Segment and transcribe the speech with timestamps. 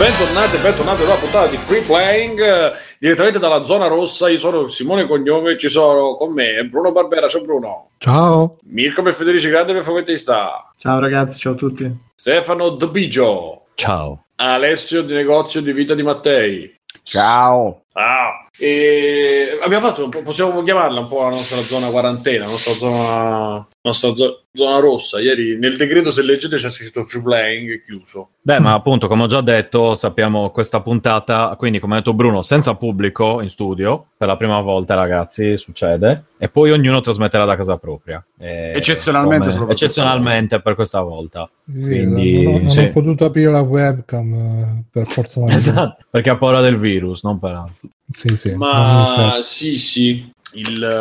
[0.00, 4.30] bentornati, bentornati alla puntata di Free Playing direttamente dalla zona rossa.
[4.30, 7.28] Io sono Simone Cognome, ci sono con me Bruno Barbera.
[7.28, 7.90] Ciao Bruno.
[7.98, 8.56] Ciao.
[8.64, 10.72] Mirko per Federici Grande per Fumettista.
[10.78, 11.94] Ciao ragazzi, ciao a tutti.
[12.14, 13.66] Stefano Dobigio.
[13.74, 14.24] Ciao.
[14.36, 16.74] Alessio di negozio di vita di Mattei.
[17.02, 17.82] Ciao.
[17.92, 22.50] Ah, e abbiamo fatto, un po', possiamo chiamarla un po' la nostra zona quarantena, la
[22.50, 25.18] nostra zona, nostra zo- zona rossa.
[25.18, 28.32] Ieri nel decreto, se leggete, c'è scritto free playing chiuso.
[28.42, 32.42] Beh, ma appunto, come ho già detto, sappiamo questa puntata, quindi come ha detto Bruno,
[32.42, 37.56] senza pubblico in studio, per la prima volta, ragazzi, succede, e poi ognuno trasmetterà da
[37.56, 38.22] casa propria.
[38.38, 41.48] E Eccezionalmente come- eccezionalmente per questa volta.
[41.64, 42.80] Sì, Quindi, non, ho- non sì.
[42.80, 45.56] ho potuto aprire la webcam eh, per forza maggiore.
[45.56, 47.88] Esatto, perché ha paura del virus, non per altro.
[48.12, 50.98] Sì, sì, mi Ma sì, sì, il...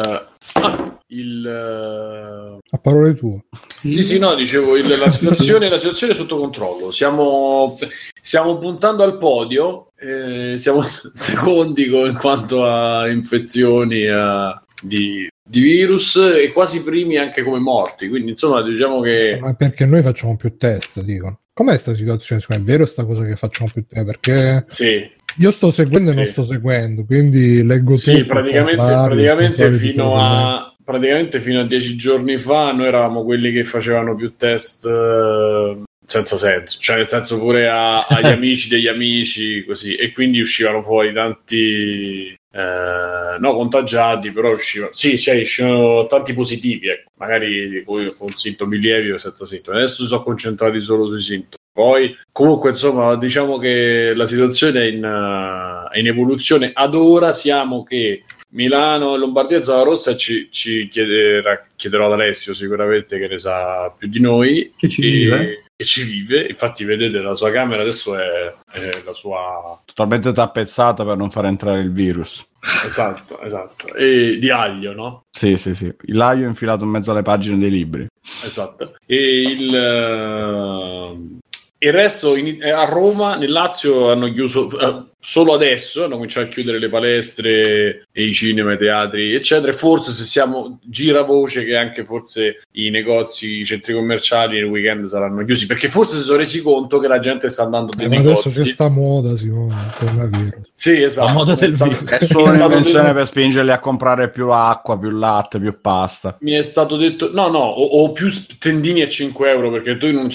[0.62, 3.46] ah, il a parole tue.
[3.82, 6.92] Sì, sì, no, dicevo, il- la, situazione, la situazione è sotto controllo.
[6.92, 7.78] Siamo,
[8.22, 10.82] stiamo puntando al podio, eh, siamo
[11.14, 17.60] secondi co- in quanto a infezioni eh, di, di virus e quasi primi anche come
[17.60, 18.08] morti.
[18.08, 21.40] Quindi, insomma, diciamo che Ma perché noi facciamo più test, dicono.
[21.54, 22.44] Com'è sta situazione?
[22.48, 24.06] È vero sta cosa che facciamo più test?
[24.06, 25.10] Perché sì,
[25.40, 26.20] io sto seguendo Sì.
[26.20, 30.74] e non sto seguendo, quindi leggo sì, tutto, praticamente, contrario, praticamente di fino a.
[30.84, 36.36] Praticamente fino a dieci giorni fa noi eravamo quelli che facevano più test eh, senza
[36.36, 41.14] senso, cioè nel senso pure a- agli amici degli amici, così, e quindi uscivano fuori
[41.14, 48.32] tanti eh, no contagiati, però uscivano, sì, cioè uscivano tanti positivi, ecco, magari con, con
[48.36, 49.78] sintomi lievi o senza sintomi.
[49.78, 51.59] Adesso si sono concentrati solo sui sintomi.
[51.80, 56.72] Poi, comunque, insomma, diciamo che la situazione è in, eh, è in evoluzione.
[56.74, 62.54] Ad ora siamo che Milano e Lombardia, zona rossa, ci, ci chiederà, chiederò ad Alessio
[62.54, 64.74] sicuramente che ne sa più di noi.
[64.76, 65.64] Che ci e- vive.
[65.74, 71.06] Che ci vive, infatti, vedete la sua camera adesso è, è la sua Totalmente tappezzata
[71.06, 72.46] per non far entrare il virus.
[72.84, 75.24] esatto, esatto, e di aglio, no?
[75.32, 75.90] Sì, sì, sì.
[76.08, 78.06] L'aglio è infilato in mezzo alle pagine dei libri.
[78.44, 78.96] Esatto.
[79.06, 81.39] E il, eh,
[81.80, 86.50] il resto in- a Roma, nel Lazio, hanno chiuso eh, solo adesso, hanno cominciato a
[86.50, 89.72] chiudere le palestre e i cinema, i teatri, eccetera.
[89.72, 95.06] Forse se siamo gira voce che anche forse i negozi, i centri commerciali nel weekend
[95.08, 98.08] saranno chiusi, perché forse si sono resi conto che la gente sta andando Eh, nei
[98.08, 98.64] ma adesso negozi.
[98.64, 100.68] che sta moda, Simone, coronavirus.
[100.74, 101.28] Sì, esatto.
[101.28, 105.60] La moda del È stato- solo un'invenzione per spingerli a comprare più acqua, più latte,
[105.60, 106.38] più pasta.
[106.42, 110.06] mi è stato detto no no o, o più tendini a 5 euro perché tu
[110.08, 110.32] in, un-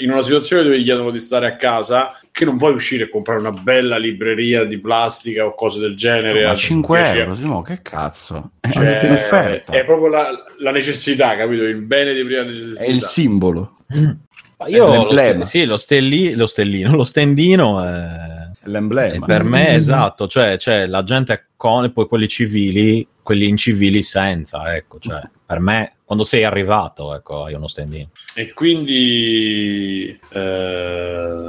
[0.00, 3.08] in una situazione dove gli chiedono di stare a casa che non vuoi uscire e
[3.08, 7.34] comprare una bella libreria di plastica o cose del genere Ma a 5 10 euro,
[7.34, 8.52] Simo, che cazzo?
[8.60, 9.72] È Cioè, in offerta.
[9.72, 10.28] è proprio la,
[10.58, 15.02] la necessità capito il bene di prima necessità È il simbolo, Ma Io È lo,
[15.06, 15.42] l'emblema.
[15.44, 17.88] ste- sì, lo, stelli- lo stellino, lo stendino è...
[17.88, 19.26] è l'emblema.
[19.26, 24.76] per me esatto, cioè, cioè la gente con e poi quelli civili, quelli incivili senza,
[24.76, 28.10] ecco, cioè per me quando sei arrivato, ecco, hai uno stendino.
[28.36, 31.46] e quindi eh,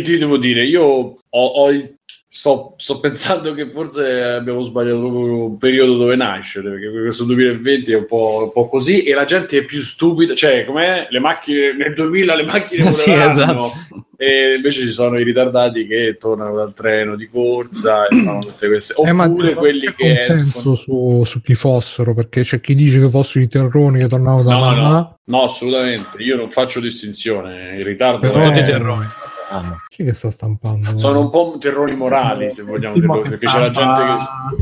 [0.00, 0.64] che ti devo dire?
[0.64, 1.94] Io ho, ho il-
[2.28, 7.92] sto, sto pensando che forse abbiamo sbagliato proprio un periodo dove nascere perché questo 2020
[7.92, 11.06] è un po', un po' così e la gente è più stupida cioè com'è?
[11.10, 13.30] Le macchine nel 2000 le macchine Sì, voleranno.
[13.30, 13.72] esatto.
[14.16, 18.66] e invece ci sono i ritardati che tornano dal treno di corsa e fanno tutte
[18.66, 20.74] queste Eh, ma oppure non quelli che escono.
[20.74, 24.52] su, su chi fossero, perché c'è chi dice che fossero i terroni che tornavano da
[24.54, 24.88] no, mamma.
[24.88, 26.20] no, no, assolutamente.
[26.20, 29.06] Io non faccio distinzione il ritardo Però- è- terroni.
[29.50, 29.80] Ah, no.
[29.88, 30.98] Chi che sta stampando?
[30.98, 34.02] sono un po' terrori morali se vogliamo dirlo perché c'è la gente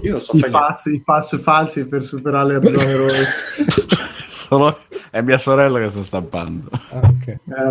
[0.01, 2.95] che io non so i fare niente pass, i pass falsi per superare le zone
[2.97, 3.27] rosse.
[4.31, 4.79] Solo-
[5.11, 6.69] È mia sorella che sta stampando.
[6.91, 7.27] Ah, ok.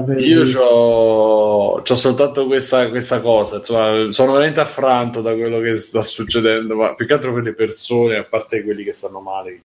[0.09, 5.75] Eh, io c'ho, c'ho soltanto questa, questa cosa insomma sono veramente affranto da quello che
[5.75, 9.61] sta succedendo ma più che altro per le persone a parte quelli che stanno male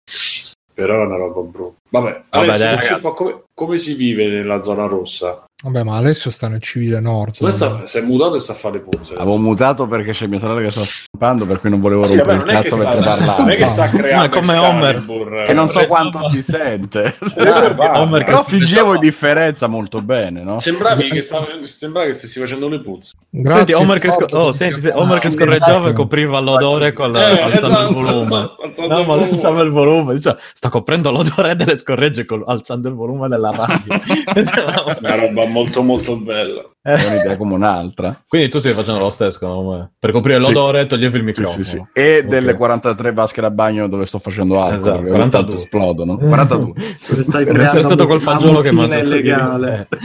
[0.73, 2.93] però è una roba brutta vabbè, Vabbè, adesso ragazzi.
[2.93, 6.99] un po' come, come si vive nella zona rossa Vabbè, ma Alessio sta nel civile
[6.99, 7.31] nord.
[7.31, 10.11] Secondo me sta, si è mutato e sta a fare le puzze Avevo mutato perché
[10.11, 12.61] c'è mia sorella che sta stampando, per cui non volevo Sì, rompere vabbè, il non,
[12.61, 13.49] è che cazzo sta, mentre non parlavo.
[13.49, 14.95] è che sta creando Ma è come Homer.
[14.97, 17.15] Excalibur, Che non so Eh, quanto si sente.
[17.37, 18.01] Ah, va.
[18.01, 18.97] Homer che Però fingevo troppo.
[18.99, 20.59] differenza molto bene, no?
[20.59, 23.13] Sembravi che stava, sembrava che stessi facendo le puzze.
[23.29, 26.91] Grazie, Senti, Homer che, sco- oh, senti, se- Homer che Ah, scorreggiava e copriva l'odore
[26.93, 28.21] con la, Eh, alzando esatto, il volume.
[28.25, 29.31] esatto, alzando no, il ma volume.
[29.35, 30.19] alzava il volume.
[30.19, 34.01] Cioè, sto coprendo l'odore delle scorregge col- alzando il volume della radio.
[34.99, 36.63] Una roba molto molto bella.
[36.81, 38.23] È un'idea come un'altra.
[38.27, 39.91] Quindi tu stai facendo lo stesso me.
[39.97, 40.53] Per coprire Sì.
[40.53, 41.63] l'odore toglievi il Sì, microfono.
[41.63, 41.83] sì, sì.
[41.93, 42.25] E Ok.
[42.27, 44.75] delle 43 vasche da bagno dove sto facendo alcol.
[44.77, 45.29] Esatto, che ogni 42.
[45.41, 46.17] tanto esplodono.
[46.17, 46.73] 42.
[47.09, 49.87] Dove stai Deve essere stato quel fagiolo che mangia illegale.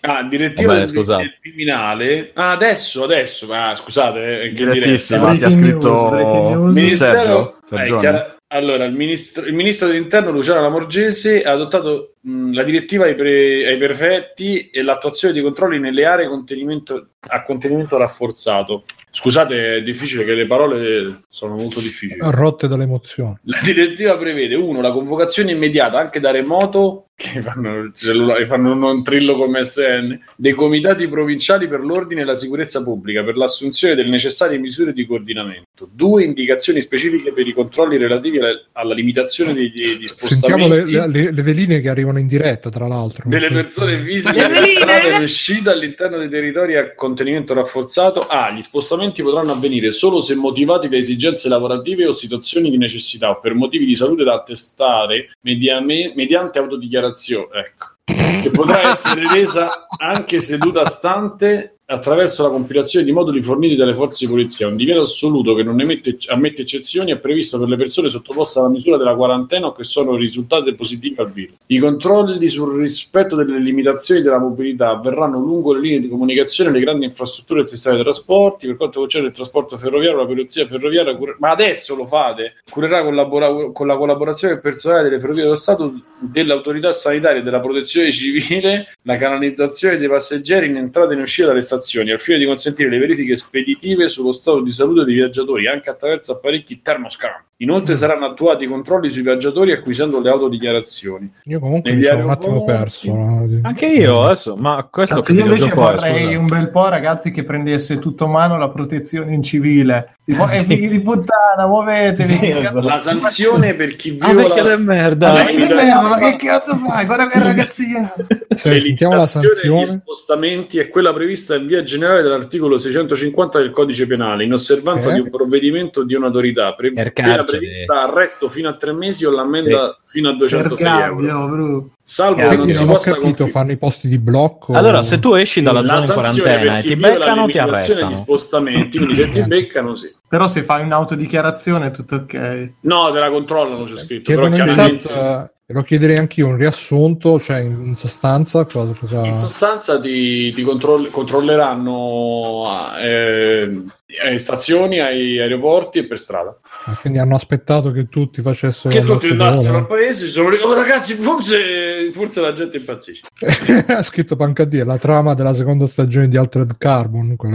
[0.00, 2.30] Ah, direttiva Va bene, del, criminale.
[2.34, 3.46] Ah, adesso, adesso.
[3.52, 5.38] Ah, scusate, eh, che Direttissimo, diretta.
[5.38, 6.72] ti ha scritto news, breaking news.
[6.74, 7.96] Ministero, Sergio?
[7.96, 13.14] eh, allora, il ministro, il ministro dell'interno Luciano Lamorgese ha adottato mh, la direttiva ai,
[13.14, 18.84] pre- ai prefetti e l'attuazione di controlli nelle aree contenimento- a contenimento rafforzato.
[19.10, 22.20] Scusate, è difficile che le parole sono molto difficili.
[22.30, 23.36] rotte dalle emozioni.
[23.44, 28.92] La direttiva prevede uno, la convocazione immediata anche da remoto che fanno, il cellulare, fanno
[28.92, 33.96] un trillo come SN dei comitati provinciali per l'ordine e la sicurezza pubblica per l'assunzione
[33.96, 35.88] delle necessarie misure di coordinamento.
[35.92, 41.18] Due indicazioni specifiche per i controlli relativi alla, alla limitazione degli, degli Sentiamo le, spostamenti
[41.18, 43.24] le- le veline che arrivano in diretta, tra l'altro.
[43.26, 48.28] delle persone fisiche entrata e uscita all'interno dei territori a contenimento rafforzato.
[48.28, 48.52] A.
[48.52, 53.40] Gli spostamenti potranno avvenire solo se motivati da esigenze lavorative o situazioni di necessità o
[53.40, 57.06] per motivi di salute da attestare mediame- mediante autodichiarazione.
[57.52, 57.86] Ecco.
[58.04, 64.26] Che potrà essere resa anche seduta stante attraverso la compilazione di moduli forniti dalle forze
[64.26, 64.68] di polizia.
[64.68, 68.68] Un divieto assoluto che non emette- ammette eccezioni è previsto per le persone sottoposte alla
[68.68, 71.56] misura della quarantena o che sono risultate positive al virus.
[71.66, 76.80] I controlli sul rispetto delle limitazioni della mobilità avverranno lungo le linee di comunicazione, le
[76.80, 78.66] grandi infrastrutture del sistema dei trasporti.
[78.66, 83.02] Per quanto concerne il trasporto ferroviario, la polizia ferroviaria, cure- ma adesso lo fate, curerà
[83.02, 88.12] collabora- con la collaborazione del personale delle ferrovie dello Stato, dell'autorità sanitaria e della protezione
[88.12, 91.76] civile, la canalizzazione dei passeggeri in entrata e in uscita dalle stazioni,
[92.12, 96.32] al fine di consentire le verifiche speditive sullo stato di salute dei viaggiatori, anche attraverso
[96.32, 97.44] apparecchi termoscan.
[97.60, 101.32] Inoltre saranno attuati i controlli sui viaggiatori acquisendo le autodichiarazioni.
[101.44, 103.12] Io comunque Negli mi sono un attimo perso.
[103.12, 103.60] no?
[103.62, 106.38] Anche io adesso, ma questo Cazzo, io invece è, vorrei scusa?
[106.38, 110.17] un bel po', ragazzi, che prendesse tutto a mano la protezione in civile.
[110.28, 110.56] Tipo, Sì.
[110.56, 112.32] eh, figli di puttana, muovetevi.
[112.36, 112.80] Sì, esatto.
[112.80, 115.32] La sanzione per chi Ah, viola vecchia del merda.
[115.32, 117.06] Ma Ah, che merda, ma che cazzo fai?
[117.06, 118.12] Guarda che ragazzino.
[118.54, 123.70] Se le sentiamo la sanzione, spostamenti è quella prevista in via generale dall'articolo 650 del
[123.70, 125.14] codice penale, in osservanza Eh?
[125.14, 126.74] di un provvedimento di un'autorità.
[126.74, 131.46] Pre- prevista arresto fino a tre mesi o l'ammenda fino a Per 206 euro.
[131.46, 131.90] bro.
[132.10, 134.72] Salvo che Quindi non si non possa capito, confi- fanno i posti di blocco.
[134.72, 137.60] Allora, se tu esci dalla la zona in sanzione quarantena e ti beccano, ti limitazione
[137.60, 138.14] di arrestano.
[138.14, 140.14] spostamenti, quindi se ti beccano sì.
[140.26, 142.70] Però se fai un'autodichiarazione è tutto ok.
[142.80, 145.08] No, te la controllano, c'è scritto, però Chiedono in chiaramente...
[145.08, 150.50] chat, eh, lo chiederei anch'io un riassunto, cioè in, sostanza cosa, cosa- In sostanza ti,
[150.54, 153.82] ti controll- controlleranno eh,
[154.24, 156.56] alle stazioni, ai aeroporti e per strada.
[157.00, 162.10] Quindi hanno aspettato che tutti facessero Che tutti andassero al paese, sono oh, ragazzi, forse,
[162.12, 163.22] forse la gente impazzisce.
[163.88, 167.36] ha scritto Pancadì, è la trama della seconda stagione di Altered Carbon.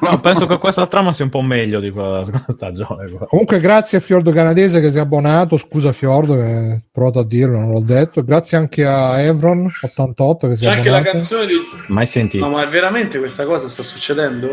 [0.00, 3.10] No, penso che questa trama sia un po' meglio di quella della seconda stagione.
[3.10, 3.26] qua.
[3.26, 7.26] Comunque grazie a Fiordo Canadese che si è abbonato, scusa Fiordo che ho provato a
[7.26, 8.24] dirlo, non l'ho detto.
[8.24, 11.16] Grazie anche a Evron88 che si C'è è anche la abbonato.
[11.18, 11.54] canzone di...
[11.88, 12.44] Mai sentito.
[12.44, 14.48] No, ma veramente questa cosa sta succedendo?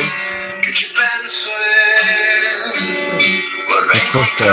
[0.66, 0.92] che ci
[4.16, 4.52] cos'è?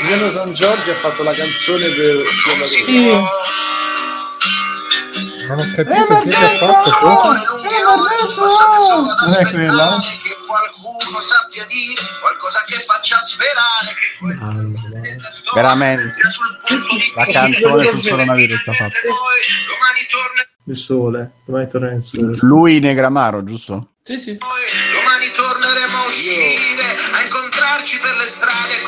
[0.00, 3.06] Giuliano San Giorgio ha fatto la canzone la Sì.
[5.48, 7.28] Non ho capito che ha fatto questo.
[7.28, 9.98] Ore lunghe ore passate solo ad Non è quella?
[10.22, 14.52] che qualcuno sappia dire qualcosa che faccia sperare che questa
[15.30, 16.12] storia Veramente.
[17.16, 18.96] La canzone sul coronavirus ha fatto.
[20.66, 22.36] Il sole, domani torna il sole.
[22.42, 23.94] Lui Negramaro, giusto?
[24.02, 24.36] Sì, sì.
[24.36, 24.60] Poi
[24.92, 26.82] domani torneremo a uscire,
[27.12, 28.79] a incontrarci per le strade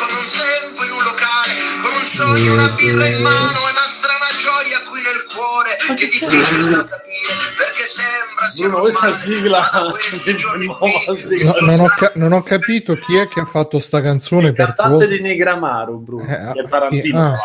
[2.23, 6.71] sogno, una birra in mano e una strana gioia qui nel cuore che è difficile
[6.71, 9.61] da capire perché sembra sia Bruno, questa normale, sigla
[11.61, 14.67] non, ho ca- non ho capito chi è che ha fatto sta canzone Il per
[14.73, 15.07] cantante cosa.
[15.07, 17.39] di Negramaro, Bruno, Eh, che è Tarantino, ah.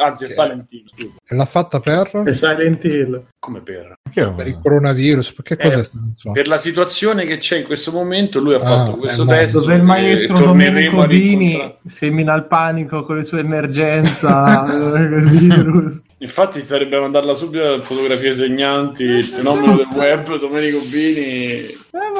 [0.00, 1.14] Anzi è Salentino, scusa.
[1.28, 2.22] E l'ha fatta per?
[2.26, 3.26] E Silent Hill.
[3.38, 3.94] Come per?
[4.12, 5.32] Per il coronavirus.
[5.32, 6.34] Perché Eh, cos'è sta canzone?
[6.34, 9.60] Per la situazione che c'è in questo momento, lui ha Ah, fatto questo eh, testo.
[9.60, 11.78] Dove il maestro Domenico rincontrare.
[11.86, 16.02] semina il panico con le sue emergenza il virus.
[16.18, 19.02] Infatti, sarebbe mandarla subito a fotografie segnanti.
[19.02, 21.62] Il fenomeno del web, Domenico Bini.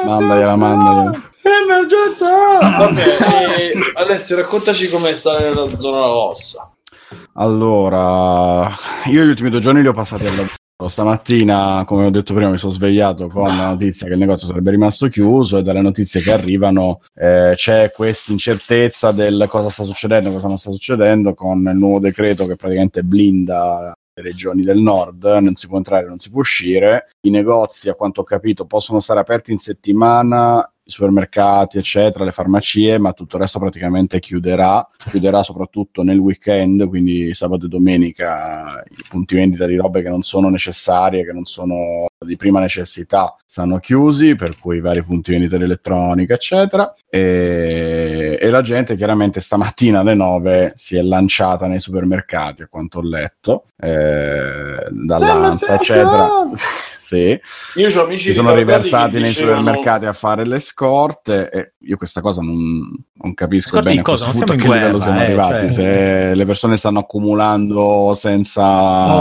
[0.05, 1.31] Mandagliela, mandagliela.
[1.41, 2.27] Emergenza!
[2.59, 3.01] Vabbè,
[3.59, 6.71] e Alessio, raccontaci com'è stare nella zona rossa.
[7.33, 8.69] Allora,
[9.05, 10.53] io gli ultimi due giorni li ho passati al lavoro.
[10.87, 14.71] Stamattina, come ho detto prima, mi sono svegliato con la notizia che il negozio sarebbe
[14.71, 20.31] rimasto chiuso e dalle notizie che arrivano eh, c'è questa incertezza del cosa sta succedendo,
[20.31, 25.55] cosa non sta succedendo con il nuovo decreto che praticamente blinda regioni del nord, non
[25.55, 27.09] si può entrare, non si può uscire.
[27.21, 32.31] I negozi, a quanto ho capito, possono stare aperti in settimana i supermercati, eccetera, le
[32.31, 34.87] farmacie, ma tutto il resto praticamente chiuderà.
[35.09, 40.21] Chiuderà soprattutto nel weekend, quindi sabato e domenica, i punti vendita di robe che non
[40.21, 45.31] sono necessarie, che non sono di prima necessità, stanno chiusi, per cui i vari punti
[45.31, 46.93] vendita di elettronica, eccetera.
[47.09, 52.99] E, e la gente chiaramente stamattina alle 9 si è lanciata nei supermercati, a quanto
[52.99, 56.29] ho letto, eh, dall'Anza, eccetera.
[57.05, 57.39] sì.
[57.75, 61.97] Io ho amici si sono riversati nei dicevano- supermercati a fare le scorte e io
[61.97, 64.23] questa cosa non, non capisco bene cosa?
[64.23, 65.69] a Non siamo in livello siamo guerra, eh, arrivati cioè.
[65.69, 68.63] se le persone stanno accumulando senza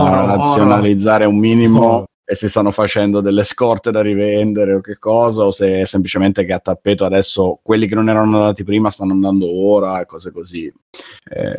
[0.03, 5.43] Oro, razionalizzare un minimo e si stanno facendo delle scorte da rivendere o che cosa
[5.45, 9.12] o se è semplicemente che a tappeto adesso quelli che non erano andati prima stanno
[9.12, 10.73] andando ora e cose così
[11.31, 11.53] Eh,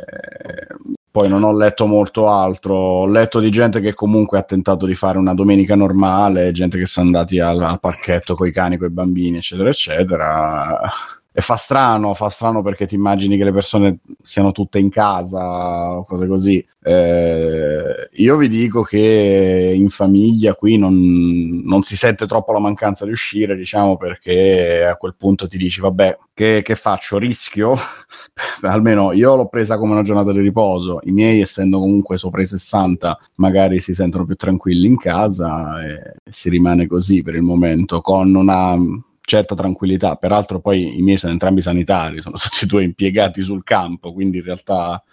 [1.16, 4.96] poi non ho letto molto altro, ho letto di gente che comunque ha tentato di
[4.96, 8.88] fare una domenica normale, gente che sono andati al, al parchetto con i cani, con
[8.88, 10.92] i bambini, eccetera, eccetera.
[11.38, 15.98] E fa strano, fa strano perché ti immagini che le persone siano tutte in casa
[15.98, 16.66] o cose così.
[16.82, 23.04] Eh, io vi dico che in famiglia qui non, non si sente troppo la mancanza
[23.04, 27.18] di uscire, diciamo, perché a quel punto ti dici, vabbè, che, che faccio?
[27.18, 27.76] Rischio?
[28.62, 31.02] Almeno io l'ho presa come una giornata di riposo.
[31.04, 36.14] I miei, essendo comunque sopra i 60, magari si sentono più tranquilli in casa e
[36.30, 38.78] si rimane così per il momento, con una
[39.26, 40.16] certa tranquillità.
[40.16, 44.38] Peraltro, poi i miei sono entrambi sanitari, sono tutti e due impiegati sul campo, quindi
[44.38, 45.04] in realtà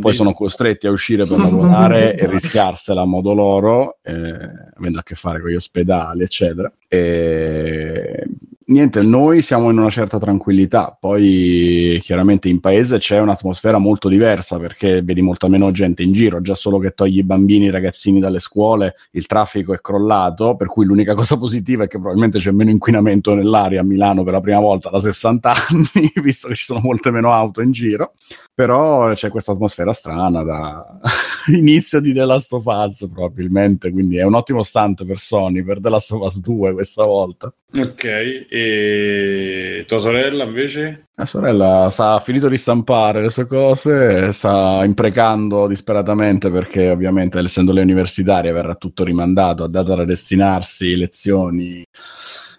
[0.00, 4.38] poi sono costretti a uscire per lavorare e rischiarsela a modo loro, eh,
[4.76, 6.70] avendo a che fare con gli ospedali, eccetera.
[6.88, 8.26] E
[8.66, 14.58] niente, noi siamo in una certa tranquillità, poi chiaramente in paese c'è un'atmosfera molto diversa
[14.58, 18.20] perché vedi molta meno gente in giro, già solo che togli i bambini, i ragazzini
[18.20, 22.50] dalle scuole, il traffico è crollato, per cui l'unica cosa positiva è che probabilmente c'è
[22.50, 26.64] meno inquinamento nell'aria a Milano per la prima volta da 60 anni, visto che ci
[26.64, 28.14] sono molte meno auto in giro
[28.54, 31.00] però c'è questa atmosfera strana da
[31.52, 35.80] inizio di The Last of Us probabilmente quindi è un ottimo stunt per Sony per
[35.80, 38.04] The Last of Us 2 questa volta Ok,
[38.48, 41.08] e tua sorella invece?
[41.16, 47.72] la sorella ha finito di stampare le sue cose sta imprecando disperatamente perché ovviamente essendo
[47.72, 51.84] le universitarie verrà tutto rimandato ha dato da destinarsi lezioni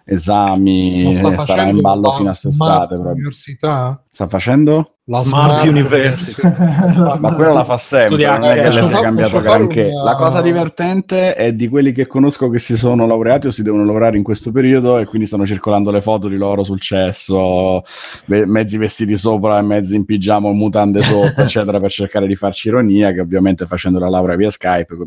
[0.04, 3.14] esami starà in ballo fino a quest'estate proprio.
[3.14, 4.04] Università?
[4.12, 4.95] sta facendo?
[5.08, 6.34] La Smart University.
[7.20, 9.92] Ma quella la fa sempre, non è che eh, sia far- cambiato granché.
[9.94, 13.62] una- La cosa divertente è di quelli che conosco che si sono laureati o si
[13.62, 17.84] devono laureare in questo periodo e quindi stanno circolando le foto di loro sul cesso,
[18.26, 22.70] mezzi vestiti sopra e mezzi in pigiama o mutande sotto, eccetera, per cercare di farci
[22.70, 24.98] ironia, che ovviamente facendo la laurea via Skype,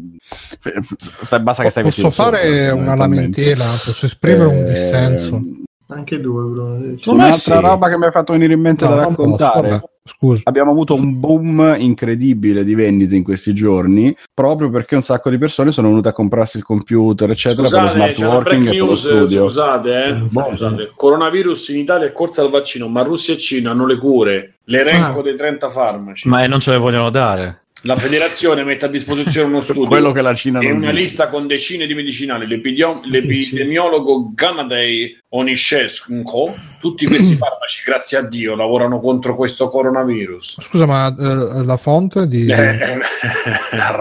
[0.97, 3.65] sta- basta che stai Posso fare sopra, una lamentela?
[3.65, 5.43] Posso esprimere un Eh, dissenso?
[5.91, 6.97] Anche due, Bruno.
[7.07, 7.61] Un'altra sì.
[7.63, 9.83] roba che mi ha fatto venire in mente No, da raccontare.
[10.09, 10.41] Scusa.
[10.45, 15.37] abbiamo avuto un boom incredibile di vendite in questi giorni proprio perché un sacco di
[15.37, 18.79] persone sono venute a comprarsi il computer eccetera per lo Scusate, smart working e per
[18.79, 20.13] lo news, studio scusate, eh.
[20.15, 20.47] Boh.
[20.49, 20.93] scusate.
[20.97, 24.55] Coronavirus in Italia è corsa al vaccino, ma Russia e Cina hanno le cure.
[24.65, 25.23] L'elenco Ah.
[25.23, 26.27] dei 30 farmaci.
[26.29, 27.65] Ma eh, non ce le vogliono dare.
[27.83, 30.93] La federazione mette a disposizione uno studio quello che la Cina e una dice.
[31.01, 32.47] lista con decine di medicinali.
[32.47, 40.57] L'epidio- l'epidemiologo Ganadei Onishesco, tutti questi farmaci, grazie a Dio, lavorano contro questo coronavirus.
[40.63, 42.47] Scusa, ma eh, la fonte di...
[42.51, 42.99] Eh,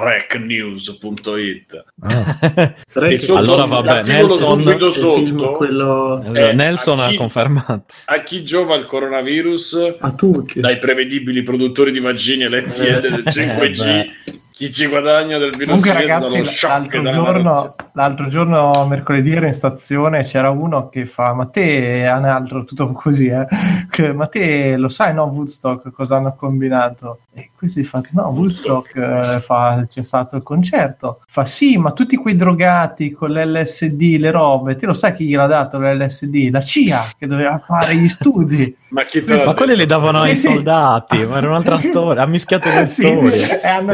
[0.02, 2.38] recnews.it Ah,
[3.08, 7.84] E Allora, vabbè, l'articolo Nelson- subito sotto quello Eh, Nelson ha chi- confermato.
[8.06, 10.60] a chi giova il coronavirus a tutti.
[10.60, 14.37] dai prevedibili produttori di vaccini alle aziende del 5G beh.
[14.58, 20.24] Chi ci guadagna del virus Comunque, ragazzi, l'altro giorno, l'altro giorno, mercoledì, ero in stazione.
[20.24, 23.46] C'era uno che fa: Ma te, un altro, tutto così, eh?
[23.92, 25.26] che, ma te lo sai, no?
[25.26, 27.20] Woodstock cosa hanno combinato?
[27.36, 31.22] E questi fatti: No, Woodstock eh, fa, c'è stato il concerto.
[31.28, 35.46] Fa sì, ma tutti quei drogati con l'LSD, le robe, te lo sai chi gliel'ha
[35.46, 36.50] dato l'LSD?
[36.50, 38.76] La CIA che doveva fare gli studi.
[38.90, 40.48] ma chi te Ma quelli li davano Sì, ai sì.
[40.48, 42.24] soldati, ma era un'altra storia.
[42.24, 43.40] Ha mischiato due Sì, storie.
[43.40, 43.94] sì, e hanno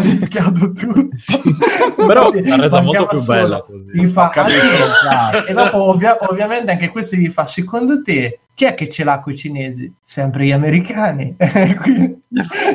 [0.53, 2.05] rischiato tutto.
[2.07, 3.87] Però l'ha resa molto più solo- bella così.
[3.93, 8.73] Gli fa, anche- e dopo ovvia- ovviamente anche questo gli fa secondo te chi è
[8.75, 9.91] che ce l'ha con i cinesi?
[10.03, 11.35] Sempre gli americani
[11.81, 12.21] Quindi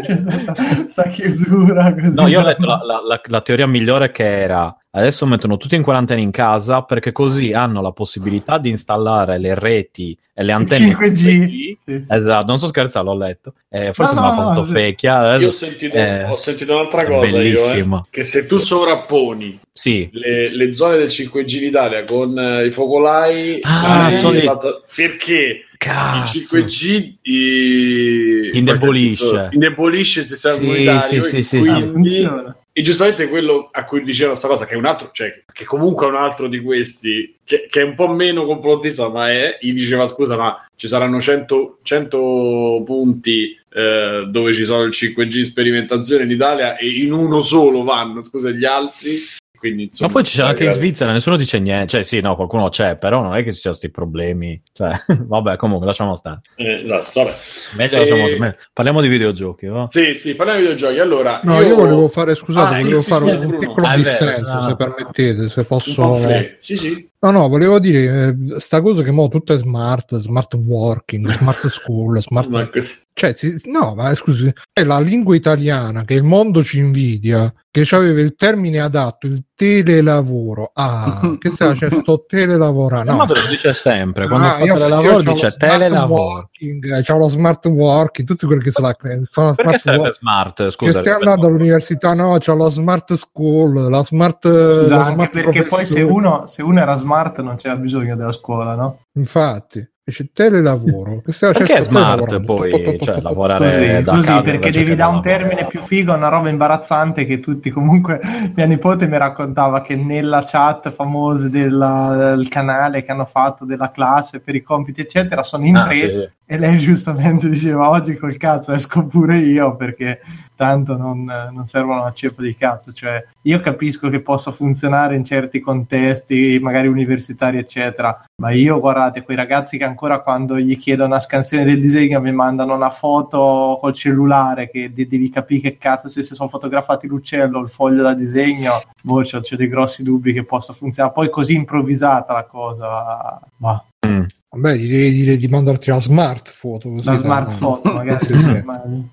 [0.02, 0.54] c'è stata
[0.86, 4.76] sta chiusura così No, io ho letto la, la- la- la teoria migliore che era
[4.90, 9.54] adesso mettono tutti in quarantena in casa perché così hanno la possibilità di installare le
[9.54, 11.14] reti e le antenne 5G.
[11.14, 12.04] Sì, sì.
[12.08, 13.54] Esatto, non so scherzare, l'ho letto.
[13.68, 14.66] Eh, forse No, l'ha no, passato no.
[14.66, 15.36] Fecchia.
[15.36, 17.98] Io ho sentito, Eh, ho sentito un'altra cosa io, bellissimo.
[18.06, 22.66] eh, che se tu sovrapponi Sì, le, le zone del 5G in Italia con eh,
[22.66, 26.36] i focolai Ah, eh, esatto, perché cazzo.
[26.38, 29.48] il 5G i- Indebolisce.
[29.52, 31.70] indebolisce il sistema Sì, immunitario sì, sì, sì, Ah, sì.
[31.70, 32.56] quindi funziona.
[32.78, 36.06] E giustamente quello a cui diceva questa cosa che è un altro cioè che comunque
[36.06, 39.72] è un altro di questi che, che è un po' meno complottista ma è gli
[39.72, 45.44] diceva scusa ma ci saranno 100, 100 punti eh, dove ci sono il 5G in
[45.44, 49.18] sperimentazione in Italia e in uno solo vanno scusa gli altri
[49.58, 51.88] quindi Ma insomma poi c'è anche in Svizzera, nessuno dice niente.
[51.88, 54.60] Cioè, sì, no, qualcuno c'è, però non è che ci siano questi problemi.
[54.72, 54.92] Cioè,
[55.26, 56.40] vabbè, comunque, lasciamo stare.
[56.56, 57.34] eh, esatto, vabbè.
[57.76, 58.58] Meglio Eh, lasciamo stare.
[58.72, 59.86] Parliamo di videogiochi, va?
[59.88, 60.98] Sì, sì, parliamo di videogiochi.
[61.00, 63.58] Allora, No, io, volevo fare, scusate, Ah, sì, volevo sì, fare scusa, un Bruno.
[63.58, 64.68] piccolo Ah, dissenso, no.
[64.68, 66.14] se permettete, se posso...
[66.60, 67.08] Sì, sì.
[67.20, 71.66] No, no, volevo dire, eh, sta cosa che mo tutto è smart, smart working, smart
[71.66, 72.48] school, smart...
[72.48, 72.94] Ma così.
[73.12, 77.84] Cioè, si- no, ma scusi, è la lingua italiana che il mondo ci invidia, che
[77.90, 80.70] aveva il termine adatto, il telelavoro.
[80.74, 83.02] Ah, che sta c'è sto telelavora?
[83.02, 84.28] No, ma lo dice sempre.
[84.28, 86.50] Quando Ah, fa telelavoro dice lo telelavoro.
[86.60, 90.62] eh, c'ho lo smart working, tutti quelli che sono, sono Perché smart work- smart?
[90.64, 95.12] che Scusa, stai andando all'università, no, c'è la smart school, la smart, Scusa, la anche
[95.14, 96.02] smart perché poi se professore.
[96.04, 99.00] uno, se uno era smart non c'era bisogno della scuola, no?
[99.14, 101.20] Infatti, dice telelavoro.
[101.24, 102.98] Che stai- Perché è smart poi?
[103.00, 106.48] Cioè, lavorare Così, da così, casa perché devi dare un termine più figo, una roba
[106.48, 108.20] imbarazzante che tutti comunque
[108.54, 114.40] mia nipote mi raccontava che nella chat famosa del canale che hanno fatto della classe
[114.40, 116.28] per i compiti eccetera sono in Ah, tre sì, sì.
[116.50, 120.22] E lei giustamente diceva oggi col cazzo esco pure io perché
[120.56, 122.94] tanto non, non servono a ceppo di cazzo.
[122.94, 129.22] Cioè io capisco che possa funzionare in certi contesti magari universitari eccetera ma io guardate
[129.22, 133.76] quei ragazzi che ancora quando gli chiedono una scansione del disegno mi mandano una foto
[133.78, 138.02] col cellulare che de- devi capire che cazzo se si sono fotografati l'uccello il foglio
[138.02, 138.72] da disegno.
[139.02, 141.14] Boh, c'ho, c'ho dei grossi dubbi che possa funzionare.
[141.14, 144.22] Poi così improvvisata la cosa ma Mm.
[144.50, 146.88] Vabbè, gli devi dire di mandarti la smart foto.
[146.90, 148.26] Così la smart photo magari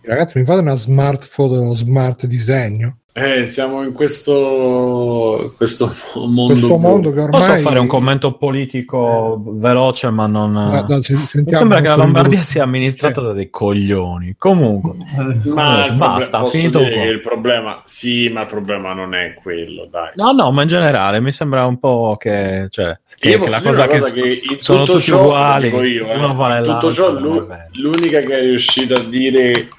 [0.01, 2.99] Ragazzi, mi fate una smart foto, uno smart disegno?
[3.17, 6.51] Eh, siamo in questo, questo mondo.
[6.51, 7.39] Questo mondo che ormai...
[7.39, 10.57] Posso fare un commento politico veloce, ma non.
[10.57, 11.13] Ah, dai, se-
[11.45, 14.35] Mi sembra che la Lombardia sia amministrata da dei coglioni.
[14.37, 14.95] Comunque,
[15.45, 19.87] Ma Eh, il basta, finito che il problema, sì, ma il problema non è quello,
[19.89, 20.11] dai.
[20.15, 23.61] no, no, ma in generale mi sembra un po' che, cioè, che, Io che la
[23.61, 27.11] cosa che, cosa che in sono tutto tutti ciò, uguali, io, eh, vale tutto ciò
[27.11, 29.69] l'unica che è riuscita a dire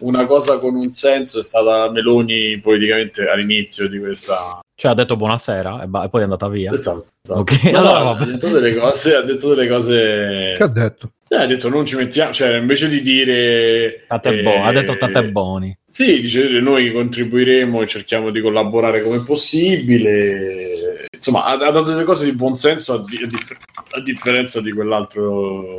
[0.00, 4.60] una cosa con un senso è stata Meloni politicamente all'inizio di questa...
[4.74, 6.72] cioè, ha detto buonasera e, ba- e poi è andata via.
[6.72, 7.40] Esatto, esatto.
[7.40, 10.54] Ok, No, allora ha detto delle cose, ha detto delle cose...
[10.56, 11.10] Che ha detto?
[11.28, 14.04] Eh, ha detto non ci mettiamo, cioè invece di dire...
[14.06, 15.76] Tate eh, Bo- ha detto Tate Boni.
[15.88, 20.89] Sì, dice noi contribuiremo e cerchiamo di collaborare come possibile.
[21.20, 24.72] Insomma, ha, ha dato delle cose di buonsenso a, di- a differ- a differenza di
[24.72, 25.74] quell'altro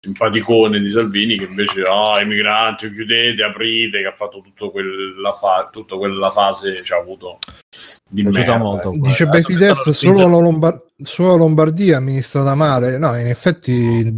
[0.00, 5.32] simpaticone di Salvini che invece, ah, i migranti, chiudete, aprite, che ha fatto tutto quella,
[5.32, 7.38] fa- tutta quella fase, ci ha avuto
[8.08, 8.56] di merda.
[8.56, 8.90] molto.
[8.94, 12.96] Dice mi Def, solo la, Lombar- solo Lombardia è amministrata male.
[12.96, 14.10] No, in effetti...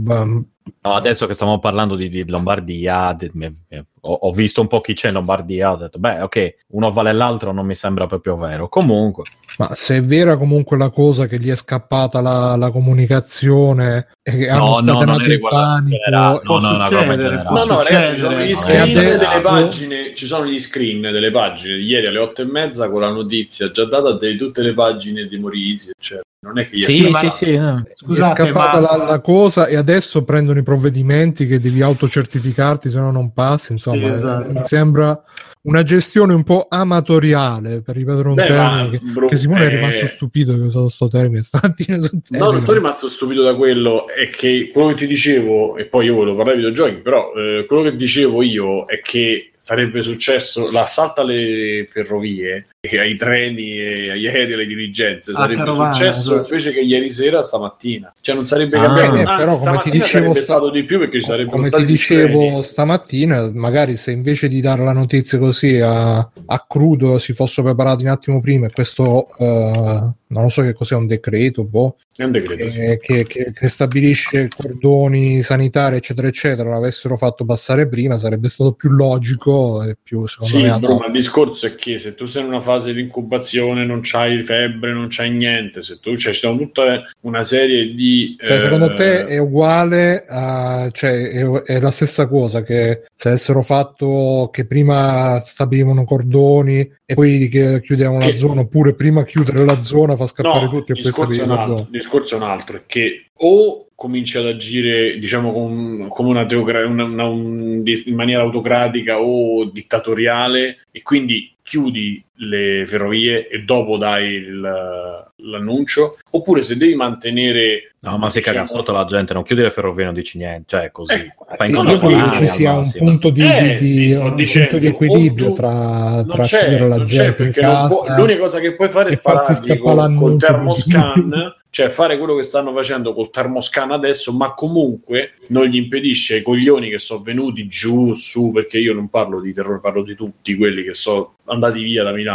[0.81, 3.65] No, adesso che stiamo parlando di, di Lombardia, mi-
[4.09, 7.13] ho, ho visto un po' chi c'è in Lombardia, ho detto, beh, ok, uno vale
[7.13, 8.69] l'altro, non mi sembra proprio vero.
[8.69, 9.25] Comunque,
[9.59, 14.37] Ma se è vera comunque la cosa che gli è scappata la, la comunicazione e
[14.37, 17.43] che hanno no, no, non il panico, no, no, in succedere.
[17.43, 21.01] No, no, Può ragazzi, ci sono gli screen adesso- delle pagine, ci sono gli screen
[21.03, 24.63] delle pagine di ieri alle otto e mezza con la notizia già data di tutte
[24.63, 26.23] le pagine di Morisi, eccetera.
[26.41, 27.31] Non è che gli è Sì, sì, no.
[27.31, 27.45] sì.
[27.47, 27.51] eh.
[27.59, 31.83] gli è Scusate, scappata ma- la, la cosa e adesso prendono i provvedimenti che devi
[31.83, 33.73] autocertificarti se no non passi.
[33.73, 34.53] Insomma, Sì, esatto.
[34.53, 35.23] mi sembra
[35.63, 39.65] una gestione un po' amatoriale per ripetere un Beh, ma, termine che, bro, che Simone
[39.65, 41.97] è eh, rimasto stupito che ho usato sto termine stamattina
[42.29, 46.07] No, non sono rimasto stupito da quello, è che quello che ti dicevo, e poi
[46.07, 50.71] io volevo parlare di videogiochi, però eh, quello che dicevo io è che sarebbe successo
[50.71, 56.49] l'assalto alle ferrovie, e ai treni, e agli aerei, alle dirigenze, sarebbe carovana, successo esatto.
[56.55, 58.13] invece che ieri sera stamattina.
[58.21, 60.85] Cioè non sarebbe Ah, cambiato, eh, anzi però come ti dicevo sarebbe sta- stato di
[60.85, 62.63] più perché ci sarebbero come ti dicevo treni.
[62.63, 68.05] stamattina, magari se invece di dare la notizia così a, a crudo si fossero preparati
[68.05, 72.23] un attimo prima e questo eh, non lo so che cos'è un decreto boh, È
[72.23, 72.79] un decreto, sì.
[72.79, 78.73] che, che- che- che stabilisce cordoni sanitari eccetera eccetera l'avessero fatto passare prima sarebbe stato
[78.73, 80.97] più logico capisco è più secondo Sì, me adatto.
[80.99, 84.43] ma il discorso è che se tu sei in una fase di incubazione, non c'hai
[84.43, 88.37] febbre, non c'hai niente, se tu cioè, ci sono tutta una serie di.
[88.39, 93.29] Cioè, eh, secondo te è uguale a, cioè, è, è la stessa cosa che se
[93.29, 99.25] avessero fatto che prima stabilivano cordoni e poi che chiudevano Che- la zona, oppure prima
[99.25, 101.45] chiudere la zona fa scappare No, tutti e poi stabilire
[101.81, 106.47] il discorso è un altro, è che o cominci ad agire diciamo con- come una
[106.47, 113.63] teocra- una- una- un- in maniera autocratica o dittatoriale e quindi chiudi le ferrovie e
[113.63, 119.05] dopo dai il- l'annuncio oppure se devi mantenere No, ma si diciamo- caga sotto la
[119.05, 121.15] gente, non chiudi le ferrovie, non dici niente, cioè è così.
[121.15, 124.69] Eh, Fai Io incontro credo ci sia un punto di, Eh, di- sì, un dicendo,
[124.71, 125.71] punto di equilibrio tu- tra,
[126.15, 129.13] non tra c'è, chiudere la gente non può- casa l'unica cosa che puoi fare è
[129.15, 135.33] sparargli col, col termoscan cioè fare quello che stanno facendo col termoscan adesso ma comunque
[135.49, 139.53] non gli impedisce ai coglioni che sono venuti giù su perché io non parlo di
[139.53, 142.28] terrore parlo di tutti quelli che sono andati via da Milano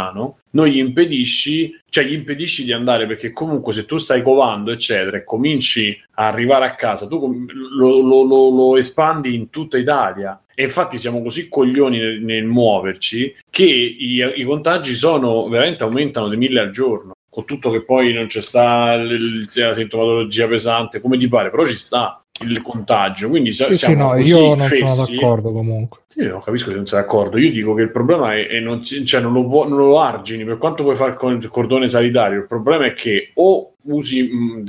[0.50, 5.16] non gli impedisci cioè gli impedisci di andare perché comunque se tu stai covando eccetera
[5.16, 7.44] e cominci a arrivare a casa tu
[7.76, 10.40] lo, lo- lo- lo espandi in tutta Italia.
[10.56, 16.28] E infatti siamo così coglioni nel, nel muoverci che i, i contagi sono veramente aumentano
[16.28, 17.12] di mille al giorno.
[17.28, 21.74] Con tutto che poi non c'è sta la sintomatologia pesante come ti pare però ci
[21.76, 26.00] sta il contagio quindi Sì, sì, siamo no, così io non fessi sono d'accordo comunque.
[26.08, 27.38] sì, non capisco se non sei d'accordo.
[27.38, 30.00] Io dico che il problema è, è non, ci- cioè non, lo può- non lo
[30.00, 32.40] argini per quanto puoi fare con il cordone sanitario.
[32.40, 34.64] Il problema è che o usi mh,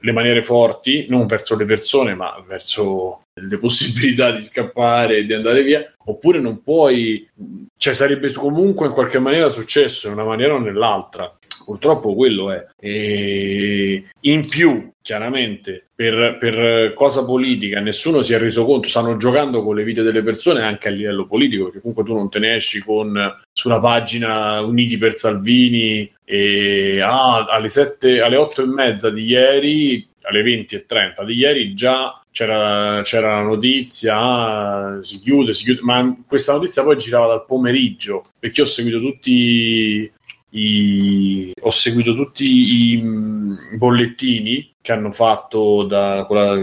[0.00, 5.34] le maniere forti, non verso le persone, ma verso le possibilità di scappare e di
[5.34, 7.28] andare via, oppure non puoi,
[7.76, 11.32] cioè sarebbe comunque in qualche maniera successo in una maniera o nell'altra.
[11.64, 12.64] Purtroppo quello è.
[12.80, 19.62] E in più, chiaramente, per, per cosa politica nessuno si è reso conto, stanno giocando
[19.62, 22.54] con le vite delle persone anche a livello politico, perché comunque tu non te ne
[22.54, 29.10] esci con sulla pagina Uniti per Salvini e ah, alle, sette, alle 8 e mezza
[29.10, 35.18] di ieri, alle 20 e 30 di ieri già c'era, c'era la notizia, ah, si
[35.18, 40.08] chiude, si chiude, ma questa notizia poi girava dal pomeriggio, perché ho seguito tutti
[40.50, 46.54] i, ho seguito tutti i mh, bollettini che hanno fatto da quella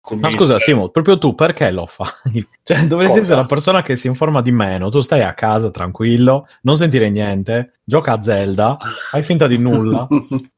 [0.00, 0.60] col Ma scusa.
[0.60, 2.06] Simo, proprio tu perché lo fai?
[2.62, 4.88] Cioè, dovresti essere la persona che si informa di meno.
[4.88, 8.76] Tu stai a casa tranquillo, non sentire niente, gioca a Zelda,
[9.10, 10.06] fai finta di nulla.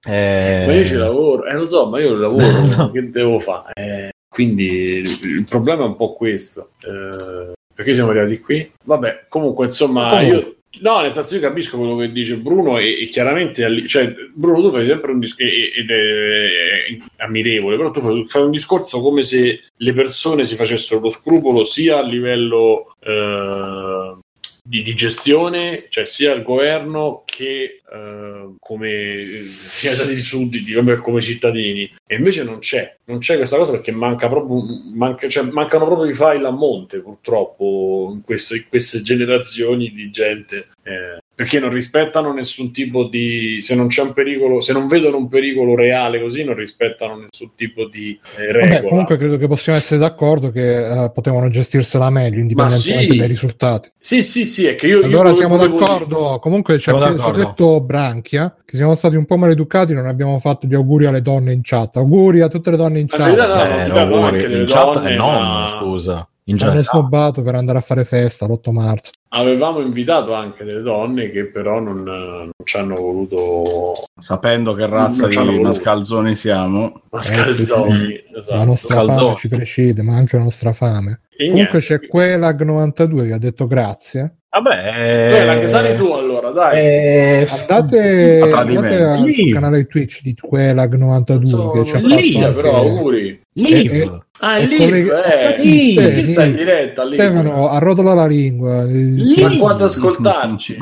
[0.07, 2.45] eh, Ma io ci lavoro, eh lo so, ma io lavoro,
[2.77, 2.91] No.
[2.91, 3.73] che devo fare?
[3.75, 6.71] Eh, quindi il, problema è un po' questo.
[6.81, 8.71] Eh, perché siamo arrivati qui?
[8.85, 10.39] Vabbè, comunque, insomma, Comunque.
[10.39, 10.55] io...
[10.81, 14.71] No, nel senso io capisco quello che dice Bruno e, e chiaramente, cioè, Bruno tu
[14.71, 19.61] fai sempre un discorso, ed è ammirevole, però tu fai, fai un discorso come se
[19.75, 24.17] le persone si facessero lo scrupolo sia a livello eh,
[24.63, 31.93] di, di gestione, cioè sia il governo che eh, come sia di sudditi, come cittadini.
[32.07, 36.11] E invece non c'è, non c'è questa cosa perché manca proprio, manca- cioè, mancano proprio
[36.11, 40.69] i file a monte purtroppo in queste, in queste generazioni di gente.
[40.83, 45.17] eh, perché non rispettano nessun tipo di se non c'è un pericolo, se non vedono
[45.17, 48.75] un pericolo reale così, non rispettano nessun tipo di eh, regola.
[48.75, 53.17] Vabbè, comunque credo che possiamo essere d'accordo che eh, potevano gestirsela meglio, indipendentemente sì.
[53.19, 53.89] dai risultati.
[53.97, 56.39] Sì, sì, sì, è che io, io Allora volevo- siamo volevo dire- d'accordo.
[56.41, 57.39] Comunque ci ha d'accordo.
[57.39, 61.55] detto Branchia che siamo stati un po' maleducati, non abbiamo fatto gli auguri alle donne
[61.55, 61.97] in chat.
[61.97, 63.27] Auguri a tutte le donne in chat.
[63.31, 64.59] in realtà no, eh, no, no, no, auguri.
[64.61, 66.29] in chat donne, e non, ma- scusa.
[66.45, 66.83] In generale.
[66.83, 69.11] snobbato per andare a fare festa l'8 marzo.
[69.33, 75.29] Avevamo invitato anche delle donne che però non, non ci hanno voluto Sapendo che razza
[75.29, 75.69] di voluto.
[75.69, 77.03] mascalzoni siamo.
[77.11, 78.25] mascalzoni.
[78.37, 78.59] esatto.
[78.59, 79.19] La nostra Calzone.
[79.21, 81.21] fame ci precede, ma anche la nostra fame.
[81.43, 81.79] E Comunque niente.
[81.81, 84.35] c'è Quelag92 che ha detto grazie.
[84.51, 86.77] Vabbè, Beh, la che sali tu allora, dai.
[86.79, 92.75] eh, Andate, andate al sul canale Twitch di Quelag92 So- che ci ha fatto però
[92.77, 93.41] auguri.
[93.55, 93.95] Live.
[93.97, 95.63] Eh, eh, Ah, è lì, collega- eh.
[95.63, 96.25] Sì.
[96.33, 97.15] stai in diretta lì?
[97.15, 98.85] Stefano arrotola la lingua.
[98.85, 100.77] Ma Eh, qua ad ascoltarci.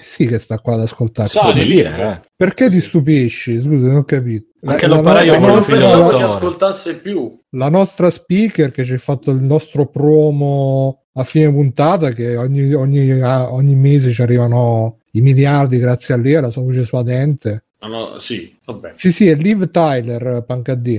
[0.00, 1.36] Sì che sta qua ad ascoltarci.
[1.38, 2.20] Sali Puoi lì, eh.
[2.36, 3.60] Perché ti stupisci?
[3.60, 4.46] Scusa, non ho capito.
[4.64, 7.38] Anche la, l'operaio la non pensavo ci ascoltasse più.
[7.50, 12.72] la nostra speaker che ci ha fatto il nostro promo a fine puntata che ogni,
[12.72, 17.64] ogni- ogni mese ci arrivano i miliardi grazie a lei, alla sua voce suadente.
[17.80, 18.92] No, no, sì, vabbè.
[18.94, 20.98] Sì, sì, è Liv Tyler, Pancadì.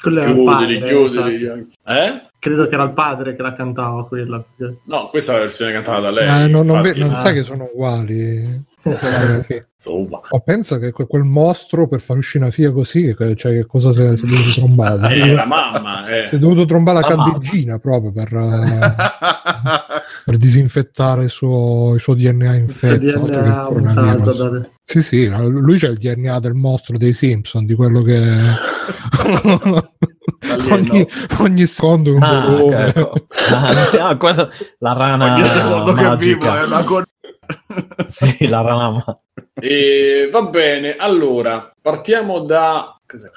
[0.00, 1.68] Chiudili, chiudili.
[1.86, 2.22] Eh?
[2.38, 4.44] Credo che era il padre che la cantava quella.
[4.84, 6.28] No, questa è la versione cantata da lei.
[6.28, 7.18] Ah, non, non ve- non ah.
[7.18, 8.66] sai che sono uguali.
[8.94, 9.62] Sì.
[9.78, 10.20] Insomma.
[10.30, 13.64] O pensa che que- quel mostro per far uscire una figlia così, che, cioè, che
[13.66, 15.14] cosa si è, si è dovuto trombare?
[15.14, 16.26] Eh, la mamma, eh.
[16.26, 18.94] Si è dovuto trombare la La candeggina proprio per, eh,
[20.24, 22.98] per disinfettare il suo, il suo DNA Il infetto.
[22.98, 24.36] DNA il mutato coronavirus.
[24.36, 28.18] dalle- Sì, sì, lui c'ha il DNA del mostro dei Simpson, di quello che
[30.70, 31.06] ogni,
[31.38, 33.12] ogni secondo è un Ah, ecco.
[33.54, 34.48] Ah,
[34.78, 36.60] la rana Ogni secondo che vivo magica.
[36.60, 37.04] è una con-
[38.08, 39.18] Sì, la rana ma-
[39.60, 42.98] E va bene, allora partiamo da.
[43.06, 43.30] cos'è?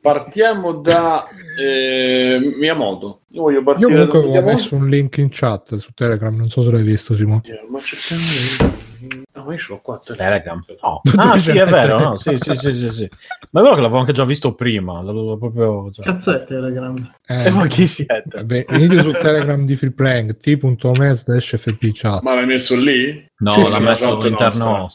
[0.00, 1.26] Partiamo da
[1.60, 3.22] eh, Miyamoto.
[3.30, 6.48] Io voglio Io partire comunque da avevo messo un link in chat su Telegram, non
[6.48, 7.42] so se l'hai visto Simone.
[7.68, 8.86] Ma cerchiamo.
[9.34, 10.00] Ma io ce l'ho qua.
[10.04, 10.62] Telegram.
[10.82, 11.00] No.
[11.16, 11.98] Ah, sì, è vero.
[11.98, 12.16] No?
[12.16, 13.10] Sì, sì, sì, sì, sì.
[13.50, 15.02] Ma è vero che l'avevo anche già visto prima.
[15.02, 15.90] L'avevo proprio...
[15.90, 16.04] cioè.
[16.04, 16.96] Cazzo è Telegram?
[17.26, 18.44] Eh, E voi chi siete?
[18.44, 22.22] venite sul Telegram di Freeplank t.me slash fpchat.
[22.22, 23.26] Ma l'hai messo lì?
[23.38, 24.88] No, Sì, l'ha sì, messo all'interno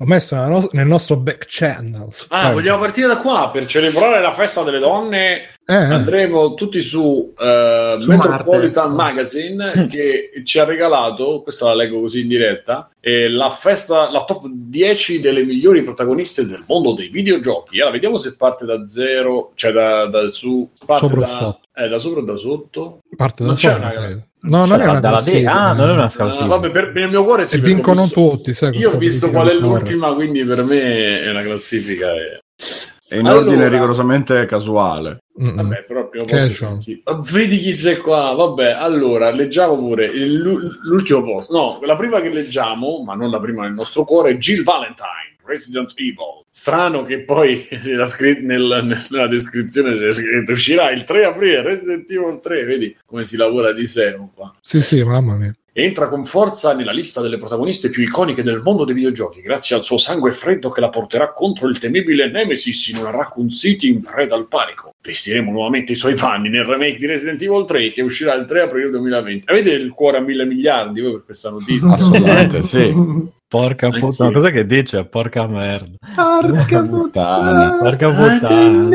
[0.00, 2.08] L'ho messo nos- nel nostro back channel.
[2.28, 5.42] Ah, Eh, vogliamo partire da qua per celebrare la festa delle donne.
[5.66, 5.74] eh, eh.
[5.74, 9.12] Andremo tutti su, eh, Su Metropolitan Marte.
[9.12, 14.24] Magazine che ci ha regalato, questa la leggo così in diretta, eh, la festa, la
[14.24, 17.76] top 10 delle migliori protagoniste del mondo dei videogiochi.
[17.76, 21.60] Allora, vediamo se parte da zero, cioè da, da su, parte Sopra da, sotto?
[21.74, 22.98] eh, da sopra o da sotto.
[23.16, 24.24] parte da non c'è sopra, una- credo.
[24.42, 26.06] No, non è una dalla classifica, de- Ah, non è una eh.
[26.06, 26.46] Ah, scalzina.
[26.46, 28.54] vabbè, per, nel mio cuore ho vincono visto- tutti.
[28.54, 29.78] Sai, Io ho visto qual è del cuore.
[29.80, 32.12] l'ultima, quindi per me è una classifica.
[32.14, 32.40] eh.
[33.06, 35.18] È in Allora- ordine rigorosamente casuale.
[35.42, 35.56] Mm-mm.
[35.56, 36.52] Vabbè, però prima o Che poi c'ho?
[36.52, 38.32] si senti- Ah, Vedi chi c'è qua.
[38.34, 41.52] Vabbè, allora leggiamo pure il- l'u- l'ultimo posto.
[41.56, 45.29] No, la prima che leggiamo, ma non la prima nel nostro cuore, è Jill Valentine,
[45.50, 46.44] Resident Evil.
[46.50, 52.10] Strano che poi nella, scri- nel- nella descrizione c'è scritto uscirà il 3 aprile Resident
[52.10, 52.64] Evil 3.
[52.64, 54.54] Vedi come si lavora di seno qua.
[54.60, 55.54] Sì, sì, mamma mia.
[55.72, 59.84] Entra con forza nella lista delle protagoniste più iconiche del mondo dei videogiochi, grazie al
[59.84, 64.00] suo sangue freddo che la porterà contro il temibile Nemesis in una Raccoon City in
[64.00, 64.94] preda al panico.
[65.00, 68.62] Vestiremo nuovamente i suoi panni nel remake di Resident Evil 3 che uscirà il 3
[68.62, 69.48] aprile 2020.
[69.48, 71.92] Avete il cuore a mille miliardi voi per questa notizia?
[71.92, 72.92] Assolutamente sì.
[73.50, 74.30] Porca puttana.
[74.30, 75.04] Cos'è che dice?
[75.06, 75.90] Porca merda.
[76.14, 77.78] Porca puttana.
[77.82, 78.88] Porca Ah, puttana.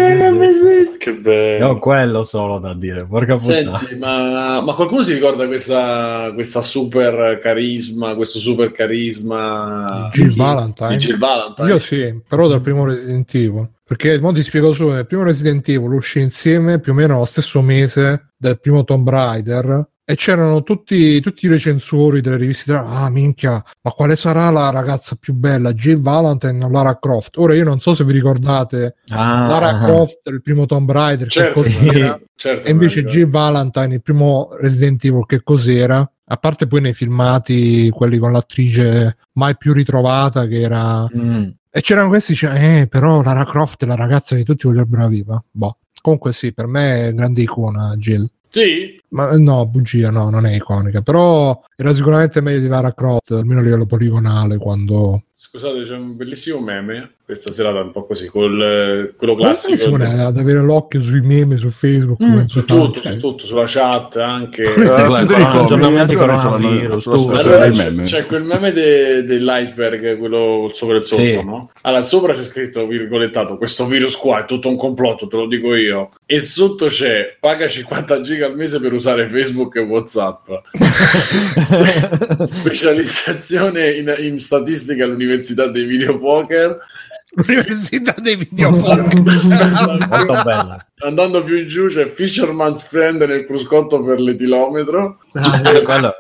[0.98, 1.68] che bello.
[1.68, 3.06] Ho quello solo da dire.
[3.06, 3.78] Porca puttana.
[3.78, 10.36] Senti, ma, ma qualcuno si ricorda questa, questa super carisma, questo super carisma Jill di-
[10.38, 10.90] Valentine?
[10.90, 11.68] di Jill Valentine?
[11.68, 13.70] Io sì, però dal primo Resident Evil.
[13.84, 17.26] Perché mo ti spiego solo, nel primo Resident Evil uscì insieme più o meno lo
[17.26, 23.10] stesso mese del primo Tomb Raider e c'erano tutti, tutti i recensori delle riviste ah
[23.10, 27.64] minchia ma quale sarà la ragazza più bella Jill Valentine o Lara Croft ora io
[27.64, 29.84] non so se vi ricordate Ah, Lara ah.
[29.84, 34.50] Croft il primo Tomb Raider che Certo, cos'era certo, e invece Jill Valentine il primo
[34.60, 40.46] Resident Evil che cos'era a parte poi nei filmati quelli con l'attrice mai più ritrovata
[40.46, 41.48] che era Mm.
[41.72, 45.44] e c'erano questi dice, eh, però Lara Croft è la ragazza che tutti vorrebbero viva.
[45.52, 45.78] Boh.
[46.02, 48.28] Comunque sì, per me è grande icona Jill.
[48.56, 49.02] Sì?
[49.10, 51.02] Ma eh, no, bugia, no, non è iconica.
[51.02, 55.24] Però era sicuramente meglio di Lara Croft, almeno a livello poligonale, quando...
[55.36, 59.82] Scusate, c'è un bellissimo meme questa serata un po' così, col, eh, quello classico.
[59.84, 62.24] Simone, ad avere l'occhio sui meme su Facebook.
[62.24, 63.14] Mm, Su fa, tutto, cioè.
[63.14, 64.64] su tutto, sulla chat anche.
[68.04, 71.44] C'è, quel meme de- dell'iceberg, quello sopra e il sotto, Sì.
[71.44, 71.72] no?
[71.82, 75.74] Allora, sopra c'è scritto, virgolettato, questo virus qua è tutto un complotto, te lo dico
[75.74, 76.12] io.
[76.28, 80.48] E sotto c'è, paga 50 giga al mese per usare Facebook e Whatsapp.
[82.44, 86.78] Specializzazione in, in statistica all'Università dei Videopoker.
[87.34, 90.78] L'università dei video Molto bella.
[91.00, 95.20] Andando più in giù c'è Fisherman's Friend nel cruscotto per l'etilometro.
[95.84, 96.14] Quello-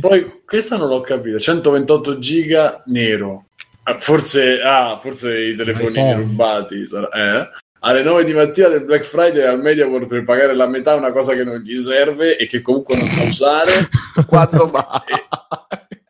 [0.00, 3.46] Poi questa non l'ho capita, 128 giga nero.
[3.84, 6.14] Ah, Forse, ah, forse i telefonini iPhone.
[6.24, 6.86] rubati.
[6.86, 7.48] sarà- eh?
[7.80, 11.34] Alle 9 di mattina del Black Friday al MediaWorld per pagare la metà una cosa
[11.34, 13.88] che non gli serve e che comunque non sa usare.
[14.26, 15.00] Quando va?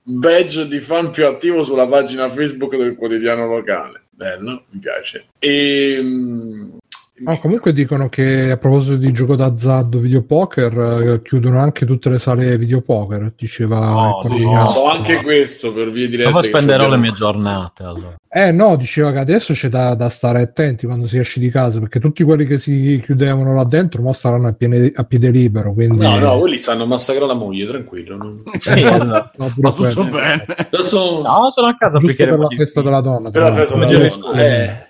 [0.03, 4.05] Badge di fan più attivo sulla pagina Facebook del quotidiano locale.
[4.19, 5.27] Bello, mi piace.
[5.39, 6.79] E, mm,
[7.21, 12.19] No, comunque dicono che a proposito di gioco d'azzardo videopoker eh, chiudono anche tutte le
[12.19, 14.65] sale videopoker, diceva No, sì, no.
[14.67, 16.31] so anche questo per vie dirette.
[16.31, 17.83] Dopo che spenderò le mie giornate.
[17.83, 18.15] Allora.
[18.31, 21.81] Eh no, diceva che adesso c'è da, da stare attenti quando si esce di casa,
[21.81, 25.73] perché tutti quelli che si chiudevano là dentro mo staranno a, piede- a piede libero,
[25.73, 26.03] quindi...
[26.03, 28.17] No, no, quelli stanno a massacrare la moglie, tranquillo.
[28.17, 29.31] non- Sì, esatto.
[29.37, 30.45] No, pure tutto bene.
[30.71, 33.31] Adesso- No, sono a casa Giusto perché per la festa della donna.
[33.31, 34.87] Per la festa della donna, le eh.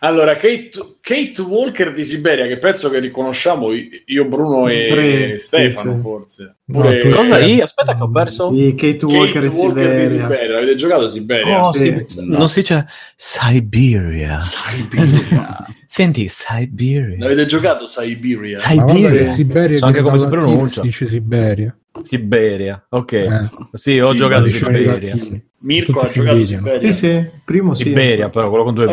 [0.00, 5.90] Allora, Kate, Kate Walker di Siberia, che penso che riconosciamo io, Bruno e Tre, Stefano,
[5.92, 6.02] sì, sì.
[6.02, 6.54] forse.
[6.66, 7.64] No, Pure- tu- Cosa io?
[7.64, 8.50] Aspetta che ho perso.
[8.50, 10.52] Di Kate Walker, Kate e Walker di Siberia.
[10.54, 11.64] L'avete giocato a Siberia?
[11.66, 12.04] Oh, Sì.
[12.06, 14.38] sì, Non si dice Siberia.
[14.38, 15.66] Siberia.
[15.86, 17.16] Senti, Siberia.
[17.18, 18.58] L'avete giocato Siberia?
[18.58, 19.32] Siberia.
[19.32, 20.80] Siberia So anche come si pronuncia.
[20.80, 21.76] si dice Siberia.
[22.02, 22.84] Siberia.
[22.90, 23.12] Ok.
[23.12, 25.16] Eh, Sì, ho Sì, giocato Siberia.
[25.60, 26.44] Mirko ha giocato.
[26.46, 26.80] Siberia.
[26.80, 27.84] Sì, sì, primo sì.
[27.84, 28.90] Siberia, però quello con due B.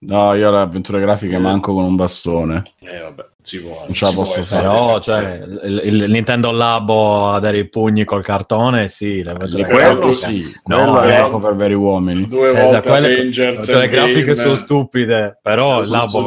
[0.00, 2.62] No, io le avventure grafiche manco con un bastone.
[2.80, 3.82] Eh vabbè, si può.
[3.84, 4.62] Non ce la si posso essere.
[4.62, 9.22] Però, cioè, il, il Nintendo Labo a dare i pugni col cartone, sì.
[9.22, 10.14] Le le quello grafiche.
[10.42, 11.16] sì, No, quello è eh.
[11.16, 12.28] gioco per veri uomini.
[12.28, 16.26] Due Esatto, volte quelle- Avengers cioè, le grafiche sono stupide, però il Labo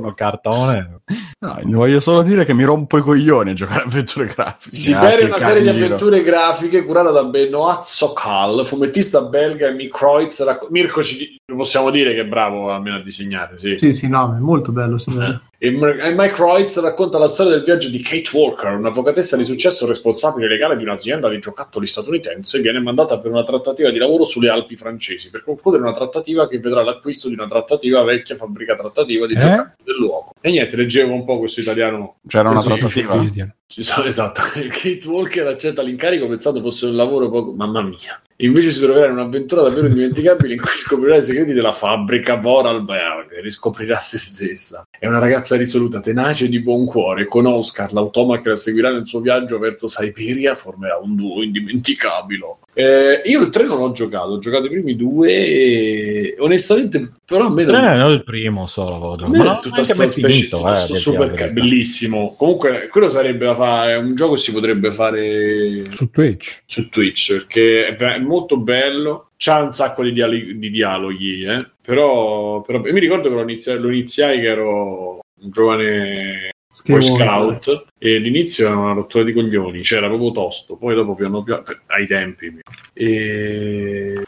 [0.00, 1.00] col cartone.
[1.40, 4.92] No, voglio solo dire che mi rompo i coglioni a giocare a avventure grafiche.
[4.92, 9.94] È Ah, una serie di avventure grafiche curata da Benoit Sokal, fumettista belga e Mick
[9.96, 10.42] Kreutz.
[10.44, 13.76] racco- Mirko ci possiamo dire che è bravo almeno a disegnare, sì.
[13.78, 14.96] Sì, sì, no, è molto bello.
[14.96, 15.26] signore.
[15.26, 19.44] E M- e Mike Kreutz racconta la storia del viaggio di Kate Walker, un'avvocatessa di
[19.44, 24.24] successo responsabile legale di un'azienda di giocattoli statunitense, viene mandata per una trattativa di lavoro
[24.24, 28.74] sulle Alpi francesi, per concludere una trattativa che vedrà l'acquisto di una trattativa vecchia fabbrica
[28.74, 29.38] trattativa di Eh?
[29.38, 30.32] giocattoli del luogo.
[30.40, 32.16] E niente, leggevo un po' questo italiano.
[32.26, 33.24] C'era una trattativa.
[33.68, 37.52] Ci sono- esatto, Kate Walker accetta l'incarico pensando fosse un lavoro poco...
[37.52, 38.20] Mamma mia.
[38.42, 43.32] Invece si troverà in un'avventura davvero indimenticabile in cui scoprirà i segreti della fabbrica Vorarlberg
[43.34, 44.84] e riscoprirà se stessa.
[44.98, 47.26] È una ragazza risoluta, tenace e di buon cuore.
[47.26, 52.56] Con Oscar, l'automa che la seguirà nel suo viaggio verso Siberia, formerà un duo indimenticabile.
[52.74, 57.46] Eh, io il 3 non ho giocato, ho giocato i primi due e onestamente però
[57.46, 57.74] a me non...
[57.74, 59.36] Eh, no, il primo solo avevo A giocato.
[59.36, 62.34] Ma non tutta sta specie, finito, tutto eh, super ca- bellissimo.
[62.36, 63.92] Comunque, quello sarebbe da fare.
[63.92, 66.62] È un gioco che si potrebbe fare Su Twitch.
[66.64, 69.30] su Twitch perché è molto bello.
[69.36, 71.68] C'ha un sacco di, diali- di dialoghi, eh.
[71.84, 77.26] però, però- mi ricordo che lo iniziai, lo iniziai che ero un giovane Skywalker.
[77.26, 80.76] Scout e l'inizio era una rottura di coglioni, cioè era proprio tosto.
[80.76, 82.58] Poi, dopo, piano piano, ai tempi,
[82.94, 84.22] e...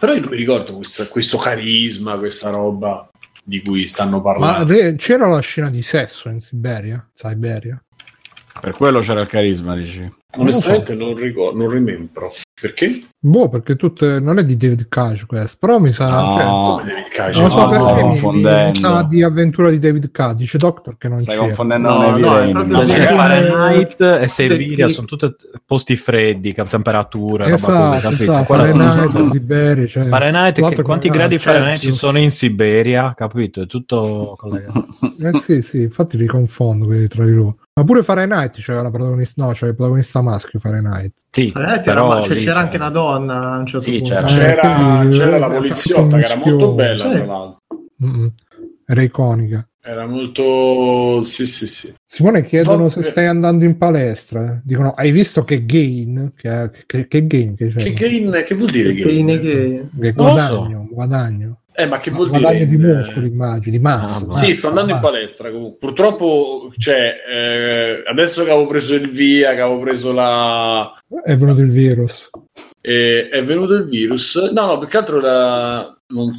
[0.00, 3.08] però io non mi ricordo questo, questo carisma, questa roba
[3.44, 4.72] di cui stanno Ma parlando.
[4.72, 7.06] re- c'era la scena di sesso in Siberia?
[7.14, 7.82] Siberia?
[8.60, 10.12] Per quello c'era il carisma, dici.
[10.36, 12.32] Onestamente non ricordo, non rimembro.
[12.60, 13.04] Perché?
[13.20, 16.08] Boh, perché tutte non è di David Cage questo, però mi sa...
[16.08, 16.34] No.
[16.34, 17.40] cioè, Come David Cage?
[17.40, 18.78] non lo so no, perché stai mi, confondendo.
[18.78, 20.34] sa di avventura di David Cage.
[20.36, 21.40] Dice Doctor che non Stai c'è.
[21.46, 22.80] confondendo No, con no, no?
[22.82, 25.34] Fahrenheit e Siberia sono tutti
[25.66, 28.22] posti freddi, cap- temperature, roba così, Esatto, capito?
[28.22, 32.30] esatto, Fahrenheit, so- Siberia, cioè, Fahrenheit, che- quanti che- gradi ah, Fahrenheit ci sono in
[32.30, 33.62] Siberia, capito?
[33.62, 34.86] È tutto collegato.
[35.20, 37.56] Eh sì, sì, infatti li confondo quelli tra di loro.
[37.74, 41.12] Ma pure Fahrenheit c'era la protagonista, no, c'era il protagonista maschio Fahrenheit.
[41.30, 43.98] Sì, Fahrenheit era- però cioè, lì c'era c'è- anche una donna a un certo Sì,
[43.98, 44.08] punto.
[44.14, 44.26] c'era.
[44.26, 47.10] C'era, quindi, c'era la eh, poliziotta che era molto bella, Sì.
[47.10, 47.56] tra l'altro.
[48.86, 49.68] Era iconica.
[49.82, 51.22] Era molto...
[51.22, 51.92] Sì, sì, sì.
[52.06, 53.02] Simone chiedono Vabbè.
[53.02, 54.60] se stai andando in palestra.
[54.62, 56.32] Dicono, hai visto che gain?
[56.36, 57.82] Che, che, che gain che c'è?
[57.82, 59.28] Che, gain, che vuol dire Che gain?
[59.28, 61.60] in- che- Non lo guadagno, guadagno.
[61.74, 62.66] Eh, ma che vuol guadagno dire?
[62.66, 64.26] di Eh, muscoli, immagini, di massa.
[64.26, 65.10] Ah, Sì, sto andando in massa.
[65.10, 65.78] palestra comunque.
[65.78, 70.92] Purtroppo, cioè, eh, adesso che avevo preso il via, che avevo preso la...
[71.24, 72.28] È venuto il virus.
[72.80, 74.36] Eh, è venuto il virus.
[74.52, 75.96] No, no, più che altro la...
[76.08, 76.34] non-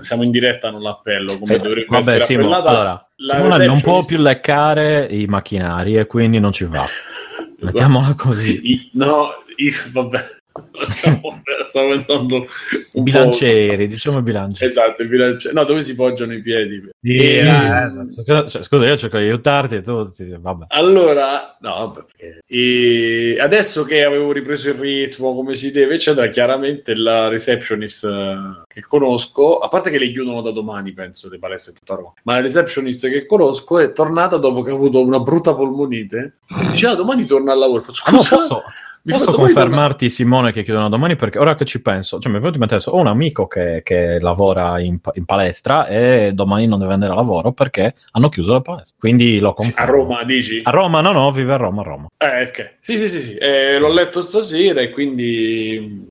[0.00, 3.80] siamo in diretta, non l'appello, come Eh, dovrebbe vabbè, essere Simo, allora, la Simone non
[3.80, 6.84] può più leccare i macchinari e quindi non ci va.
[7.60, 8.72] Mettiamola così.
[8.72, 10.24] I- no, i- vabbè.
[11.66, 13.02] Stavo pensando un po'...
[13.02, 14.66] Bilancieri, diciamo bilancieri.
[14.66, 15.54] Esatto, il bilanciere.
[15.54, 16.88] No, dove si poggiano i piedi.
[17.00, 20.66] Sì, E- eh, scusa, cioè, scusa, io cerco di aiutarti e tu ti- vabbè.
[20.68, 26.94] Allora, no, perché- e adesso che avevo ripreso il ritmo come si deve, eccetera, chiaramente
[26.94, 31.72] la receptionist eh, che conosco, a parte che le chiudono da domani, penso, le palestre
[31.74, 35.54] tutta Roma, ma la receptionist che conosco è tornata dopo che ha avuto una brutta
[35.54, 36.36] polmonite.
[36.48, 37.82] E dice, ah, domani torna al lavoro.
[37.82, 38.62] Faccio, Ah, no, scusa, posso,
[39.06, 41.14] mi posso confermarti, Simone, che chiudono domani?
[41.14, 43.46] Perché ora che ci penso, cioè mi è venuto in mente adesso, ho un amico
[43.46, 48.28] che, che lavora in, in palestra e domani non deve andare a lavoro perché hanno
[48.28, 48.96] chiuso la palestra.
[48.98, 49.92] Quindi lo torna- A confermo.
[50.02, 50.60] Roma, dici?
[50.64, 52.08] A Roma, no, no, vive a Roma, a Roma.
[52.18, 52.74] Eh, ok.
[52.80, 53.34] Sì, sì, sì, sì.
[53.36, 56.08] Eh, l'ho letto stasera e quindi...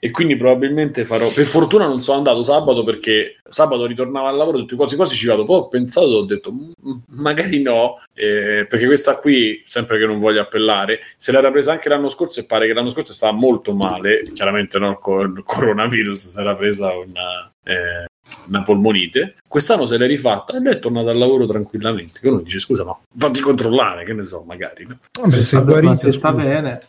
[0.00, 1.28] E quindi probabilmente farò...
[1.32, 5.26] Per fortuna non sono andato sabato perché sabato ritornavo al lavoro, detto quasi quasi ci
[5.26, 5.44] vado.
[5.44, 6.70] Poi ho pensato, ho detto "Mm,
[7.08, 11.88] magari no, eh, perché questa qui, sempre che non voglio appellare, se l'era presa anche
[11.88, 16.28] l'anno scorso e pare che l'anno scorso stava molto male, chiaramente no, con il coronavirus,
[16.30, 17.52] si era presa una...
[17.64, 18.06] eh,
[18.48, 22.20] una polmonite, quest'anno se l'è rifatta e lei è tornata al lavoro tranquillamente.
[22.20, 24.86] Che uno dice: Scusa, ma fatti controllare, che ne so, magari.
[24.86, 24.98] no?
[25.20, 26.88] Vabbè, se ma guarito, se sta bene.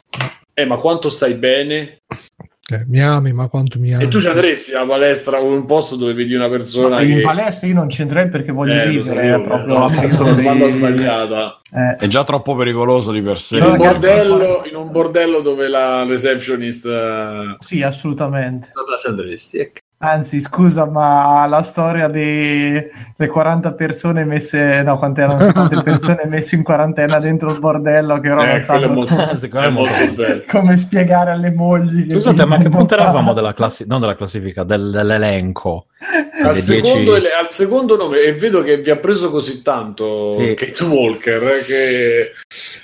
[0.54, 2.00] Eh, ma quanto stai bene?
[2.72, 4.04] Eh, mi ami, ma quanto mi ami.
[4.04, 7.16] E tu ci andresti alla palestra o in un posto dove vedi una persona in
[7.18, 7.22] che...
[7.22, 10.68] palestra io non c'entrerei perché voglio Eh, vivere sapevo, è proprio no, la dei- banda
[10.70, 11.62] sbagliata.
[11.72, 13.58] Eh, È già troppo pericoloso di per sé.
[13.58, 16.86] In No, un, bordello, in un bordello dove la receptionist...
[16.86, 18.70] eh, sì, assolutamente.
[19.00, 19.58] Ci andresti?
[19.58, 19.80] Ecco.
[20.02, 22.88] Anzi, scusa, ma la storia delle
[23.30, 28.32] 40 persone messe, no, quante erano 50 persone messe in quarantena dentro il bordello che
[28.32, 32.10] ora non Eh, sanno molto, Secondo me è è molto come spiegare alle mogli.
[32.12, 35.88] Scusate, ma che punto eravamo della classi- non della classifica, del- dell'elenco?
[36.44, 40.54] Al secondo, dieci- al secondo nome, e vedo che vi ha preso così tanto Sì.
[40.54, 42.32] Kate Walker eh, che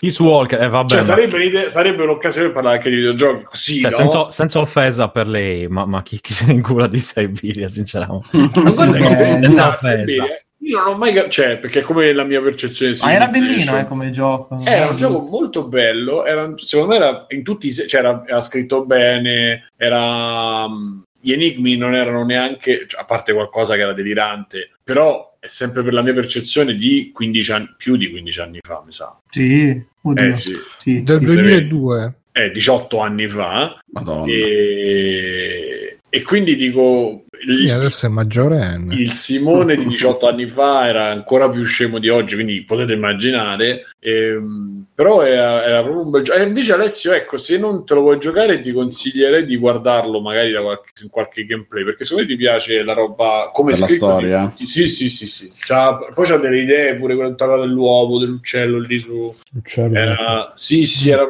[0.02, 3.92] Peace Walker, eh, vabbè, cioè, ma- sarebbe, l'occasione per parlare anche di videogiochi così, cioè,
[3.92, 3.98] no?
[3.98, 8.28] senza, senza offesa per lei, ma, ma chi, chi se ne incula di Siberia, sinceramente?
[8.36, 9.06] Ma guarda che
[9.38, 9.98] Eh, senza offesa.
[9.98, 10.26] Siberia,
[10.60, 13.88] io non ho mai cap- cioè, perché come la mia percezione Ma era bellino eh,
[13.88, 14.58] come gioco.
[14.66, 18.24] Era un gioco molto bello, era, secondo me era in tutti i se- cioè era,
[18.28, 23.82] era scritto bene, era, mm, gli enigmi non erano neanche, cioè, a parte qualcosa che
[23.82, 28.40] era delirante, però è sempre per la mia percezione di 15 anni, più di 15
[28.42, 29.20] anni fa, mi sa.
[29.32, 31.02] Sì, oddio, Eh sì, sì.
[31.02, 32.14] Del Sì, 2002.
[32.32, 33.80] eh, 18 anni fa.
[33.92, 34.32] Madonna.
[34.32, 35.85] E,
[36.16, 38.96] e quindi dico, il, adesso è maggiorenne.
[38.96, 43.88] il Simone di 18 anni fa era ancora più scemo di oggi, quindi potete immaginare.
[44.00, 46.40] Ehm, però era, era proprio un bel gioco.
[46.40, 50.54] E invece, Alessio, ecco, se non te lo vuoi giocare, ti consiglierei di guardarlo magari
[50.54, 53.88] da qualche, in qualche gameplay perché secondo me ti piace la roba come Per la
[53.88, 54.54] storia?
[54.56, 55.52] di- Sì, sì, sì, sì.
[55.54, 59.36] C'ha- poi c'ha delle idee pure quella dell'uovo, dell'uccello lì su.
[59.54, 59.98] Uccello.
[59.98, 61.26] Era, sì, sì, era.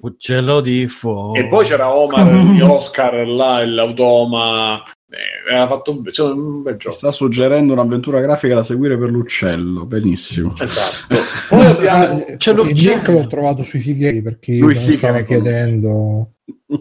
[0.00, 1.38] Uccello di fuoco.
[1.38, 4.82] E poi c'era Omar di Oscar là, l'automa.
[5.08, 6.94] Eh, era fatto be- cioè, un bel gioco.
[6.96, 9.84] sta suggerendo un'avventura grafica da seguire per l'uccello.
[9.84, 10.54] Benissimo.
[10.58, 11.16] Esatto.
[11.50, 12.04] Poi abbiamo.
[12.24, 16.30] Ah, l'ho- il link l'ho trovato sui fighieri perché Lui lo stava chiedendo.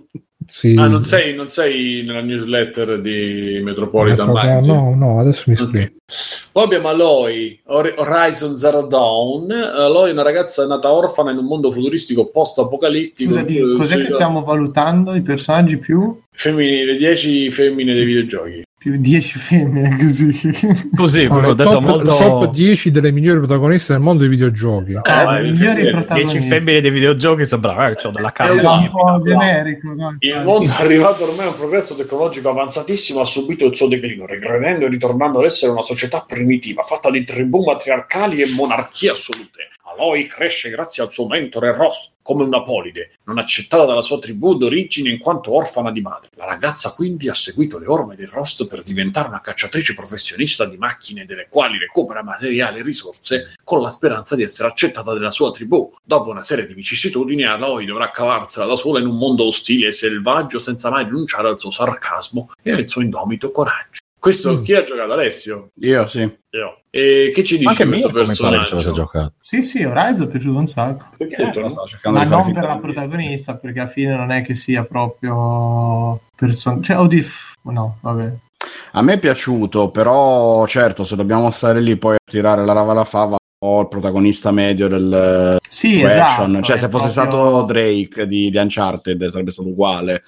[0.52, 0.76] Sì.
[0.78, 4.74] Ah, non sei, non sei nella newsletter di Metropolitan Metro- Magazine?
[4.76, 5.72] No, no, adesso mi scrivo.
[5.80, 5.92] Ok.
[6.52, 9.50] Poi abbiamo Aloy, Hor- Horizon Zero Dawn.
[9.52, 13.32] Aloy è una ragazza nata orfana in un mondo futuristico post-apocalittico.
[13.32, 15.16] Scusati, Eh, cos'è che stiamo valutando?
[15.16, 16.20] I personaggi più?
[16.32, 18.62] Femmine, le 10 femmine dei videogiochi.
[18.82, 20.90] Più 10 femmine così.
[20.96, 22.18] Così, No, proprio detto top, molto...
[22.18, 24.98] top 10 delle migliori protagoniste del mondo dei videogiochi.
[25.04, 25.92] Ah, migliori femmine.
[25.92, 26.40] protagonisti.
[26.40, 29.94] 10 femmine dei videogiochi sembra eh, c'ho della carne un po' generico.
[29.94, 30.16] no?
[30.18, 34.26] Il mondo è arrivato ormai a un progresso tecnologico avanzatissimo, ha subito il suo declino,
[34.26, 39.70] regredendo e ritornando ad essere una società primitiva, fatta di tribù matriarcali e monarchie assolute.
[39.94, 44.56] Aloy cresce grazie al suo mentore Ross, come una polide, non accettata dalla sua tribù
[44.56, 46.30] d'origine in quanto orfana di madre.
[46.36, 50.78] La ragazza quindi ha seguito le orme del Rost per diventare una cacciatrice professionista di
[50.78, 55.52] macchine delle quali recupera materiale e risorse con la speranza di essere accettata dalla sua
[55.52, 55.94] tribù.
[56.04, 59.92] Dopo una serie di vicissitudini, Aloy dovrà cavarsela da sola in un mondo ostile e
[59.92, 64.01] selvaggio senza mai rinunciare al suo sarcasmo e al suo indomito coraggio.
[64.22, 64.64] Questo Mm.
[64.64, 65.72] chi ha giocato Alessio?
[65.80, 66.20] Io sì.
[66.20, 66.82] Io.
[66.92, 68.78] E che ci dice Anche questo personaggio?
[68.92, 69.34] giocato.
[69.42, 71.06] Sì, sì, Horizon è piaciuto un sacco.
[71.18, 74.54] Perché Eh, detto, no, Ma non per la protagonista, perché alla fine non è che
[74.54, 77.24] sia proprio person- cioè oddio,
[77.64, 78.34] no, vabbè.
[78.92, 82.92] A me è piaciuto, però certo, se dobbiamo stare lì poi a tirare la lava
[82.92, 86.62] alla fava o il protagonista medio del Sì, question, esatto.
[86.62, 90.22] cioè se fosse proprio- stato Drake di, di Uncharted sarebbe stato uguale.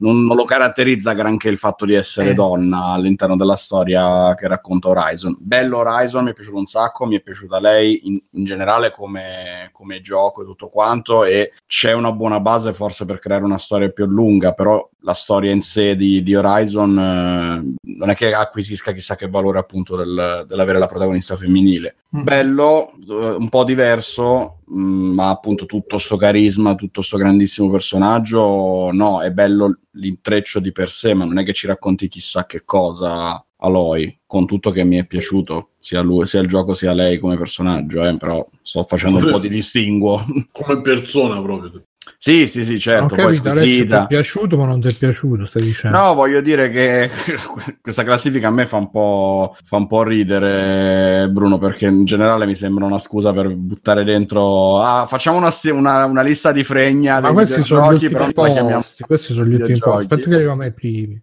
[0.00, 2.34] Non, non lo caratterizza granché il fatto di essere Eh.
[2.34, 5.36] donna all'interno della storia che racconta Horizon.
[5.38, 9.68] Bello Horizon, mi è piaciuto un sacco, mi è piaciuta lei in, in generale come,
[9.72, 13.90] come gioco e tutto quanto e c'è una buona base forse per creare una storia
[13.90, 18.92] più lunga, però la storia in sé di, di Horizon eh, non è che acquisisca
[18.92, 21.96] chissà che valore appunto del- dell'avere la protagonista femminile.
[22.16, 22.22] Mm.
[22.22, 28.90] Bello, eh, un po' diverso, mh, ma appunto tutto sto carisma, tutto sto grandissimo personaggio,
[28.92, 32.64] no, è bello l'intreccio di per sé, ma non è che ci racconti chissà che
[32.64, 37.18] cosa Aloy, con tutto che mi è piaciuto, sia, lui, sia il gioco sia lei
[37.18, 40.24] come personaggio, eh, però sto facendo un po' di distinguo.
[40.52, 41.84] Come persona proprio.
[42.16, 45.44] Sì, sì, sì, certo, poi capito, Alessio, ti è piaciuto, ma non ti è piaciuto,
[45.46, 45.98] stai dicendo.
[45.98, 47.10] No, voglio dire che
[47.80, 52.46] questa classifica a me fa un, po', fa un po' ridere, Bruno, perché in generale
[52.46, 54.80] mi sembra una scusa per buttare dentro.
[54.80, 57.20] Ah, facciamo una, sti- una- una lista di fregna.
[57.20, 58.70] ma questi sono gli però la chiamiamo.
[58.76, 59.02] posti.
[59.02, 60.00] Questi sono gli ultimi posti.
[60.00, 61.22] Aspetta che arriviamo ai primi.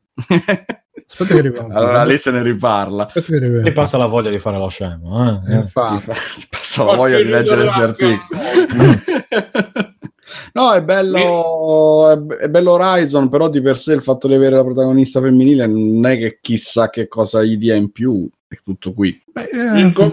[1.09, 1.73] Aspetta che arriviamo.
[1.73, 3.11] allora lì se ne riparla.
[3.63, 5.41] Ti passa la voglia di fare lo scemo.
[5.47, 5.55] Eh, Eh?
[5.57, 6.03] infatti.
[6.49, 8.19] Passa la voglia di leggere questi articoli.
[10.53, 14.55] No, è bello, è, è bello Horizon, però di per sé il fatto di avere
[14.55, 18.27] la protagonista femminile non è che chissà che cosa gli dia in più.
[18.47, 19.19] è tutto qui.
[19.31, 20.09] Beh, eh, Mirko?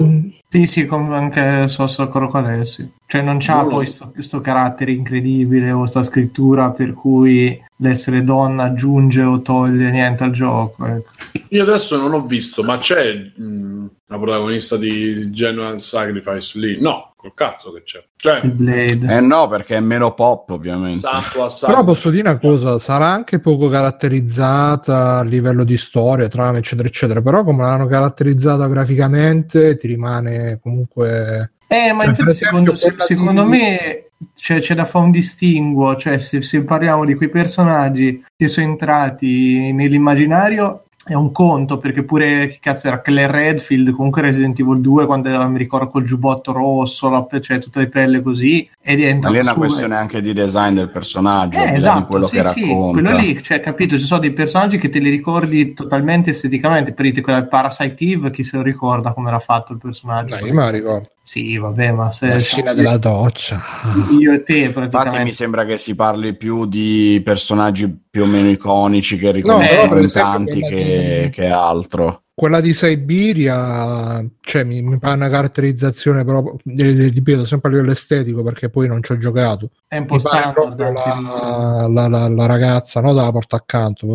[0.48, 2.88] Sì, sì, com- anche so so ancora qual è, sì.
[3.06, 8.24] Cioè non c'ha No, poi sto, sto carattere incredibile o sta scrittura per cui l'essere
[8.24, 10.84] donna aggiunge o toglie niente al gioco.
[10.86, 11.10] ecco.
[11.48, 16.80] Io adesso non ho visto, ma c'è mh, la protagonista di Genuine Sacrifice lì?
[16.80, 18.04] No, col cazzo che c'è.
[18.16, 18.42] Cioè.
[18.44, 21.08] Eh no, perché è meno pop, ovviamente.
[21.08, 21.74] santo santo.
[21.74, 26.86] Però posso dire una cosa, sarà anche poco caratterizzata a livello di storia, trama, eccetera,
[26.86, 31.52] eccetera, però come l'hanno caratterizzata graficamente ti rimane comunque...
[31.66, 36.18] Eh, ma Cioè, infatti secondo, secondo di- me c'è, c'è da fare un distinguo, cioè
[36.18, 42.48] se, se parliamo di quei personaggi che sono entrati nell'immaginario è un conto, perché pure
[42.48, 46.52] che cazzo era Claire Redfield, comunque Resident Evil 2 quando era, mi ricordo col giubbotto
[46.52, 49.58] rosso, la, cioè tutte le pelle così, ed è Ma entrato lì è una su-
[49.58, 53.00] questione anche di design del personaggio, eh, esatto, di quello sì, che sì, racconta.
[53.00, 57.04] quello lì, cioè, capito, ci sono dei personaggi che te li ricordi totalmente esteticamente, per
[57.04, 60.36] dire quella di Parasite Eve, chi se lo ricorda come era fatto il personaggio?
[60.36, 61.08] No, io me la ricordo.
[61.26, 63.58] Sì, vabbè, ma se La scena della doccia.
[64.20, 65.32] io e te Infatti mi praticamente.
[65.32, 70.60] sembra che si parli più di personaggi più o meno iconici che riconoscono esempio, tanti
[70.60, 72.23] che, che altro.
[72.36, 77.92] Quella di Siberia, cioè mi, mi pare una caratterizzazione proprio, eh, ripeto, sempre a livello
[77.92, 79.70] estetico perché poi non ci ho giocato.
[79.86, 80.92] È un po' standard lì.
[80.92, 84.06] la, la, la, la ragazza, no, dalla porta accanto,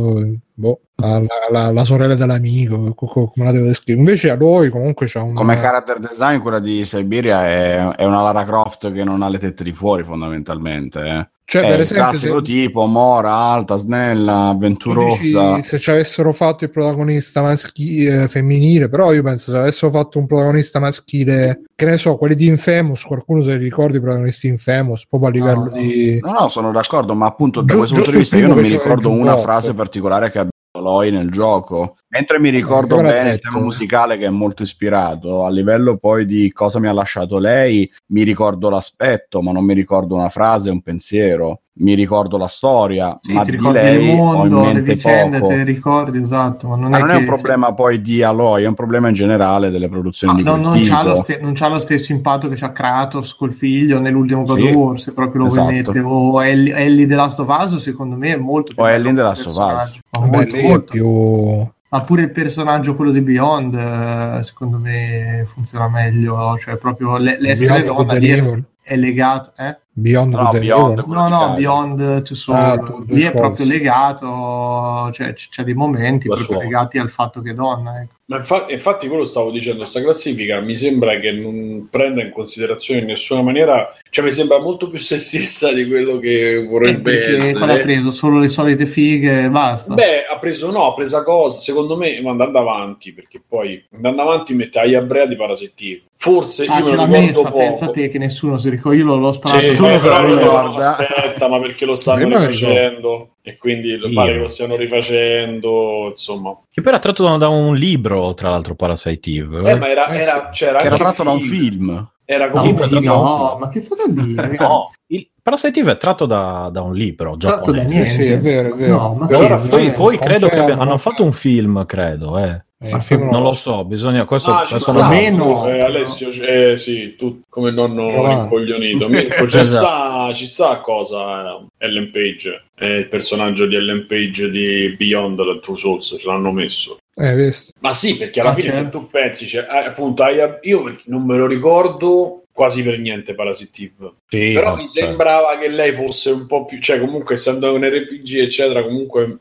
[0.54, 4.06] boh, la, la- la- la sorella dell'amico, co- co- come la devo descrivere.
[4.06, 5.34] Invece a lui comunque c'è un...
[5.34, 9.40] Come character design, quella di Siberia è, è una Lara Croft che non ha le
[9.40, 11.00] tette di fuori, fondamentalmente.
[11.00, 11.30] eh.
[11.50, 15.64] Cioè, per il esempio, classico se, tipo Mora, alta, snella, tu dici avventurosa.
[15.64, 20.28] se ci avessero fatto il protagonista maschile, femminile, però io penso se avessero fatto un
[20.28, 25.08] protagonista maschile, che ne so, quelli di Infamous, qualcuno se li ricorda i protagonisti Infamous,
[25.08, 25.72] proprio a livello no.
[25.72, 26.20] di...
[26.22, 28.58] No, no, sono d'accordo, ma appunto da Giu- questo punto di vista il io non
[28.60, 31.96] mi ricordo il una frase particolare che abbia Loi nel gioco.
[32.12, 33.50] Mentre mi ricordo ora bene il detto.
[33.50, 37.90] tema musicale che è molto ispirato, a livello poi di cosa mi ha lasciato lei,
[38.08, 41.62] mi ricordo l'aspetto, ma non mi ricordo una frase, un pensiero.
[41.82, 44.18] Mi ricordo la storia, Sì, ma ti di ricordi lei il ho in
[44.52, 45.50] mondo, le mente vicende, poco.
[45.52, 48.22] te le ricordi, esatto, ma non Ma è non che è un problema poi di
[48.22, 51.24] Aloy, è un problema in generale delle produzioni No, di no, quel non, c'ha lo
[51.24, 54.72] ste- non c'ha lo stesso impatto che c'ha Kratos col figlio nell'ultimo God Sì, of
[54.74, 55.62] War, se proprio lo esatto.
[55.62, 56.00] vuoi mettere.
[56.02, 59.22] O Ellie, Ellie The Last of Us, secondo me è molto più O Ellie The
[59.22, 60.00] Last of Us.
[60.10, 60.92] Vabbè, molto, lei è molto.
[60.92, 61.72] più...
[61.92, 66.56] Ma pure il personaggio, quello di Beyond, eh, secondo me funziona meglio.
[66.60, 69.54] Cioè, proprio le- l'essere donna lì è legato.
[69.58, 69.78] Eh?
[70.00, 71.54] Beyond No, Good Beyond, No, no.
[71.56, 72.58] Beyond to Soul.
[72.58, 76.66] Ah, to the lì è proprio legato, cioè c- c'è dei momenti La proprio sua.
[76.66, 78.02] legati al fatto che è donna.
[78.02, 78.14] Ecco.
[78.30, 83.00] Ma infa- infatti, quello stavo dicendo, sta classifica mi sembra che non prenda in considerazione
[83.02, 87.52] in nessuna maniera, cioè mi sembra molto più sessista di quello che Eh, vorrebbe perché
[87.54, 87.82] quale ha essere.
[87.94, 88.12] preso?
[88.12, 89.96] Solo le solite fighe e basta.
[89.96, 94.22] Beh, ha preso no, ha preso cosa, secondo me, ma andando avanti, perché poi andando
[94.22, 96.02] avanti mette Aya Brea di Parasettivo.
[96.16, 97.58] Forse Ah, io ce l'ha messa, poco.
[97.58, 98.98] pensa te che nessuno si ricorda.
[98.98, 99.66] Io l'ho, l'ho sparato.
[99.94, 100.98] Sì, solo ma se lo io- ricorda.
[100.98, 104.14] aspetta, ma perché lo stanno lo rifacendo e quindi Io.
[104.14, 106.58] pare che lo stiano rifacendo, insomma.
[106.72, 109.72] Che poi era tratto da, da un libro, tra l'altro, Parasite Eve.
[109.72, 112.10] Eh, ma era, Eh, era, Che era anche tratto da un film.
[112.26, 114.56] Era No, comunque libro, da- no, ma che state a dire?
[114.60, 118.06] No, il Parasite Eve è tratto da, da un libro Tratto da giapponese.
[118.06, 118.24] Sì, niente.
[118.24, 118.96] sì, è vero, è vero.
[118.98, 119.98] No, ma Però che- ora Poi, veramente?
[119.98, 120.98] poi credo che Confermo, abbia- hanno confermo.
[120.98, 122.38] fatto un film, credo.
[122.38, 122.64] Eh.
[122.82, 124.24] Eh, sì, Non lo so, bisogna.
[124.24, 125.68] Questo, Ah, ci questo sta, meno.
[125.68, 128.40] eh, Alessio, eh, sì, tu come nonno Giovanni.
[128.42, 129.10] rincoglionito.
[129.10, 129.86] Mirko, ci, Esatto.
[129.86, 135.38] sta, ci sta cosa eh, Ellen Page, è il personaggio di Ellen Page di Beyond
[135.38, 136.98] the Two Souls, ce l'hanno messo.
[137.16, 137.54] Eh?
[137.82, 138.84] Ma sì, perché alla Ah, fine certo.
[138.86, 140.24] se tu pensi, cioè, eh, appunto,
[140.62, 144.14] io non me lo ricordo quasi per niente Parasitive.
[144.28, 147.84] Sì, Però mi cioè, sembrava che lei fosse un po' più, cioè comunque essendo un
[147.84, 149.38] RPG eccetera, comunque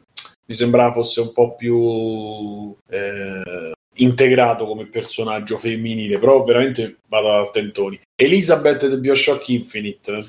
[0.48, 7.50] mi sembrava fosse un po' più eh, integrato come personaggio femminile, però veramente vado a
[7.50, 8.00] tentoni.
[8.16, 10.24] Elizabeth di Bioshock Infinite,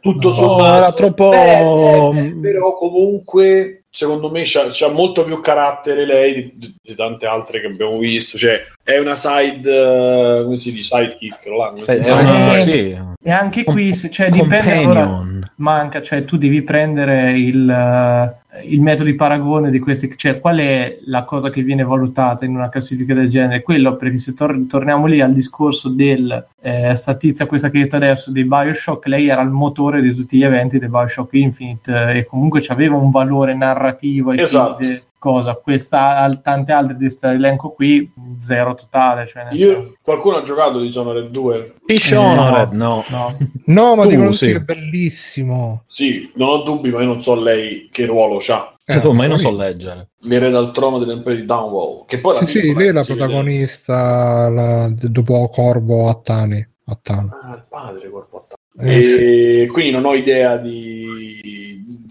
[0.00, 5.40] tutto No, sommato, era troppo- Beh, eh, però comunque secondo me c'ha, c'ha molto più
[5.40, 10.44] carattere lei di, di- di tante altre che abbiamo visto, cioè è una side, eh,
[10.44, 12.08] come si dice, sidekick, là, come si Sai, dice?
[12.08, 12.98] è una- Eh, sì.
[13.22, 15.22] E anche qui, se- cioè, dipende allora,
[15.56, 20.58] manca, cioè tu devi prendere il, eh, il metodo di paragone di questi, cioè qual
[20.58, 23.62] è la cosa che viene valutata in una classifica del genere?
[23.62, 27.82] Quello perché se tor- torniamo lì al discorso del eh, sta tizia, questa che hai
[27.84, 31.92] detto adesso, dei Bioshock, lei era il motore di tutti gli eventi dei Bioshock Infinite
[31.92, 34.74] eh, e comunque aveva un valore narrativo e Esatto.
[34.76, 38.10] quindi, cosa, questa, al- tante altre di questo elenco qui,
[38.40, 39.26] zero totale.
[39.28, 41.74] Cioè senso- Io, qualcuno ha giocato Dishonored 2?
[41.86, 43.04] Dishonored, no.
[43.10, 43.36] no.
[43.66, 44.46] No, ma Tu, dicono sì.
[44.46, 45.84] che è bellissimo.
[45.86, 48.74] Sì, non ho dubbi, ma io non so lei che ruolo c'ha.
[48.84, 49.64] Eh, Che ma io non so protagonista.
[49.94, 50.08] leggere.
[50.22, 52.06] L'erede al trono delle imprese di Downwall.
[52.06, 56.66] Che poi Sì, sì, lei è la protagonista la- dopo Corvo a Tani.
[56.86, 57.30] A Tano.
[57.40, 59.60] Ah, il padre corpo a Eh, sì.
[59.62, 61.69] e quindi non ho idea di-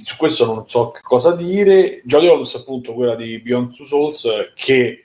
[0.10, 2.02] su questo non so cosa dire.
[2.04, 5.04] Jodie Holmes appunto quella di Beyond Two Souls che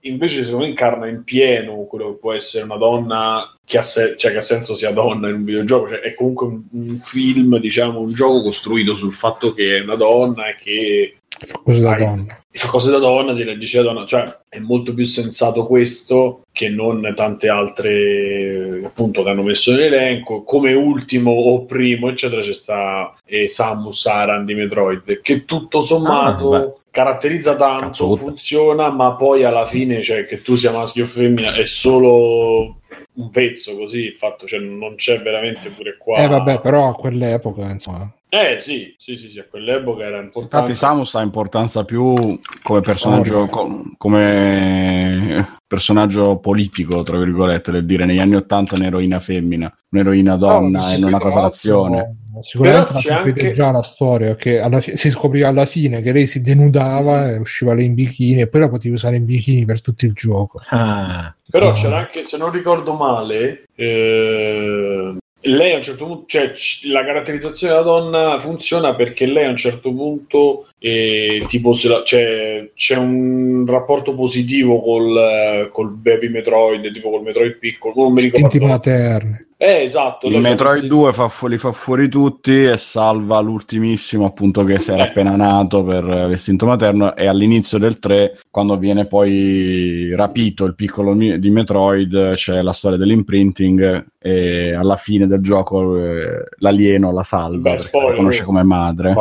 [0.00, 4.16] invece secondo me incarna in pieno quello che può essere una donna che ha, se-
[4.16, 7.58] cioè, che ha senso sia donna in un videogioco cioè, è comunque un, un film
[7.58, 11.96] diciamo un gioco costruito sul fatto che è una donna e che Fa cose da
[11.96, 12.42] donna.
[12.50, 16.68] fa cose da donna, si legge da donna, cioè è molto più sensato questo che
[16.70, 20.42] non tante altre appunto che hanno messo nell'elenco.
[20.42, 26.54] Come ultimo o primo, eccetera, c'è sta eh, Samus Aran di Metroid, che tutto sommato
[26.54, 28.16] Ah, caratterizza tanto, Cazzotta.
[28.16, 32.78] funziona, ma poi alla fine, cioè che tu sia maschio o femmina, è solo
[33.18, 36.16] un vezzo così, il fatto, cioè non c'è veramente pure qua.
[36.16, 38.10] Eh vabbè, però a quell'epoca, insomma.
[38.28, 40.56] Eh sì, sì, sì, sì, a quell'epoca era importante.
[40.56, 47.86] Infatti Samus ha importanza più come personaggio, Oh, co- come personaggio politico, tra virgolette, del
[47.86, 52.16] dire negli anni Ottanta un'eroina femmina, un'eroina donna No, e non una cosa d'azione.
[52.42, 56.12] Sicuramente Però capite anche- già la storia, che alla fi- si scopriva alla fine che
[56.12, 59.64] lei si denudava e usciva lei in bikini e poi la potevi usare in bikini
[59.64, 60.60] per tutto il gioco.
[60.68, 61.72] Ah, Però Ah.
[61.72, 65.14] c'era anche, se non ricordo male, eh,
[65.46, 69.50] lei a un certo punto, cioè c- la caratterizzazione della donna funziona perché lei a
[69.50, 75.90] un certo punto, eh, tipo, se la- cioè, c'è un rapporto positivo col, eh, col
[75.90, 78.46] baby Metroid, tipo col Metroid piccolo, non mi ricordo.
[78.46, 79.44] Istinti.
[79.58, 80.26] Eh, esatto.
[80.28, 84.78] Il Metroid questi- 2 fa fu- li fa fuori tutti e salva l'ultimissimo appunto che
[84.78, 85.08] si era Eh.
[85.08, 91.14] appena nato per l'istinto materno e all'inizio del 3 quando viene poi rapito il piccolo
[91.14, 97.22] mi- di Metroid c'è la storia dell'imprinting e alla fine del gioco eh, l'alieno la
[97.22, 99.14] salva Beh, spoiler, la conosce come madre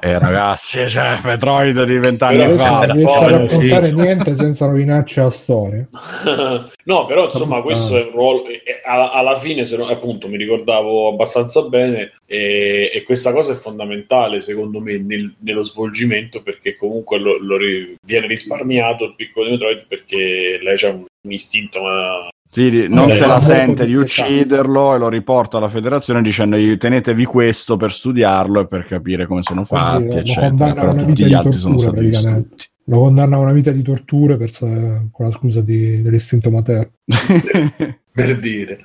[0.00, 3.94] e ragazzi cioè Metroid di vent'anni fa non riesco a raccontare sì.
[3.94, 5.88] niente senza rovinarci la storia.
[6.84, 8.44] no, però insomma, questo è un ruolo.
[8.84, 12.12] alla, alla fine, se no, appunto, mi ricordavo abbastanza bene.
[12.26, 17.56] E, e questa cosa è fondamentale, secondo me, nel- nello svolgimento, perché comunque lo, lo
[17.56, 21.80] ri- viene risparmiato il piccolo di Metroid perché lei c'ha un, un istinto.
[22.52, 26.76] Sì, non Vabbè, se la molto sente di ucciderlo e lo riporta alla federazione dicendogli
[26.76, 30.72] tenetevi questo per studiarlo e per capire come sono Quindi fatti, lo eccetera.
[30.74, 32.48] Però tutti gli altri sono tortura, stati praticamente.
[32.48, 32.68] distrutti.
[32.86, 36.90] Lo condanna a una vita di torture per, con la scusa di- dell'istinto materno.
[38.12, 38.84] per dire.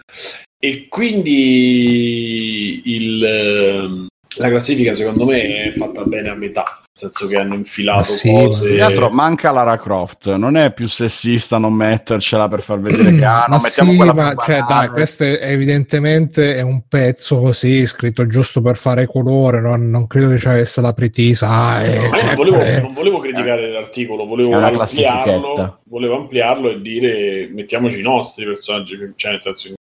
[0.59, 4.07] E quindi il, ehm,
[4.37, 6.81] la classifica, secondo me, è fatta bene a metà.
[6.97, 8.79] Nel senso che hanno infilato Ma sì, cose.
[8.79, 13.39] Altro manca Lara Croft, non è più sessista non mettercela per far vedere che ah,
[13.39, 14.87] Ma non mettiamo sì, quella ma più cioè, banale.
[14.87, 19.59] dai, questo è, evidentemente è un pezzo così scritto giusto per fare colore.
[19.59, 21.49] Non, non credo che ci avesse la pretesa.
[21.49, 22.79] ah, eh, Ma io non eh, volevo, eh.
[22.79, 28.97] non volevo criticare l'articolo, volevo È ampliarlo, volevo ampliarlo e dire mettiamoci i nostri personaggi,
[29.17, 29.73] cioè nel senso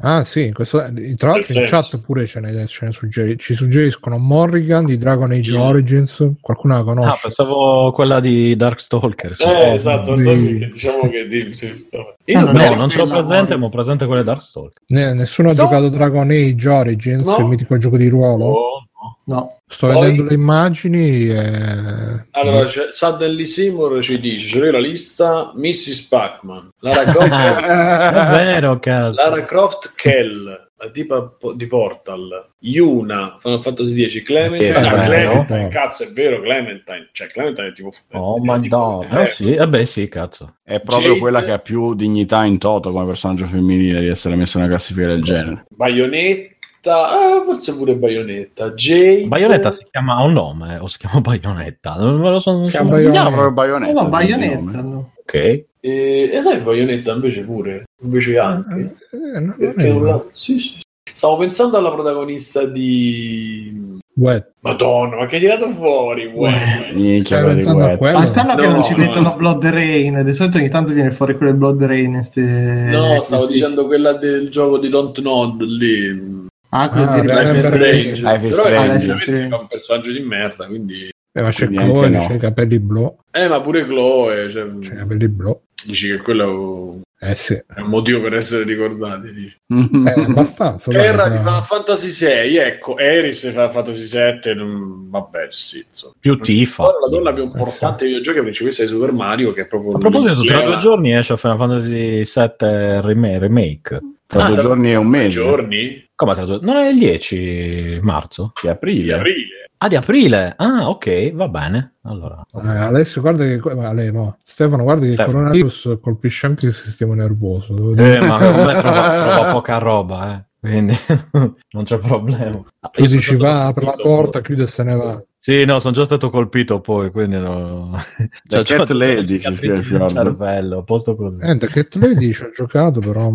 [0.00, 3.54] Ah, sì, questo, eh, tra l'altro in chat pure ce ne, ce ne suggeri- ci
[3.54, 5.56] suggeriscono Morrigan di Dragon Age.
[5.56, 6.24] Origins.
[6.58, 7.18] Qualcuno la Ah, conosce?
[7.22, 9.36] pensavo quella di Darkstalker.
[9.36, 9.42] sì.
[9.42, 11.88] Eh, esatto, che diciamo che di- sì.
[12.24, 13.58] Io Ah, non non No, non ce l'ho quella, presente, no.
[13.60, 14.82] ma ho presente quelle Darkstalker.
[14.88, 17.36] Ne- nessuno ha So- giocato Dragon Age Origins, No.
[17.38, 18.44] il mitico gioco di ruolo.
[18.46, 18.82] Oh,
[19.24, 19.36] no.
[19.36, 19.56] No.
[19.66, 21.28] Sto Poi- vedendo le immagini.
[21.28, 22.26] E...
[22.30, 26.06] Allora, c'è, Suddenly Seymour ci dice, c'è la lista, Mrs.
[26.08, 29.14] Pac-Man, Lara Croft, È vero, cazzo.
[29.16, 34.94] Lara Croft Kell, la tipa po- di Portal, Yuna, Final Fantasy X, Clementine, È ah,
[34.94, 35.04] vero.
[35.44, 37.90] Clementine, cazzo è vero, Clementine, cioè Clementine è tipo...
[38.12, 39.06] Oh, è madonna.
[39.08, 40.54] tipo- Eh, sì, eh beh, sì, cazzo.
[40.62, 44.36] È proprio Jade- quella che ha più dignità in toto come personaggio femminile di essere
[44.36, 45.64] messa in una classifica del genere.
[45.68, 49.24] Bayonetta, ah, forse pure Bayonetta, Jade...
[49.26, 51.94] Bayonetta si chiama ha un nome eh, o si chiama Bayonetta?
[51.96, 52.52] Non me lo so.
[52.52, 54.60] non Si so- chiama chiama proprio No, Bayonetta.
[54.60, 54.82] no, nome.
[54.82, 55.12] no.
[55.22, 55.64] Ok.
[55.88, 58.96] E, e sai Bayonetta invece pure, invece anche.
[59.12, 60.10] Eh, no, non Perché è non male.
[60.10, 60.76] la- sì, sì.
[61.10, 63.96] Stavo pensando alla protagonista di...
[64.14, 64.52] Wet.
[64.60, 66.24] Madonna, ma che hai tirato fuori?
[66.24, 67.96] a Wet.
[67.96, 68.18] quello?
[68.18, 68.98] Ma stanno che No, non ci no.
[68.98, 70.22] mettono Blood Rain.
[70.24, 72.14] Di solito ogni tanto viene fuori quello Blood Rain.
[72.14, 73.54] in ste- No, stavo sì.
[73.54, 76.46] dicendo quella del gioco di Don't Nod lì.
[76.70, 78.16] Ah, quello Ah, di Life is Strange.
[78.16, 78.22] Strange.
[78.22, 79.06] Life is Però Strange.
[79.06, 81.08] effettivamente fa un personaggio di merda, quindi...
[81.32, 82.26] Eh, ma c'è Chloe, no.
[82.26, 83.16] c'è i capelli blu.
[83.30, 85.58] Eh, ma pure Chloe, cioè, C'è i capelli blu.
[85.86, 87.54] Dici che quello Eh sì.
[87.54, 89.32] è un motivo per essere ricordati.
[89.32, 89.56] Dici.
[89.68, 90.90] Eh, abbastanza.
[90.90, 95.84] Terra di Final Fantasy 6, ecco, Eris di Final Fantasy 7, vabbè, sì.
[95.88, 96.14] insomma.
[96.18, 96.82] Più Non Tifa.
[96.84, 99.92] la donna più importante dei videogiochi è principessa di Super Mario, che è proprio...
[99.94, 103.38] A proposito, tra due giorni esce Final Fantasy VII Remake.
[103.38, 104.00] remake.
[104.26, 106.04] Tra Ah, due tra- giorni e un mese giorni?
[106.14, 106.58] Come tra due?
[106.60, 108.52] Non è il 10 marzo?
[108.60, 109.67] di Di aprile.
[109.80, 110.54] Ah, di aprile?
[110.56, 111.94] Ah, ok, va bene.
[112.02, 114.36] Allora, Eh, adesso guarda che ma lei, no.
[114.44, 115.36] Stefano, guarda che il Stefano.
[115.36, 117.74] coronavirus colpisce anche il sistema nervoso.
[117.74, 118.16] devo dire.
[118.16, 120.46] eh, ma come trova, trova poca roba, eh.
[120.60, 120.92] Quindi
[121.70, 122.60] non c'è problema.
[122.80, 125.22] Ah, Tu io dici va, apre la porta, chiude e se ne va.
[125.38, 127.96] Sì, no, sono già stato colpito poi, quindi no.
[128.42, 131.38] The c'ho Cat Lady, si scrive cervello, a posto così.
[131.40, 133.30] Eh, The Cat Lady ci ho giocato, però.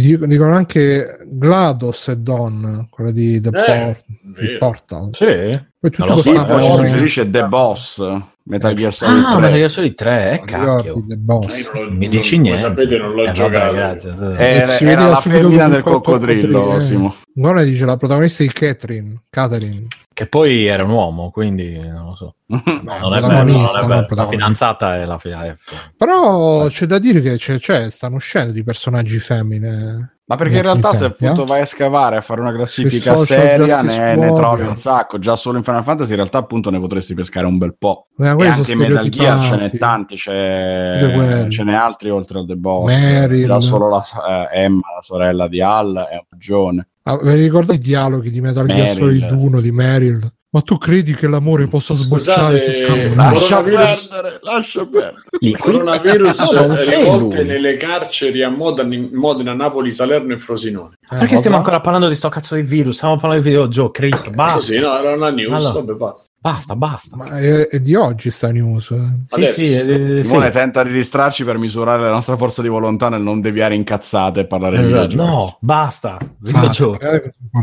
[0.00, 3.96] Dicono anche GLaDOS e Dawn, quella di The Eh,
[4.32, 4.58] Port-.
[4.58, 5.08] Portal.
[5.12, 5.60] Sì?
[5.78, 6.74] Poi tutto lo so, Sì, poi ci no.
[6.76, 8.02] suggerisce The Boss,
[8.44, 9.40] Metal Gear Solid Ah, 3.
[9.40, 11.04] Metal Gear Solid 3, eh, cacchio.
[11.06, 11.54] The Boss.
[11.54, 12.62] Eh, non lo- Mi non- dici come niente.
[12.62, 13.72] sapete, non l'ho Eh, vabbè, giocato.
[13.74, 14.10] grazie.
[14.38, 16.80] Era, Si era la femmina del coccodrillo, coccodrillo, eh.
[16.80, 17.14] Simo.
[17.34, 19.22] Guarda dice la protagonista di Catherine.
[19.28, 19.86] Catherine.
[20.22, 22.34] Che poi era un uomo, quindi non lo so.
[22.46, 22.60] Beh,
[23.00, 24.06] Non è bello, non è bello.
[24.14, 25.72] La fidanzata è la figlia F.
[25.96, 30.11] Però c'è da dire che c'è- stanno uscendo di personaggi femmine.
[30.24, 34.14] Ma perché in realtà se appunto vai a scavare, a fare una classifica seria, ne,
[34.16, 35.18] ne trovi un sacco.
[35.18, 38.06] Già solo in Final Fantasy in realtà appunto ne potresti pescare un bel po'.
[38.16, 40.16] Ma E anche in Metal Gear ce n'è tanti,
[41.12, 41.50] quelli.
[41.50, 42.92] ce n'è altri oltre al The Boss.
[42.92, 43.46] Meryl.
[43.46, 44.02] Già solo la,
[44.52, 46.88] eh, Emma, la sorella di Al, è un ragione.
[47.02, 48.96] Ah, vi ricordate i dialoghi di Metal Gear Meryl.
[48.96, 50.32] Solid 1 di Meryl?
[50.54, 55.22] Ma tu credi che l'amore possa sbocciare Scusate, ma- Lascia perdere, lascia perdere.
[55.38, 60.96] Il coronavirus sei rivolte nelle carceri a Modena, Modena, Napoli, Salerno e Frosinone.
[61.04, 61.56] Eh, Perché stiamo cosa?
[61.56, 62.96] ancora parlando di sto cazzo di virus?
[62.96, 64.54] Stiamo parlando di videogiochi, Cristo, basta.
[64.56, 65.72] Così, no, era una news, Allora.
[65.72, 66.30] vabbè, basta.
[66.42, 67.16] Basta, basta.
[67.16, 68.90] Ma è, è di oggi sta news.
[68.90, 68.96] eh.
[69.28, 69.52] Sì, Adesso.
[69.60, 70.50] sì, eh, Simone sì.
[70.52, 74.46] tenta di distrarci per misurare la nostra forza di volontà nel non deviare incazzate e
[74.46, 75.06] parlare di Esatto.
[75.06, 75.30] videogiochi.
[75.36, 76.18] No, basta.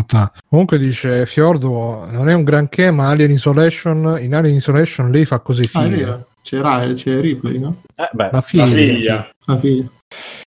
[0.08, 0.32] Ah.
[0.48, 5.40] Comunque dice Fiordo non è un granché, ma Alien Isolation, in Alien Isolation lei fa
[5.40, 5.96] cose Ah, fighe.
[5.98, 6.28] vero.
[6.42, 7.82] C'era, c'è Ripley, no?
[7.96, 8.64] Eh, beh, la figlia.
[8.64, 9.30] La figlia.
[9.46, 9.88] La figlia.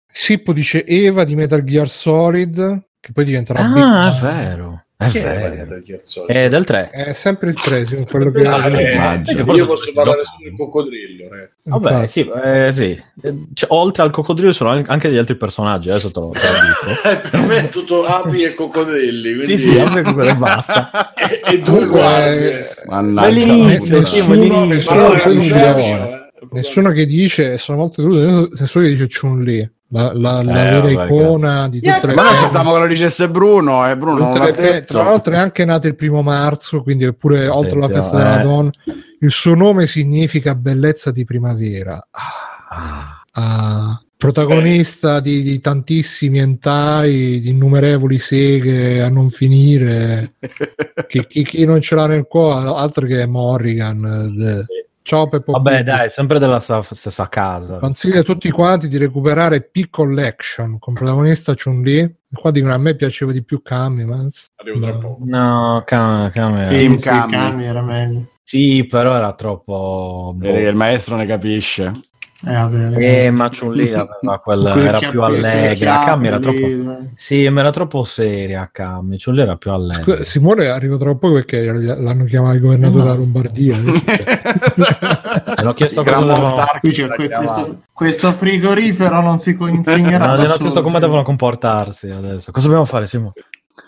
[0.07, 4.83] Sippo dice Eva di Metal Gear Solid, che poi diventerà Ah, Big- è vero.
[5.01, 5.83] È Chi è del?
[6.27, 6.91] È del 3.
[6.91, 9.55] È sempre il 3, sì, quello che Ah, eh, immagino.
[9.55, 11.53] io posso parlare solo del coccodrillo, ragazzi.
[11.63, 12.09] Vabbè, Infatti.
[12.09, 13.03] sì, eh, sì.
[13.23, 16.41] Eh, cioè, oltre al coccodrillo ci sono anche degli altri personaggi, adesso te lo, te
[16.41, 16.99] lo dico.
[17.09, 19.37] Eh, per me è tutto api e coccodrilli.
[19.37, 19.57] Quindi...
[19.57, 21.13] Sì, sì, quello e basta.
[21.15, 22.69] e, e due guardie.
[22.87, 23.29] Mannaggia.
[23.31, 26.29] Nessuno- è eh.
[26.51, 31.05] Nessuno che dice, sono molto deluso, nessuno che dice Chun-Li, la, la, la Eh, vera
[31.05, 34.83] icona di tutte le Ma aspettavamo che lo dicesse Bruno e Bruno non l'ha fe-
[34.83, 38.25] tra l'altro è anche nata il primo marzo, quindi è pure oltre alla festa Attenzione,
[38.25, 38.43] della eh.
[38.45, 38.71] donna.
[39.21, 41.95] Il suo nome significa bellezza di primavera.
[42.11, 44.03] Ah, Ah, ah.
[44.15, 50.35] protagonista di, di tantissimi hentai, di innumerevoli seghe a non finire.
[51.09, 54.05] Che, chi, chi non ce l'ha nel cuore, altro che Morrigan.
[54.39, 55.53] eh, Ciao Peppo.
[55.53, 55.85] Vabbè, Pippi.
[55.85, 57.79] dai, sempre della sa- stessa casa.
[57.79, 62.15] Consiglio a tutti quanti di recuperare P Collection con protagonista Chun-Li.
[62.31, 64.99] Qua dicono a me piaceva di più Kami, ma Arrivo tra No.
[65.01, 65.25] poco.
[65.25, 65.83] No,
[66.63, 67.33] Sì, sì, Kami.
[67.33, 68.27] Kami era meglio.
[68.43, 70.35] sì, però era troppo.
[70.37, 70.47] boh.
[70.59, 72.01] Il maestro ne capisce.
[72.47, 76.05] Eh, vabbè, Eh, ma Chun-Li aveva quel- Quel era più allegra.
[76.05, 77.05] Kami era lì, troppo.
[77.17, 78.69] Sì, ma era troppo seria.
[78.73, 79.19] Kami.
[79.19, 80.03] Chun-Li era più allegra.
[80.05, 83.77] Scusa, Simone arriva tra poco perché l'hanno chiamato il governatore della Lombardia.
[85.59, 90.27] E l'ho chiesto cosa c'è que- questo, questo frigorifero non si consegnerà.
[90.27, 91.01] No, hanno chiesto come cioè.
[91.01, 92.53] devono comportarsi adesso.
[92.53, 93.33] Cosa dobbiamo fare, Simo?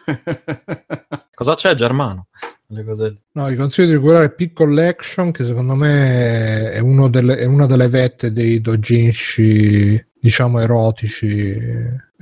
[1.34, 2.26] Cosa c'è, Germano?
[2.72, 3.22] Le cose.
[3.32, 7.66] No, vi consiglio di recuperare P Collection, che secondo me è, uno delle- è una
[7.66, 11.28] delle vette dei dojinshi, diciamo, erotici.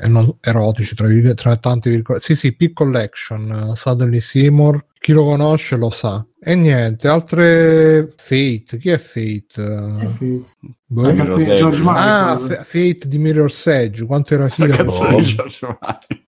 [0.01, 2.25] E non erotici, tra, tra tante virgolette.
[2.25, 4.87] Sì, sì, P Collection, Suddenly Seymour.
[5.01, 6.25] Chi lo conosce lo sa.
[6.41, 8.79] E niente, altre Fate.
[8.79, 9.99] Chi è Fate?
[10.03, 10.51] Eh, finito.
[10.87, 11.03] Boh.
[11.13, 11.55] Mirror di Edge.
[11.57, 12.39] George Ah.
[12.39, 15.79] F- Fate di Mirror's Edge, quanto era George Michael.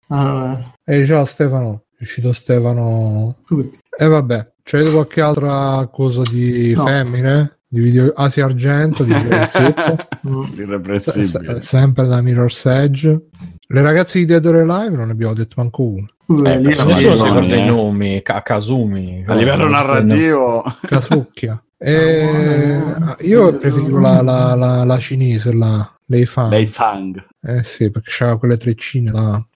[0.09, 0.65] Ah, vabbè.
[0.85, 3.37] E ciao Stefano, è uscito Stefano.
[3.47, 3.79] Tutti.
[3.99, 6.87] E vabbè, c'è qualche altra cosa di No.
[6.87, 7.59] femmine?
[7.69, 9.51] Di video Asia Argento, di se-
[11.61, 13.27] sempre da Mirror's Edge.
[13.69, 16.07] Le ragazze di Dead or Alive non ne abbiamo detto manco uno.
[16.27, 17.59] Vabbè, Eh, lì era Sì, Nessuno si no, ricorda eh.
[17.59, 19.25] i nomi, Ka- Kazumi.
[19.27, 21.63] A livello narrativo, Casucchia.
[21.79, 22.83] E
[23.21, 26.49] io preferivo la, la, la, la cinese, la, lei fa.
[26.49, 27.25] Lei Fang.
[27.41, 29.47] Eh sì, perché c'era quelle treccine là.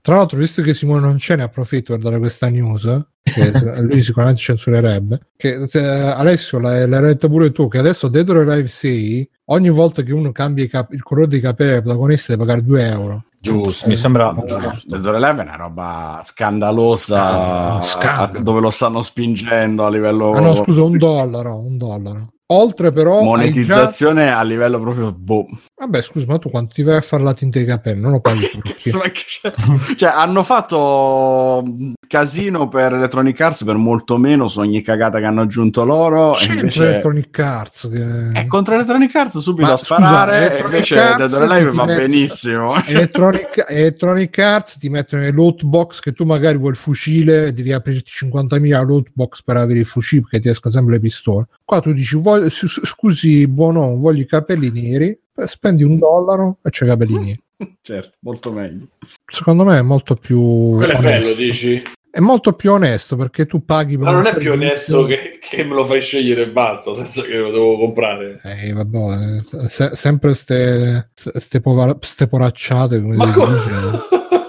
[0.00, 2.82] Tra l'altro, visto che Simone non c'è, ne approfitto per dare questa news.
[3.22, 3.52] Che
[3.82, 5.18] lui sicuramente censurerebbe.
[5.36, 7.68] Che se- Alessio, l'hai, l'hai letta pure tu.
[7.68, 11.28] Che adesso Dead or Alive 6, ogni volta che uno cambia i cap- il colore
[11.28, 13.24] dei capelli del protagonista, deve pagare 2 euro.
[13.40, 14.86] Giusto, mi sembra Eh, giusto.
[14.88, 18.42] Dead or Alive è una roba scandalosa scandalo.
[18.42, 21.58] dove lo stanno spingendo a livello Ah no, scusa, un dollaro.
[21.58, 22.32] Un dollaro.
[22.48, 25.46] Oltre però ai già, monetizzazione a livello proprio boh.
[25.76, 28.20] Vabbè, scusa, ma tu quando ti vai a fare la tinta ai capelli non lo
[28.20, 28.50] paghi
[29.96, 35.24] cioè, hanno fatto mh, casino per Electronic Arts per molto meno su ogni cagata che
[35.24, 36.36] hanno aggiunto loro.
[36.36, 38.32] E C'è invece Electronic Arts che...
[38.32, 40.46] è contro Electronic Arts subito Ma a sparare.
[40.46, 42.74] scusa, e invece Dead or Alive va mette- benissimo.
[42.84, 47.52] Electronic, Electronic Arts ti mettono nelle loot box che tu magari vuoi il fucile e
[47.52, 51.46] devi aprirti 50.000 loot box per avere il fucile perché ti escono sempre le pistole.
[51.64, 56.84] Qua tu dici, voglio- scusi, buono, voglio i capelli neri, spendi un dollaro e c'è
[56.84, 57.42] i capelli neri.
[57.82, 58.88] certo, molto meglio.
[59.26, 61.82] Secondo me è molto più Quello è bello, dici?
[62.10, 65.64] È molto più onesto perché tu paghi per Ma non è più onesto che, che
[65.64, 68.40] me lo fai scegliere e basta, senza che lo devo comprare.
[68.44, 73.56] Eh, vabbè, eh, se- sempre ste, ste, povar- ste poracciate come Ma come?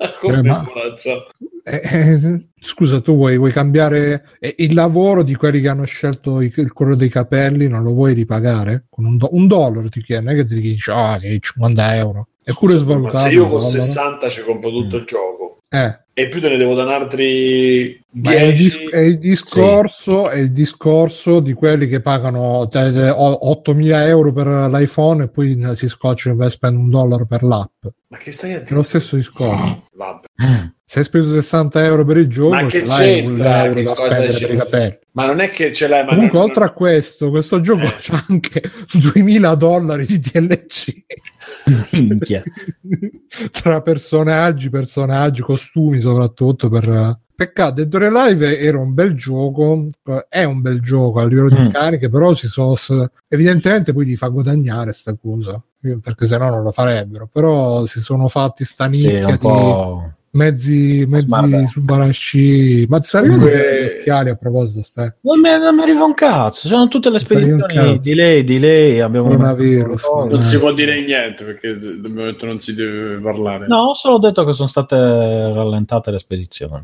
[0.20, 0.66] come Eh, ma-?
[1.62, 6.40] Eh, eh, scusa, tu vuoi, vuoi cambiare eh, il lavoro di quelli che hanno scelto
[6.40, 7.68] i- il colore dei capelli?
[7.68, 8.86] Non lo vuoi ripagare?
[8.88, 11.96] Con un, do- un dollaro ti chiede, non è che ti dici ah, che 50
[11.96, 12.28] euro.
[12.42, 13.18] Eppure Scusa, Ma svalutato.
[13.18, 13.80] se io il con dollaro.
[13.80, 18.32] 60 ci compro tutto il gioco Eh, e più te ne devo dare altri ma
[18.32, 22.90] è il, 10 dis- è il discorso, è il discorso di quelli che pagano te-
[22.92, 27.42] te- o- 8.000 euro per l'iPhone e poi si scocciano per spendere un dollaro per
[27.42, 27.84] l'app.
[28.08, 28.74] Ma che stai a È dire?
[28.74, 29.84] lo stesso discorso.
[29.94, 30.26] Vabbè.
[30.90, 33.64] Se hai speso 60 euro per il gioco, Ma che ce l'hai un c'entra?
[33.64, 34.98] euro da cosa spendere per i capelli.
[35.12, 37.94] Ma non è che ce l'hai, ma Comunque, non- oltre a questo, questo gioco Eh.
[37.96, 38.60] c'ha anche
[39.00, 40.92] 2000 dollari di DLC
[41.92, 42.42] Minchia.
[43.52, 47.18] tra personaggi, personaggi, costumi, soprattutto per.
[47.36, 51.48] Peccato, Dead or Alive era un bel gioco, eh, è un bel gioco a livello
[51.50, 51.64] di Mm.
[51.66, 56.36] meccaniche, però si sono, s- evidentemente poi gli fa guadagnare sta cosa, eh, perché se
[56.36, 60.18] no non lo farebbero, però si sono fatti sta Sì, nicchia un di.
[60.32, 65.12] Mezzi, mezzi su barasci, ma ti sai Comunque- gli a proposito, stai?
[65.22, 68.58] Non mi, non mi arriva un cazzo, sono tutte le Non spedizioni di lei, di
[68.58, 69.28] lei, abbiamo
[70.28, 70.42] non Eh.
[70.42, 73.66] si può dire niente perché abbiamo detto non si deve parlare.
[73.66, 76.82] No, ho solo detto che sono state rallentate le spedizioni.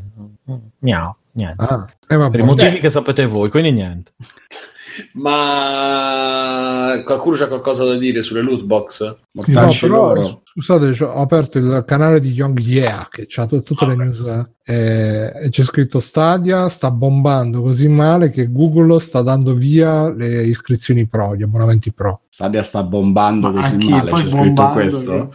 [0.79, 1.63] Miau, niente.
[1.63, 2.29] Ah, eh.
[2.29, 4.11] Per i motivi che sapete voi, quindi niente.
[5.13, 9.15] Ma qualcuno c'ha qualcosa da dire sulle loot box?
[9.31, 10.41] No, però, loro.
[10.43, 15.49] scusate, ho aperto il canale di Young Yeah che ha tutte le news eh, e
[15.49, 21.35] c'è scritto Stadia sta bombando così male che Google sta dando via le iscrizioni pro,
[21.35, 22.23] gli abbonamenti pro.
[22.37, 25.33] Stadia sta bombando Ma così male, c'è scritto questo.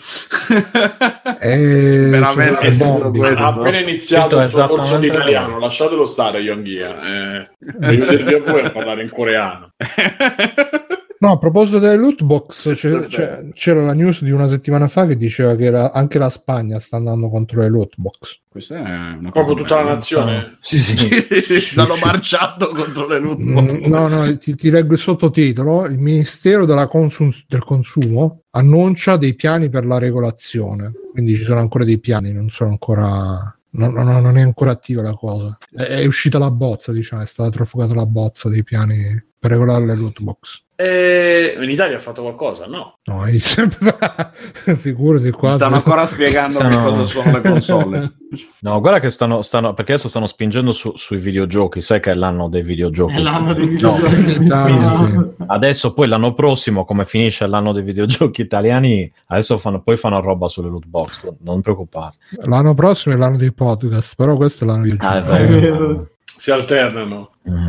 [1.41, 3.43] E Veramente è stato questo.
[3.43, 7.41] Ha appena iniziato il suo corso di italiano, lasciatelo stare, Yonghia.
[7.41, 9.73] Eh, servirvi a voi a parlare in coreano.
[11.23, 12.75] No, a proposito delle loot box, è
[13.07, 16.81] c'è- c'era la news di una settimana fa che diceva che la- anche la Spagna
[16.81, 18.41] sta andando contro le loot box.
[18.49, 19.95] Questa è una cosa Proprio tutta la bella.
[19.95, 20.57] nazione.
[20.61, 20.97] Sì, sì.
[21.71, 23.81] Stanno marciando contro le loot Mm, box.
[23.87, 25.85] No, no, ti, ti leggo il sottotitolo.
[25.87, 30.91] Il Ministero della Consum- del Consumo annuncia dei piani per la regolazione.
[31.13, 33.57] Quindi ci sono ancora dei piani, non sono ancora.
[33.75, 35.57] Non, non- non è ancora attiva la cosa.
[35.71, 39.85] È, è uscita la bozza, diciamo, è stata trafugata la bozza dei piani per regolare
[39.87, 40.63] le loot box.
[40.77, 42.67] E in Italia ha fatto qualcosa?
[42.67, 42.99] No.
[43.07, 43.97] No, sempre
[44.79, 45.53] figurati qua.
[45.55, 48.13] Stanno ancora spiegando che Stanno- cosa sono le console.
[48.61, 52.15] No, guarda che stanno, stanno perché adesso stanno spingendo su- sui videogiochi, sai che è
[52.15, 53.17] l'anno dei videogiochi.
[53.17, 53.71] È l'anno dei No.
[53.73, 54.33] videogiochi.
[54.37, 54.97] in Italia,
[55.37, 55.45] sì.
[55.49, 60.49] Adesso poi l'anno prossimo, come finisce l'anno dei videogiochi italiani, adesso fanno, poi fanno roba
[60.49, 62.17] sulle loot box, non preoccuparti.
[62.45, 65.61] L'anno prossimo è l'anno dei podcast, però questo è l'anno di Ah, è È vero.
[65.89, 66.09] vero.
[66.25, 67.33] Si alternano.
[67.51, 67.69] Mm.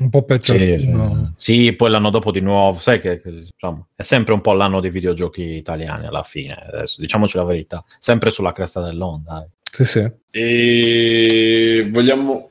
[0.00, 1.32] Un po' per Sì, ciascuno.
[1.36, 4.80] sì, poi l'anno dopo di nuovo, sai che, che, insomma, è sempre un po' l'anno
[4.80, 9.42] dei videogiochi italiani alla fine, adesso, diciamoci la verità, sempre sulla cresta dell'onda.
[9.44, 9.48] eh.
[9.70, 10.10] Sì, sì.
[10.30, 12.50] E vogliamo.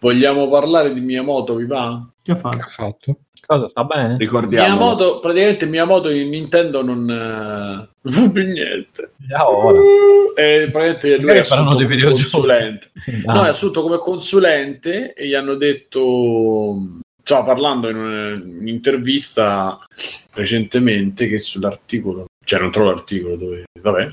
[0.00, 2.08] Vogliamo parlare di Miyamoto, vi va?
[2.22, 2.58] Che ha Che fatto?
[2.62, 3.18] ha fatto?
[3.46, 4.16] Cosa sta bene?
[4.18, 4.66] Ricordiamo.
[4.66, 9.12] Miyamoto, praticamente Miyamoto in Nintendo non, eh, fa più niente.
[9.16, 9.78] Già ora.
[10.34, 12.90] E praticamente lui è assunto dei come consulente.
[13.24, 16.76] No, è assunto come consulente e gli hanno detto,
[17.20, 19.78] insomma, parlando in un- un'intervista
[20.32, 24.12] recentemente che sull'articolo, cioè non trovo l'articolo dove, vabbè,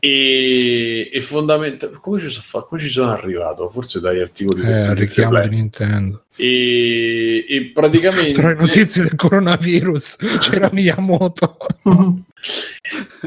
[0.00, 3.68] e, e fondamentalmente, come ci, sono fa- come ci sono arrivato?
[3.68, 5.48] Forse dagli articoli Eh, richiamo di.
[5.48, 6.22] Nintendo.
[6.38, 11.56] E, e praticamente Tra le notizie del coronavirus c'era Miyamoto.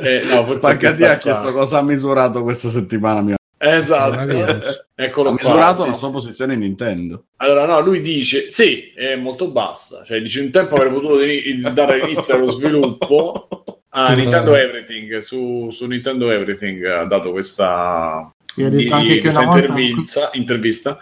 [0.01, 1.51] eh, no, forse sta ha chiesto qua.
[1.51, 3.22] cosa ha misurato questa settimana.
[3.22, 3.36] mia.
[3.57, 5.99] esatto eccolo Ha qua, misurato sì, la sì.
[5.99, 7.26] sua posizione in Nintendo.
[7.38, 10.03] Allora, no, lui dice: Sì, è molto bassa.
[10.05, 11.18] Cioè, dice: Un tempo avrei potuto
[11.74, 13.47] dare inizio allo sviluppo
[13.89, 14.16] a Scusa.
[14.16, 15.18] Nintendo Everything.
[15.18, 20.97] Su, su Nintendo Everything ha dato questa, di- questa intervista, intervista.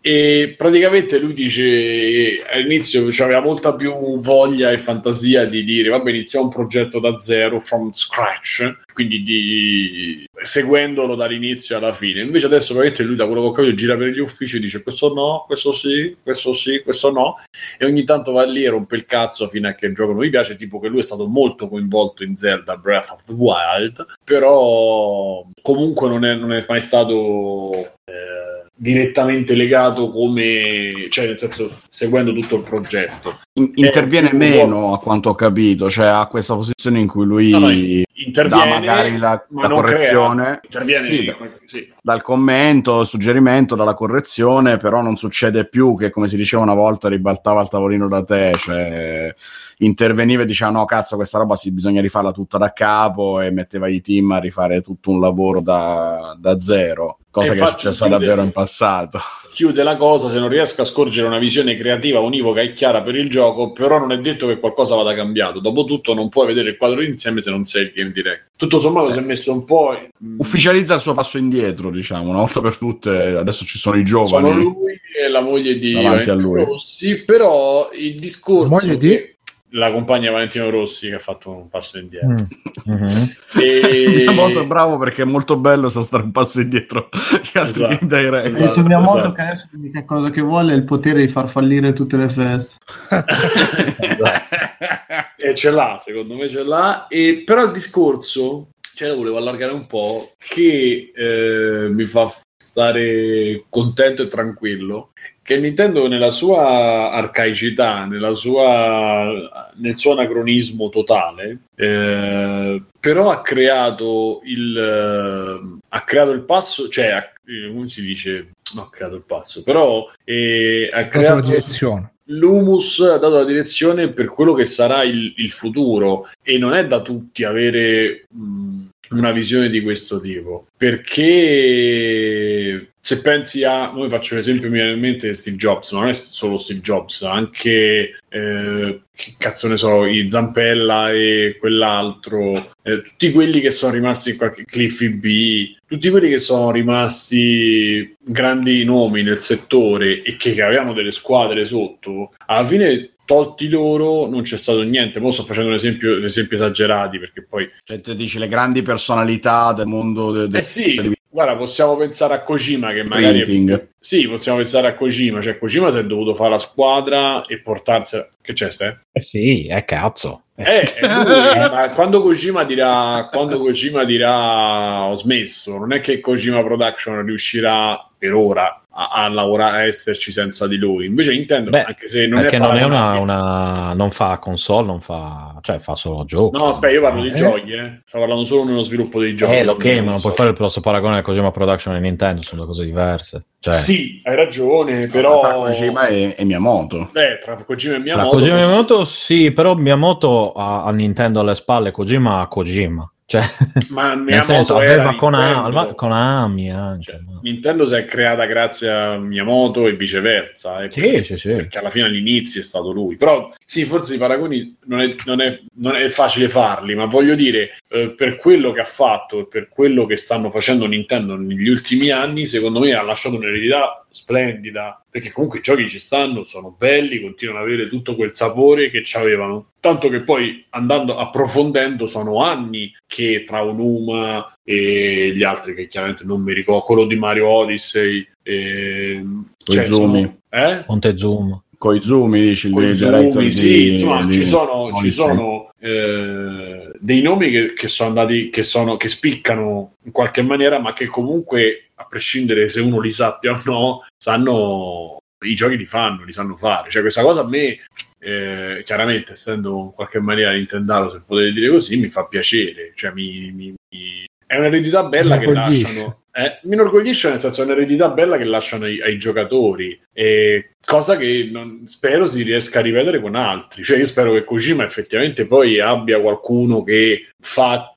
[0.00, 6.10] E praticamente lui dice all'inizio cioè, aveva molta più voglia e fantasia di dire vabbè
[6.10, 12.22] iniziamo un progetto da zero, from scratch, quindi di, seguendolo dall'inizio alla fine.
[12.22, 14.84] Invece adesso praticamente lui da quello che ho capito gira per gli uffici e dice
[14.84, 17.34] questo no, questo sì, questo sì, questo no
[17.76, 20.20] e ogni tanto va lì e rompe il cazzo fino a che il gioco non
[20.20, 24.06] mi piace, tipo che lui è stato molto coinvolto in Zelda Breath of the Wild,
[24.24, 27.72] però comunque non è, non è mai stato...
[28.04, 28.37] Eh,
[28.80, 35.30] direttamente legato come cioè nel senso seguendo tutto il progetto In- interviene meno a quanto
[35.30, 39.44] ho capito, cioè ha questa posizione in cui lui No, no, interviene dà magari la,
[39.48, 40.60] ma la correzione crea.
[40.62, 41.34] interviene Sì,
[41.68, 41.92] sì.
[42.00, 47.10] dal commento, suggerimento, dalla correzione, però non succede più che come si diceva una volta
[47.10, 49.34] ribaltava il tavolino da te, cioè
[49.78, 53.86] interveniva e diceva no cazzo questa roba si bisogna rifarla tutta da capo e metteva
[53.86, 58.08] i team a rifare tutto un lavoro da, da zero, cosa E che è successa
[58.08, 59.20] davvero in passato.
[59.50, 63.14] Chiude la cosa se non riesco a scorgere una visione creativa univoca e chiara per
[63.16, 66.76] il gioco però non è detto che qualcosa vada cambiato dopotutto non puoi vedere il
[66.76, 69.96] quadro insieme se non sei il game direct tutto sommato si è messo un po'
[70.38, 74.26] Ufficializza il suo passo indietro, diciamo, una volta per tutte, adesso ci sono i sono
[74.26, 74.62] giovani.
[74.62, 76.64] lui e la moglie di Davanti a Valentino lui.
[76.64, 79.08] Rossi però il discorso La moglie di?
[79.08, 79.36] che-
[79.72, 82.94] la compagna Valentino Rossi che ha fatto un passo indietro Mm.
[82.94, 83.08] Mhm.
[83.60, 84.24] e...
[84.28, 87.08] È molto bravo perché è molto bello sa stare un passo indietro
[87.52, 87.98] Esatto.
[88.00, 88.44] indirect.
[88.44, 89.32] Ha Esatto, detto mia esatto.
[89.32, 92.76] che adesso l'unica cosa che vuole è il potere di far fallire tutte le feste.
[95.36, 97.06] e ce l'ha, secondo me ce l'ha.
[97.08, 103.64] E, però il discorso, cioè lo volevo allargare un po', che eh, mi fa stare
[103.68, 105.10] contento e tranquillo,
[105.48, 114.42] che Nintendo nella sua arcaicità, nella sua, nel suo anacronismo totale, eh, però ha creato
[114.44, 118.48] il eh, ha creato il passo, cioè ha- eh, come si dice?
[118.74, 122.12] No, ha creato il passo, però eh, ha la creato direzione.
[122.24, 126.86] l'humus ha dato la direzione per quello che sarà il, il futuro e non è
[126.86, 134.34] da tutti avere mh, una visione di questo tipo perché se pensi a noi faccio
[134.34, 139.00] l'esempio mi viene in mente Steve Jobs ma non è solo Steve Jobs anche eh,
[139.14, 144.36] che cazzo ne so i Zampella e quell'altro eh, tutti quelli che sono rimasti in
[144.36, 150.62] qualche Cliffy B tutti quelli che sono rimasti grandi nomi nel settore e che, che
[150.62, 155.18] avevano delle squadre sotto, alla fine tolti loro non c'è stato niente.
[155.18, 157.70] Mo sto facendo un esempio, esempi esagerati perché poi...
[157.84, 162.34] Cioè, te dici le grandi personalità del mondo de- de- Eh sì, guarda, possiamo pensare
[162.34, 163.42] a Kojima che magari...
[163.42, 163.88] printing.
[163.98, 168.24] Sì, possiamo pensare a Kojima, cioè Kojima si è dovuto fare la squadra e portarsi...
[168.40, 169.00] Che c'è, Ste?
[169.12, 170.44] Eh sì, è cazzo.
[170.54, 176.00] Eh Eh, è lui, ma quando Kojima dirà quando Kojima dirà ho smesso, non è
[176.00, 181.06] che Kojima Production riuscirà per ora a, a lavorare a esserci senza di lui.
[181.06, 185.00] Invece Nintendo, Beh, anche se non è non è una, una- non fa console, non
[185.00, 186.58] fa, cioè fa solo giochi.
[186.58, 187.34] No, aspetta, io parlo di Eh?
[187.34, 188.00] giochi, eh.
[188.04, 189.54] Sto parlando solo nello sviluppo dei giochi.
[189.54, 192.62] Eh, ok, ma non puoi fare il grosso paragone a Kojima Production e Nintendo, sono
[192.62, 193.44] due cose diverse.
[193.60, 197.10] Cioè, Sì, hai ragione, Tra però Kojima e, e Miyamoto.
[197.14, 201.38] Eh, tra Kojima e tra Miyamoto, Kojima e Miyamoto sì, però Miyamoto ha, ha Nintendo
[201.40, 203.08] alle spalle, Kojima ha Kojima.
[203.30, 203.42] Cioè,
[203.90, 205.14] ma Miyamoto aveva.
[205.14, 207.10] Konami- Konami anche.
[207.12, 210.82] Cioè, ma- Nintendo si è creata grazie a Miyamoto e viceversa.
[210.84, 211.48] eh, Sì, perché- sì, sì.
[211.50, 213.16] perché alla fine all'inizio è stato lui.
[213.16, 217.34] Però sì, forse i paragoni non è, non è- non è facile farli, ma voglio
[217.34, 221.68] dire, eh, per quello che ha fatto e per quello che stanno facendo Nintendo negli
[221.68, 226.74] ultimi anni, secondo me ha lasciato un'eredità splendida, perché comunque i giochi ci stanno, sono
[226.76, 229.70] belli, continuano ad avere tutto quel sapore che ci avevano.
[229.80, 236.24] Tanto che poi andando approfondendo sono anni che tra Unuma e gli altri che chiaramente
[236.24, 240.20] non mi ricordo, quello di Mario Odyssey, ehm, Koizumi.
[240.20, 240.84] sono- eh?
[240.86, 241.62] Montezuma.
[241.78, 247.22] Koizumi, dici il Koizumi, director sì, di- insomma, di- ci sono, ci sono eh, dei
[247.22, 251.90] nomi che, che sono andati, che, sono, che spiccano in qualche maniera, ma che comunque,
[251.94, 256.56] a prescindere se uno li sappia o no, sanno i giochi li fanno, li sanno
[256.56, 256.90] fare.
[256.90, 257.78] Cioè, questa cosa a me,
[258.18, 262.92] eh, chiaramente, essendo in qualche maniera Nintendo, se potete dire così, mi fa piacere.
[262.94, 266.22] Cioè, mi, mi- mi- è un'eredità bella che lasciano.
[266.38, 271.16] Eh, mi inorgoglisce nel senso è un'eredità bella che lasciano ai, ai giocatori e cosa
[271.16, 275.46] che non- spero si riesca a ripetere con altri cioè io spero che Kojima effettivamente
[275.46, 277.92] poi abbia qualcuno che fa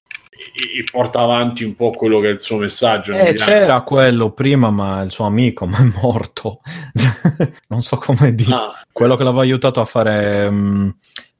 [0.54, 4.72] e, porta avanti un po' quello che è il suo messaggio Eh, c'era quello prima,
[4.72, 6.62] ma il suo amico ma è morto.
[7.70, 8.54] non so come dire.
[8.54, 10.90] Ah, Quello che l'aveva aiutato a fare mm,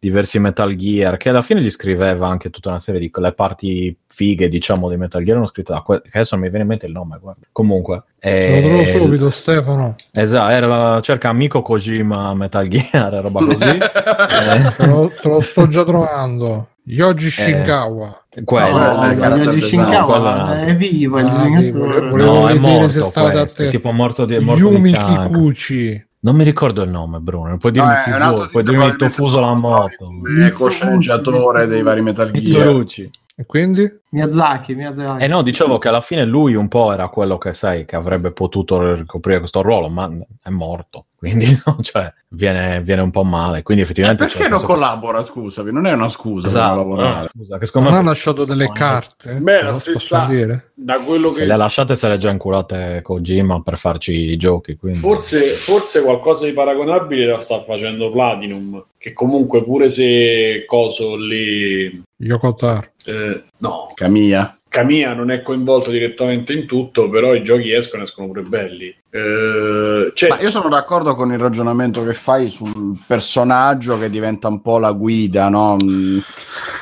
[0.04, 3.96] diversi Metal Gear, che alla fine gli scriveva anche tutta una serie di quelle parti
[4.08, 6.70] fighe, diciamo, di Metal Gear, erano scritte da que- che adesso non mi viene in
[6.72, 7.42] mente il nome, guarda.
[7.52, 7.94] Comunque.
[7.96, 9.96] Lo trovo eh, subito, Stefano.
[10.12, 13.64] Esatto, era cerca amico Kojima Metal Gear, roba così.
[13.64, 16.70] Eh, Te lo, te lo sto già trovando.
[16.84, 18.26] Yoji Shinkawa.
[18.44, 21.72] quello, No, eh, Yoji design, Shinkawa quello è è vivo, il Ah, disegnatore.
[21.72, 23.70] volevo- volevo- no, è vedere se morto questo, te.
[23.70, 25.24] tipo morto di, morto di Yumi cancro.
[25.38, 26.06] Kikuchi.
[26.24, 27.58] Non mi ricordo il nome, Bruno.
[27.58, 30.06] Puoi dirmi No, è chi vuoi, puoi dirmi Tofuso la moto.
[30.06, 32.44] come co-sceneggiatore dei vari Metal Gear.
[32.44, 33.12] Pizzorucci.
[33.36, 33.90] E quindi?
[34.10, 35.24] Miyazaki, Miyazaki.
[35.24, 38.32] Eh no, dicevo che alla fine lui un po' era quello che sai che avrebbe
[38.32, 40.10] potuto ricoprire questo ruolo, ma
[40.44, 41.06] è morto.
[41.16, 43.64] Quindi no, cioè, viene, viene un po' male.
[43.64, 45.72] Quindi Eh, effettivamente perché c'è non questo- collabora, scusami?
[45.72, 46.74] Non è una scusa per Esatto.
[46.76, 47.30] non lavorare.
[47.34, 49.34] Scusa, che secondo Non ha me lasciato delle No, carte?
[49.36, 50.72] Beh, la Lo stessa- dire?
[50.74, 54.14] Da quello se che le ha lasciate se le ha già inculate Kojima per farci
[54.14, 54.76] i giochi.
[54.76, 54.98] Quindi...
[54.98, 62.02] Forse, forse qualcosa di paragonabile la sta facendo Platinum, che comunque pure se Coso lì...
[62.22, 62.92] Yoko Taro.
[63.06, 64.56] eh, no, Camilla.
[64.72, 68.86] Camilla non è coinvolto direttamente in tutto, però i giochi escono, escono pure belli.
[69.10, 74.48] Eh, cioè, Ma io sono d'accordo con il ragionamento che fai sul personaggio che diventa
[74.48, 75.76] un po' la guida, no?
[75.84, 76.20] Mm,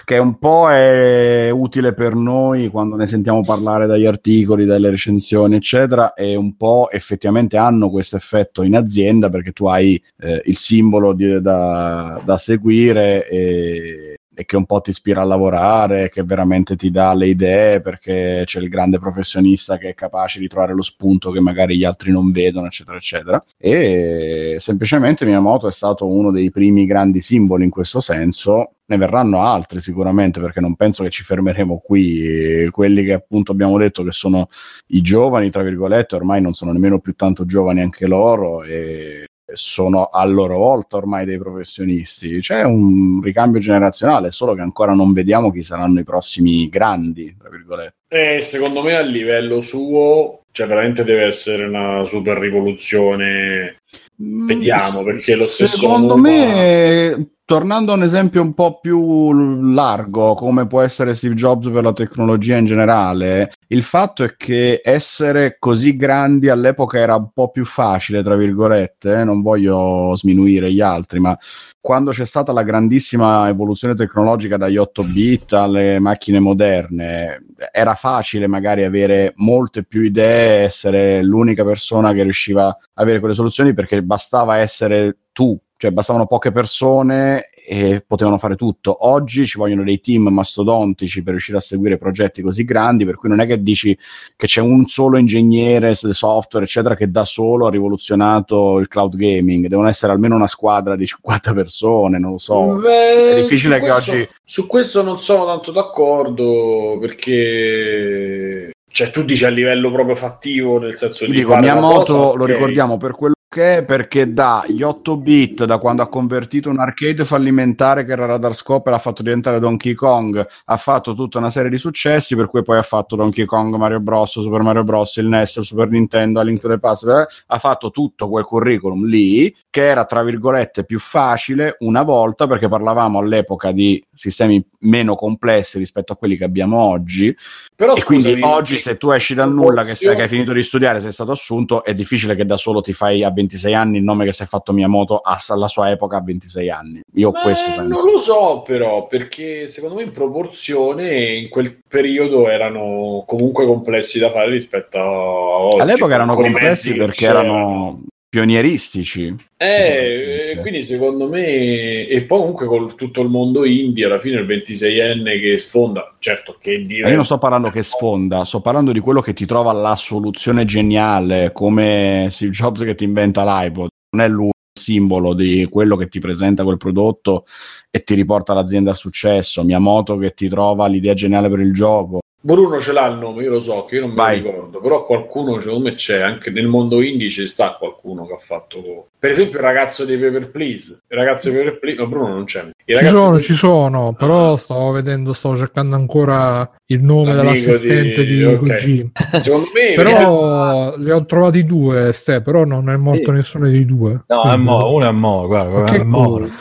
[0.05, 5.55] che un po' è utile per noi quando ne sentiamo parlare dagli articoli, dalle recensioni,
[5.55, 10.57] eccetera, e un po' effettivamente hanno questo effetto in azienda perché tu hai eh, il
[10.57, 14.08] simbolo di- da, da seguire e,
[14.39, 18.43] e che un po' ti ispira a lavorare, che veramente ti dà le idee perché
[18.45, 22.09] c'è il grande professionista che è capace di trovare lo spunto che magari gli altri
[22.09, 23.43] non vedono, eccetera, eccetera.
[23.57, 28.75] E semplicemente Miyamoto è stato uno dei primi grandi simboli in questo senso.
[28.85, 32.69] Ne verranno altri sicuramente perché non penso che ci fermeremo qui.
[32.71, 34.47] Quelli che appunto abbiamo detto che sono
[34.87, 40.05] i giovani, tra virgolette, ormai non sono nemmeno più tanto giovani anche loro e sono
[40.05, 42.39] a loro volta ormai dei professionisti.
[42.39, 47.49] C'è un ricambio generazionale, solo che ancora non vediamo chi saranno i prossimi grandi, tra
[47.49, 47.95] virgolette.
[48.09, 53.77] eh, secondo me a livello suo, cioè veramente deve essere una super rivoluzione.
[54.21, 60.33] Vediamo, perché lo stesso Secondo Numa- me, tornando a un esempio un po' più largo,
[60.33, 65.55] come può essere Steve Jobs per la tecnologia in generale, il fatto è che essere
[65.57, 70.81] così grandi all'epoca era un po' più facile, tra virgolette, eh, non voglio sminuire gli
[70.81, 71.37] altri, ma
[71.81, 78.47] quando c'è stata la grandissima evoluzione tecnologica dagli 8 bit alle macchine moderne, era facile
[78.47, 84.03] magari avere molte più idee, essere l'unica persona che riusciva a avere quelle soluzioni perché
[84.03, 89.07] bastava essere tu, cioè bastavano poche persone e potevano fare tutto.
[89.07, 93.29] Oggi ci vogliono dei team mastodontici per riuscire a seguire progetti così grandi, per cui
[93.29, 93.95] non è che dici
[94.35, 99.67] che c'è un solo ingegnere software, eccetera, che da solo ha rivoluzionato il cloud gaming.
[99.67, 102.73] Devono essere almeno una squadra di 50 persone, non lo so.
[102.81, 108.71] Beh, È difficile che questo- oggi- Su questo non sono tanto d'accordo perché...
[108.91, 112.49] Cioè, tu dici a livello proprio fattivo, nel senso di dico, Miyamoto cosa, lo ok.
[112.49, 118.11] ricordiamo per quello perché dagli 8 bit, da quando ha convertito un arcade fallimentare che
[118.11, 121.79] era Radar Scope e l'ha fatto diventare Donkey Kong, ha fatto tutta una serie di
[121.79, 125.55] successi, per cui poi ha fatto Donkey Kong, Mario Bros, Super Mario Bros, il NES,
[125.55, 129.51] il Super Nintendo, A Link to the Past, eh, ha fatto tutto quel curriculum lì,
[129.71, 135.79] che era tra virgolette più facile una volta, perché parlavamo all'epoca di sistemi meno complessi
[135.79, 137.35] rispetto a quelli che abbiamo oggi,
[137.75, 140.53] Però e quindi scusami, oggi se tu esci dal nulla, che, sai, che hai finito
[140.53, 143.97] di studiare, sei stato assunto, è difficile che da solo ti fai a 26 anni
[143.97, 147.01] il nome che si è fatto Miyamoto alla sua epoca a 26 anni.
[147.15, 148.03] Io Beh, questo penso.
[148.03, 154.19] Non lo so, però, perché secondo me in proporzione in quel periodo erano comunque complessi
[154.19, 155.79] da fare rispetto a oggi.
[155.79, 159.35] All'epoca erano complessi perché erano pionieristici.
[159.57, 164.39] Eh, eh, quindi secondo me, e poi comunque con tutto il mondo indie, alla fine
[164.39, 167.03] il 26enne che sfonda, certo che dire...
[167.03, 169.95] Ma io non sto parlando che sfonda, sto parlando di quello che ti trova la
[169.95, 173.87] soluzione geniale, come Steve Jobs che ti inventa l'iPod.
[174.11, 177.45] Non è lui il simbolo di quello che ti presenta quel prodotto
[177.89, 179.63] e ti riporta l'azienda al successo.
[179.63, 182.19] Miyamoto che ti trova l'idea geniale per il gioco.
[182.41, 184.41] Bruno ce l'ha il nome, io lo so, che io non me Vai.
[184.41, 188.33] lo ricordo, però qualcuno secondo me c'è, anche nel mondo indie ci sta qualcuno che
[188.33, 189.09] ha fatto...
[189.19, 192.45] Per esempio il ragazzo dei Paper Please, il ragazzo dei Paper Please, no Bruno non
[192.45, 192.69] c'è.
[192.85, 197.51] Il Ci sono, dei- ci sono, però stavo vedendo, stavo cercando ancora il nome L'amico
[197.65, 198.57] dell'assistente di- di, ok.
[198.59, 199.09] Kojima.
[199.39, 199.93] Secondo me...
[200.01, 203.31] Però li ho trovati due, Ste, però non è morto Sì.
[203.31, 204.23] nessuno dei due.
[204.27, 206.51] No, è Quindi- mo- uno è mo, guarda, guarda, che è morto.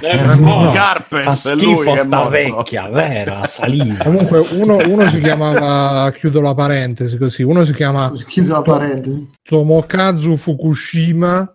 [0.00, 0.62] Eh, No.
[0.64, 0.72] no.
[0.72, 2.30] Carpet, Fa è schifo è sta morto.
[2.30, 4.02] vecchia, vera, saliva.
[4.02, 9.30] Comunque uno, uno si chiamava, chiudo la parentesi così, uno si chiama Chiuso la parentesi.
[9.44, 11.54] Tomokazu Fukushima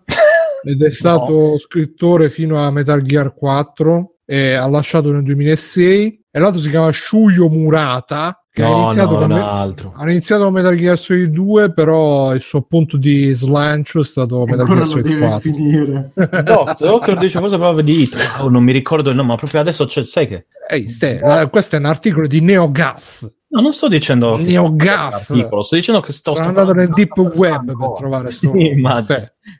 [0.66, 6.38] ed è stato scrittore fino a Metal Gear 4 e ha lasciato nel 2006 e
[6.40, 9.92] l'altro si chiama Shuyo Murata che ha No, iniziato no, con un me- altro.
[9.94, 14.44] ha iniziato con Metal Gear Solid 2 però il suo punto di slancio è stato
[14.44, 16.10] Metal Ancora Gear non Solid deve 4 finire.
[16.42, 18.18] Doctor, Doctor dice forse proprio di Ito.
[18.40, 20.46] Oh, non mi ricordo il nome, ma proprio adesso c'è, sai che...
[20.68, 24.36] Ehi, ste, eh, questo è un articolo di NeoGAF No, non sto dicendo...
[24.36, 26.34] che- NeoGAF articolo, sto dicendo che sto...
[26.34, 28.74] sto andato nel deep web per trovare sto Sì.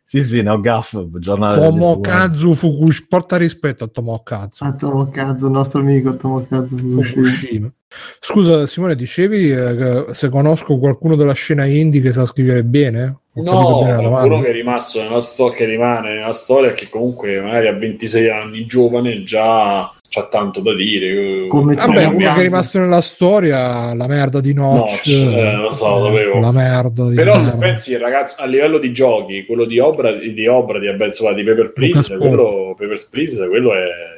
[0.09, 1.61] Sì, sì, no, gaff, giornale.
[1.61, 7.13] Tomokazu Fukushima porta rispetto a Tomokazu A Tomokazu, il nostro amico Tomokazu Fukushima.
[7.13, 7.73] Fukushima.
[8.21, 13.19] Scusa Simone, dicevi eh, se conosco qualcuno della scena indie che sa scrivere bene?
[13.35, 14.35] Ho No, bene la domanda?
[14.35, 18.31] uno che è rimasto nella storia, che rimane nella storia, che comunque magari a 26
[18.31, 21.47] anni, giovane, già c'ha tanto da dire.
[21.49, 25.07] Come Vabbè, uno che è rimasto nella storia, la merda di Notch.
[25.07, 26.41] Notch, eh, lo so, lo sapevo.
[26.41, 27.67] La merda di Però se merda.
[27.67, 31.43] pensi, ragazzi, a livello di giochi, quello di Obra, di, Obra, di, vabbè, insomma, di
[31.43, 34.17] Paper Please, quello, Papers, Please, quello è...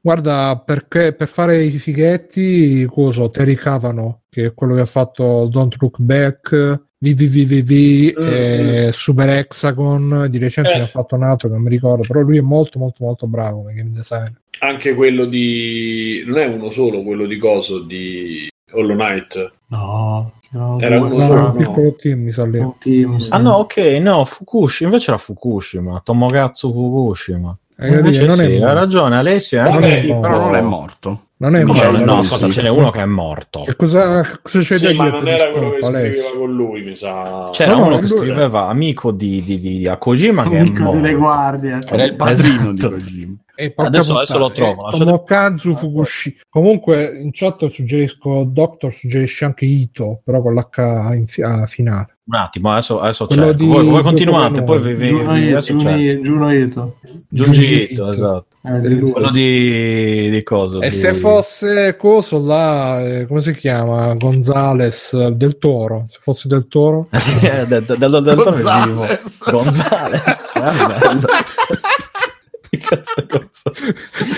[0.00, 5.48] Guarda, perché per fare i fighetti, cosa, Terry Cavano, che è quello che ha fatto
[5.50, 10.76] Don't Look Back, VVVVV, Mm, e Super Hexagon, di recente Eh.
[10.76, 13.26] ne ha fatto un altro che non mi ricordo, però lui è molto molto molto
[13.26, 14.32] bravo come game designer.
[14.60, 16.24] Anche quello di...
[16.26, 19.52] non è uno solo, quello di coso, di Hollow Knight.
[19.68, 21.52] No, no, Era uno No, solo, un no.
[21.54, 22.58] piccolo team mi sa lì.
[22.58, 23.30] un team, sì.
[23.32, 27.56] Ah no, ok, no, Fukushima, invece era Fukushima, Tomokazu Fukushima.
[27.76, 27.96] Capito?
[27.98, 28.74] Invece non sì, è morto.
[28.74, 29.70] ragione Alessia.
[29.70, 30.20] Non eh, è sì, morto.
[30.28, 31.22] Però non è morto.
[31.36, 31.90] Non è morto.
[31.92, 32.52] no, no, ascolta, sì.
[32.52, 33.62] ce n'è uno che è morto.
[33.62, 37.50] Che cosa, cosa c'è Sì, ma non era quello che scriveva con lui, mi sa.
[37.52, 40.82] C'era No, no, uno che scriveva amico di, di, di a Kojima che è Amico
[40.82, 41.00] morto.
[41.00, 41.78] delle guardie.
[41.86, 42.88] Era il padrino Esatto.
[42.96, 43.34] di Kojima.
[43.74, 46.36] Adesso- adesso lo trovo, eh, lasciate- Tomokazu Fukushima.
[46.48, 52.16] Comunque in chat suggerisco Doctor suggerisce anche Ito, però con l'H in fi- a finale.
[52.28, 53.52] Un attimo, adesso, adesso cerco.
[53.52, 56.96] di- Voi, voi continuate, poi vi, vi, Juno, vi- Juno Ito.
[57.30, 58.12] Junji Junji Ito, Ito.
[58.12, 58.46] esatto.
[58.64, 58.98] Eh, di.
[59.10, 60.78] Quello di, di cosa?
[60.80, 64.12] E di- se fosse coso là, eh, come si chiama?
[64.14, 66.04] Gonzales del Toro.
[66.10, 69.40] Se fosse del Toro, sì, eh, del, del, del, del Gonzales.
[69.40, 70.22] Ah, Gonzales?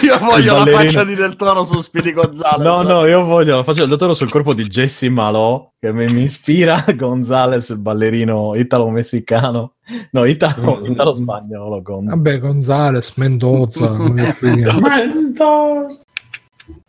[0.03, 2.65] Io voglio la faccia di Del Toro su Speedy Gonzales.
[2.65, 6.07] No, no, io voglio la faccia del dottore sul corpo di Jesse Malò che mi,
[6.13, 9.75] mi ispira Gonzales, il ballerino italo-messicano.
[10.11, 11.83] No, italo, italo-spagnolo.
[11.83, 12.17] Gonzales.
[12.17, 15.99] vabbè, Gonzales, Mendoza, no.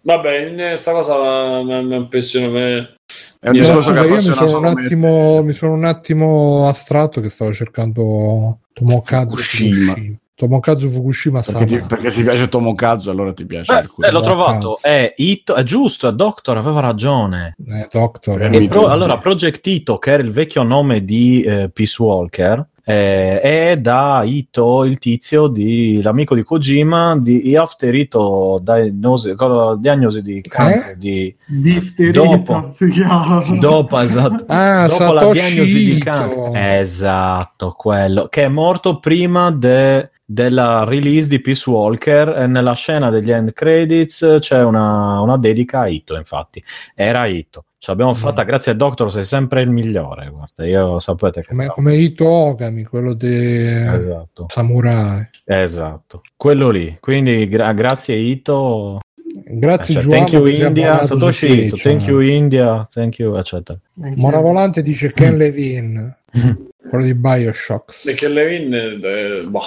[0.04, 2.96] Vabbè, questa cosa mi impressiona me.
[3.40, 7.30] È un Io- discorso che mi sono, un attimo, mi sono un attimo astratto che
[7.30, 9.94] stavo cercando Tomokazu Fukushima.
[9.94, 10.16] Fukushima.
[10.42, 13.72] Tomokazu Fukushima Perché, ti, perché si piace Tomokazu, allora ti piace.
[13.74, 17.54] Eh, eh, l'ho trovato, è Ito, è giusto, è Doctor, aveva ragione.
[17.64, 18.42] Eh, Doctor.
[18.42, 18.68] Eh, eh.
[18.68, 23.40] pro- allora, Project Ito, che era il vecchio nome di eh, Peace Walker, eh,
[23.72, 30.22] è da Ito il tizio di l'amico di Kojima di After Ito diagnosi, cosa- diagnosi
[30.22, 32.70] di cancro di Difterito Dopo.
[32.72, 33.44] si chiama.
[33.60, 36.52] dopo, esatto, Ah, dopo la diagnosi di cancro.
[36.54, 42.30] Esatto quello che è morto prima de- della release di Peace Walker.
[42.38, 46.64] E nella scena degli end credits c'è una, una dedica a Ito infatti.
[46.96, 48.46] Era Ito ce l'abbiamo fatta Mm.
[48.46, 52.28] grazie a Doctor sei sempre il migliore guarda io sapete che Come, stavo- come Ito
[52.28, 55.28] Ogami, quello di esatto Samurai.
[55.44, 59.00] esatto quello lì quindi gra- grazie Ito
[59.34, 60.26] Grazie cioè, Giovanni.
[60.26, 62.12] thank you India Satoshi Ito Twitch, thank eh.
[62.12, 66.16] you India thank you eccetera Monavolante dice Ken Levin,
[66.90, 68.02] quello di Bioshock.
[68.04, 69.60] Perché Levin, eh, boh,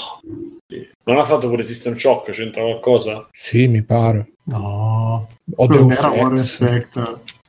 [1.05, 3.27] non ha fatto pure System Shock, c'entra qualcosa?
[3.33, 4.33] Sì, mi pare.
[4.45, 6.61] No, O quello Deus era War Ex.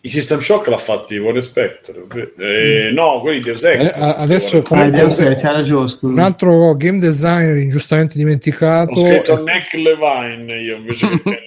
[0.06, 2.04] I System Shock l'ha fatti War Spectre.
[2.38, 3.98] Eh, no, quelli di Deus Ex.
[3.98, 5.92] Eh, a- adesso come- Ah, Deus Ex, ragione.
[6.02, 8.92] Un altro game designer ingiustamente dimenticato.
[8.92, 11.40] Ho scritto Neck Levine io invece che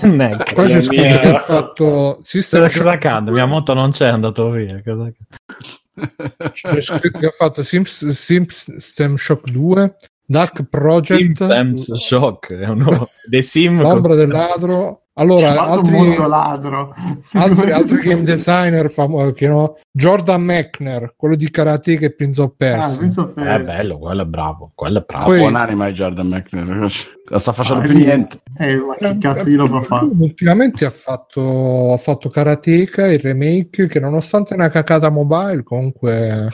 [0.00, 0.16] Levine.
[0.16, 0.54] Neck.
[0.54, 3.30] Qua c'è scritto mia- che ha fatto System Shock, accade?
[3.30, 4.82] Mia moto non c'è, è andato via.
[4.84, 5.12] Cosa...
[6.52, 9.94] c'è scritto che ha fatto Sims- System Shock 2,
[10.24, 13.80] Dark Project, Sims Shock è uno dei sim.
[13.80, 15.02] L'ombra del ladro.
[15.18, 16.94] Allora, altri, un mondo ladro.
[17.32, 19.78] altri, altri game designer famosi che no?
[19.90, 22.96] Jordan Mechner, quello di Karate che Prince of Ah, Persia.
[22.98, 23.64] Prince of È Persia.
[23.64, 24.72] bello, quello è bravo.
[24.74, 25.24] Quello è bravo.
[25.24, 26.66] Poi- Buonanima è Jordan McNair.
[27.28, 28.40] Non sta facendo Ah, più è niente.
[28.58, 30.06] Eh, ma che cazzo glielo fa fare?
[30.18, 36.48] Ultimamente ha fatto, ha fatto Karateka, il remake, che nonostante una cacata mobile comunque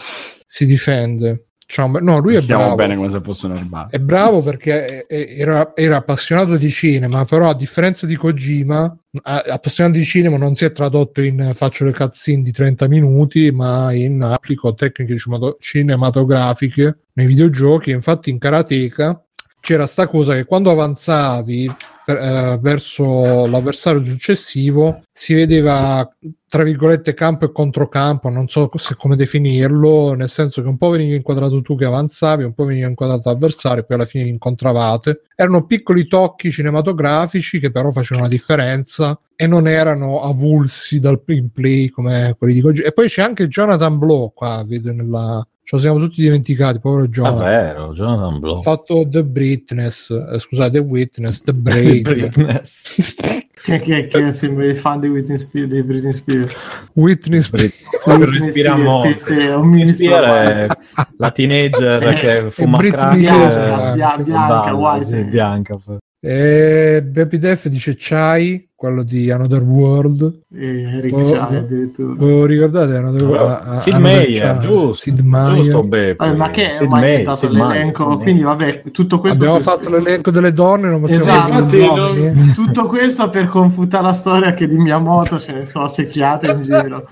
[0.46, 1.48] si difende.
[1.72, 2.76] Cioè, no, lui è Stiamo bravo.
[2.76, 3.88] bene come se fosse normale.
[3.92, 10.04] È bravo perché era, era appassionato di cinema, però a differenza di Kojima, appassionato di
[10.04, 14.74] cinema non si è tradotto in faccio le cutscene di 30 minuti, ma in applico
[14.74, 15.16] tecniche
[15.58, 17.90] cinematografiche nei videogiochi.
[17.90, 19.24] Infatti in Karateka
[19.58, 21.74] c'era sta cosa che quando avanzavi
[22.06, 26.08] eh, verso l'avversario successivo si vedeva
[26.52, 30.90] tra virgolette campo e controcampo, non so se come definirlo, nel senso che un po'
[30.90, 35.22] veniva inquadrato tu che avanzavi, un po' veniva inquadrato l'avversario, poi alla fine vi incontravate.
[35.34, 41.88] Erano piccoli tocchi cinematografici che però facevano la differenza e non erano avulsi dal gameplay
[41.88, 42.82] come quelli di oggi.
[42.82, 45.46] E poi c'è anche Jonathan Blow qua, vedo nella...
[45.64, 47.38] Ce lo siamo tutti dimenticati, povero Jonathan.
[47.38, 48.58] Davvero, Jonathan Blow.
[48.58, 53.14] Ha fatto The Britness, eh, scusate, The Witness, The Brave, Britness.
[53.62, 56.52] Che, che, che sembra il fan di Britney Spears, di Britney Spears.
[56.94, 57.74] Witness Brit-
[58.04, 59.18] Britney respira Spears, molto.
[59.18, 59.86] sì, sì, un.
[59.86, 60.66] Spears è
[61.16, 65.04] la teenager che fuma Britney crack Bianca, eh, bia- e bianca, white.
[65.04, 65.78] sì, bianca.
[66.24, 70.42] E Baby Def dice Chai, quello di Another World.
[70.54, 71.58] E Eric Oh, Chai oh.
[71.58, 72.14] addirittura.
[72.16, 72.94] Lo ricordate?
[72.96, 75.56] Another a- Sid Meier, giusto, Sid Meier.
[75.56, 76.32] giusto Beppe.
[76.34, 77.96] Ma che è Sid Meier, diventato Sid l'elenco?
[78.02, 78.22] Sid Meier.
[78.22, 82.52] Quindi vabbè, tutto questo Abbiamo per- fatto l'elenco delle donne, non possiamo Esatto, uomini.
[82.54, 87.08] tutto questo per confutare la storia che di Miyamoto ce ne sono secchiate in giro.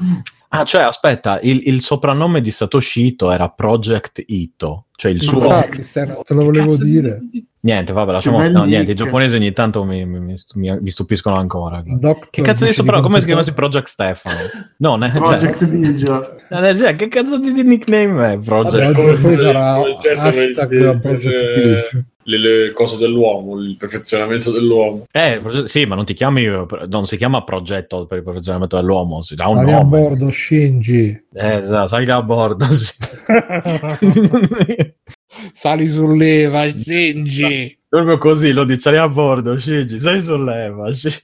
[0.52, 5.44] Ah, cioè, aspetta, il, il soprannome di Satoshi Ito era Project Ito, cioè il suo...
[5.44, 7.20] Infatti, Steno, te lo volevo Cazzo di- dire.
[7.62, 10.90] Niente, vabbè, lasciamo no, niente, i giapponesi ogni tanto mi, mi- mi stu- mi- mi
[10.90, 11.82] stupiscono ancora.
[11.84, 13.06] Doctor Che cazzo di soprannome?
[13.06, 14.36] Come si quanto- chiama Project Stefano?
[14.78, 16.36] No, ne, Project Vigio.
[16.48, 18.92] cioè, eh, cioè, che cazzo di, nickname è Project?
[18.92, 22.02] Vabbè, come poi sarà certo hashtag Project eh, Peach.
[22.30, 25.04] Le, le cose dell'uomo, il perfezionamento dell'uomo.
[25.12, 26.46] Eh, sì, ma non ti chiami,
[26.88, 29.98] non si chiama progetto per il perfezionamento dell'uomo, si dà un Sali a nome.
[30.00, 31.24] bordo, Shinji.
[31.34, 32.64] Eh, esatto, salga a bordo.
[32.72, 32.94] sì.
[35.54, 37.78] Sali sull'Eva, Shinji.
[37.88, 40.92] Proprio così lo dice, sali a bordo, Shinji, sei solleva.
[40.92, 41.18] Shinji.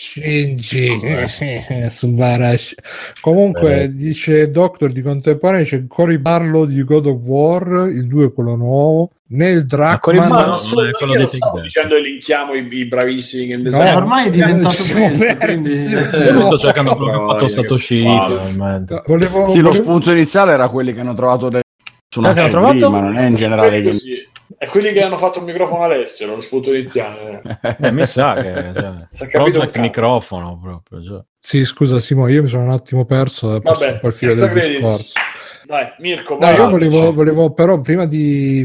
[1.90, 2.74] Subarashi.
[3.20, 3.94] Comunque, Eh.
[3.94, 8.56] dice Doctor di contemporaneo, c'è Cory Barlow di God of War, il 2 è quello
[8.56, 9.10] nuovo.
[9.32, 10.16] Druckmann.
[10.16, 12.84] Barlow- Ma non non so, è quello io di Take dicendo che linkiamo i, i
[12.86, 13.96] bravissimi game No, Eh, designer.
[13.96, 15.70] ormai è diventato ci siamo questo, quindi...
[15.70, 18.14] Io lo sto cercando fatto che Satoshi palle.
[18.16, 19.02] Ito, probabilmente.
[19.06, 21.48] Volevo, Sì, lo spunto iniziale era quelli che hanno trovato
[22.10, 22.90] su Ah, hanno Hack trovato?
[22.90, 24.28] ma non è in generale Quelli così.
[24.58, 27.40] È quelli che hanno fatto il microfono Alessio, lo spunto iniziale.
[27.80, 29.80] Eh, mi sa che cioè, Si è capito un cazzo.
[29.80, 31.02] microfono proprio.
[31.02, 31.20] Cioè.
[31.38, 34.12] Sì, scusa Simone, io mi sono un attimo perso e perso Vabbè, un po' il
[34.12, 34.74] filo del credits.
[34.80, 35.12] discorso.
[35.70, 38.64] Dai, Mirko, No, io volevo, volevo però prima di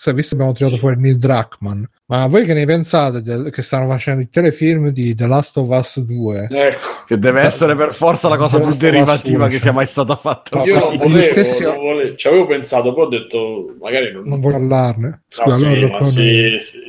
[0.00, 0.80] se visto abbiamo tirato Sì.
[0.80, 5.14] fuori Neil Druckmann ma voi che ne pensate del- che stanno facendo il telefilm di
[5.14, 7.04] The Last of Us 2 Ecco.
[7.06, 9.60] Che deve essere per forza la cosa più derivativa che sua.
[9.60, 10.62] sia mai stata fatta.
[10.64, 14.24] Io non volevo, stessi- non volevo- ci avevo pensato, poi ho detto, magari non...
[14.26, 16.80] non voglio parlarne Ah, Scusa, sì, allora sì, sì.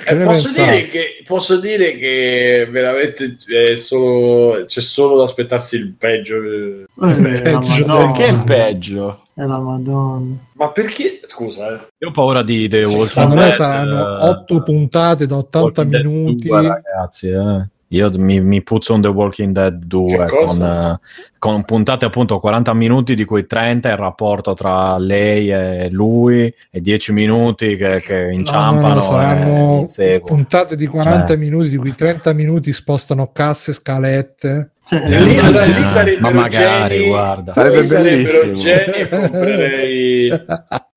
[0.00, 5.92] Eh, posso, dire che, posso dire che veramente è solo, c'è solo da aspettarsi il
[5.98, 6.36] peggio.
[6.36, 8.12] Eh, la Peggio Madonna.
[8.12, 9.22] Perché il peggio?
[9.34, 10.36] È la Madonna.
[10.52, 11.20] Ma perché?
[11.26, 11.88] Scusa, eh.
[11.98, 13.54] Io ho paura di The Walking secondo me Dead.
[13.54, 17.68] saranno eh, 8 puntate da 80 Walking Dead minuti 2, ragazzi, eh.
[17.90, 21.00] Io mi, mi puzzo un The Walking Dead 2 Che con, eh,
[21.38, 26.80] con puntate appunto 40 minuti di cui 30 il rapporto tra lei e lui e
[26.82, 30.34] 10 minuti che, che inciampano No, no, no, e saranno inseguono.
[30.34, 31.36] puntate di 40 Cioè.
[31.36, 35.84] minuti di cui 30 minuti spostano casse scalette Cioè, E lì, Eh, allora, lì eh,
[35.86, 37.52] sarebbero ma magari, geni, guarda.
[37.52, 38.52] Sarebbe sarebbero bellissimo.
[38.54, 40.42] geni e comprerei,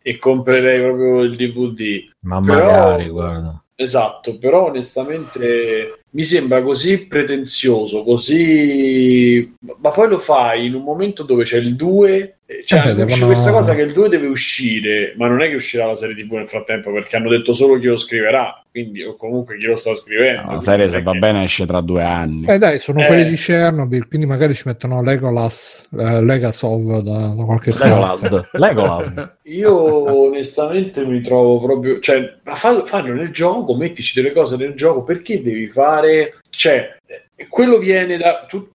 [0.02, 2.10] e comprerei proprio il DVD.
[2.22, 3.64] Ma Però- magari, guarda.
[3.76, 9.54] Esatto, però onestamente mi sembra così pretenzioso, così...
[9.80, 12.36] Ma poi lo fai in un momento dove c'è il 2,
[12.66, 15.86] cioè Eh, devono- questa cosa che il 2 deve uscire, ma non è che uscirà
[15.86, 19.58] la serie TV nel frattempo perché hanno detto solo chi lo scriverà, quindi o comunque
[19.58, 20.42] chi lo sta scrivendo.
[20.42, 22.46] No, la serie se va che- bene esce tra due anni.
[22.48, 23.06] eh dai sono Eh.
[23.06, 28.50] quelli di Chernobyl quindi magari ci mettono Legolas eh, Legasov da, da qualche parte Legolas.
[28.52, 29.30] Legolas.
[29.52, 34.74] Io onestamente mi trovo proprio, cioè, ma fallo, fallo nel gioco, mettici delle cose nel
[34.74, 36.01] gioco, perché devi fare,
[36.50, 38.68] cioè, eh, quello viene da, tu,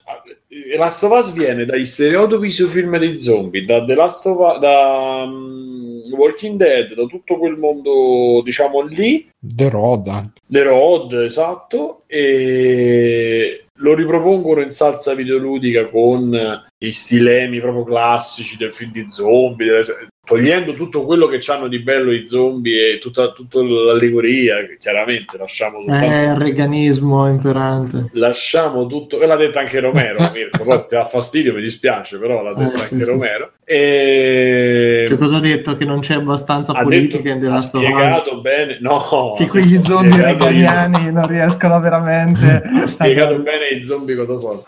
[0.48, 4.38] eh, Last of Us viene dagli stereotipi sui film dei zombie, da The Last of
[4.40, 10.42] Us, da mm, Walking Dead, da tutto quel mondo, diciamo, lì, The Road anche.
[10.48, 18.58] The Road, esatto, e lo ripropongono in salsa videoludica con eh, gli stilemi proprio classici
[18.58, 22.98] del film di zombie, delle- togliendo tutto quello che hanno di bello i zombie e
[22.98, 26.06] tutta, tutta l'allegoria, che chiaramente lasciamo soltanto...
[26.06, 28.10] è il reganismo imperante.
[28.14, 32.42] Lasciamo tutto, e l'ha detto anche Romero, Mirko, poi ti dà fastidio, mi dispiace, però
[32.42, 33.52] l'ha detto Eh, sì, anche sì, Romero.
[33.64, 35.06] E...
[35.08, 35.76] Cioè, cosa ha detto?
[35.78, 37.88] Che non c'è abbastanza ha politica detto, in ha Last of Us?
[37.88, 43.68] spiegato bene, no, Che ha quegli zombie io- reganiani non riescono veramente ha spiegato bene
[43.68, 44.64] i zombie cosa sono.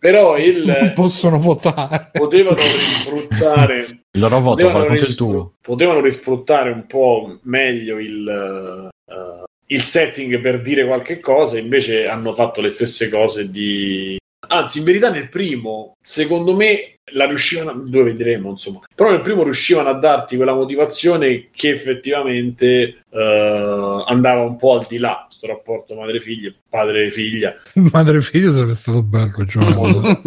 [0.00, 2.08] Però non il, possono votare.
[2.12, 5.52] potevano risfruttare Il loro voto potevano, il tuo.
[5.60, 12.34] potevano risfruttare un po' meglio il, eh, il setting per dire qualche cosa, invece hanno
[12.34, 14.18] fatto le stesse cose di...
[14.48, 19.44] Anzi, in verità nel primo, secondo me, la riuscivano, dove vedremo, insomma, però nel primo
[19.44, 25.46] riuscivano a darti quella motivazione che effettivamente eh, andava un po' al di là, questo
[25.46, 27.54] rapporto madre-figlia, padre-figlia.
[27.92, 30.18] Madre figlio sarebbe stato bello, Giovanni.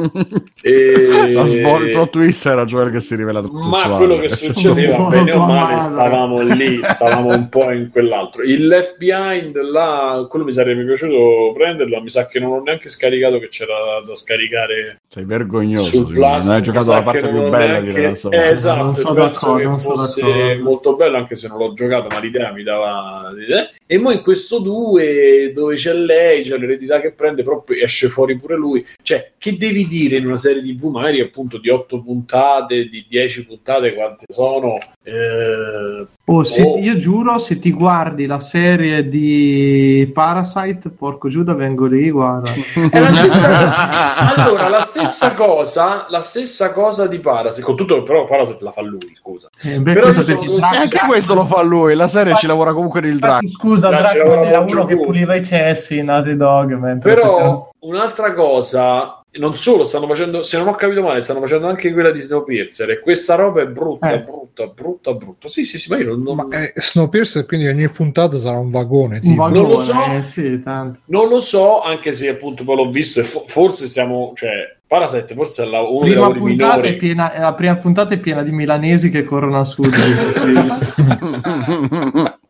[0.65, 1.33] E...
[1.33, 3.97] La svol- il plot twist era Joel che si rivela Ma sessuale.
[3.97, 8.43] quello che succedeva, bene o male, stavamo lì, stavamo un po' in quell'altro.
[8.43, 12.87] Il Left Behind, là, quello mi sarebbe piaciuto prenderlo, mi sa che non ho neanche
[12.87, 13.73] scaricato che c'era
[14.07, 16.03] da scaricare Sei vergognoso.
[16.03, 16.17] Plus.
[16.45, 18.39] Non hai giocato la parte più bella di neanche- The Last of Us.
[18.51, 22.53] esatto, Non sono penso che fosse molto bello, anche se non l'ho giocato, ma l'idea
[22.53, 23.33] mi dava...
[23.35, 23.69] eh.
[23.85, 25.02] E poi in questo 2,
[25.53, 28.85] dove c'è lei, c'è l'eredità che prende, però poi esce fuori pure lui.
[29.01, 33.45] Cioè, che devi dire in una serie TV, magari appunto di 8 puntate, di 10
[33.45, 34.77] puntate, quante sono?
[35.03, 36.77] Eh, Oh, se- Oh.
[36.77, 42.49] Io giuro, se ti guardi la serie di Parasite, porco Giuda, vengo lì, guarda.
[42.89, 48.25] È la stessa allora, la stessa cosa, la stessa cosa di Parasite, con tutto però
[48.25, 49.49] Parasite la fa lui, scusa.
[49.63, 51.93] Eh, beh, Però E anche questo lo fa lui.
[51.95, 53.55] La serie ci lavora comunque nel Infatti, Drac.
[53.57, 56.97] Scusa, c'era Dracula era un uno che puliva i cessi Naughty Dog.
[56.99, 61.91] Però un'altra cosa, non solo stanno facendo, se non ho capito male, stanno facendo anche
[61.91, 64.19] quella di Snowpiercer e questa roba è brutta, Eh.
[64.21, 65.47] brutta, brutta, brutta.
[65.47, 68.69] Sì, sì, sì, ma io non, non- Ma eh, Snowpiercer, quindi ogni puntata sarà un
[68.69, 69.19] vagone.
[69.23, 69.93] un vagone, non lo so.
[70.15, 70.99] eh, sì, tanto.
[71.05, 74.51] non lo so, anche se appunto poi l'ho visto e fo- forse stiamo, cioè,
[74.85, 78.19] Parasite forse è la, uno dei Prima lavori puntata è piena, la prima puntata è
[78.19, 79.91] piena di milanesi che corrono a sud.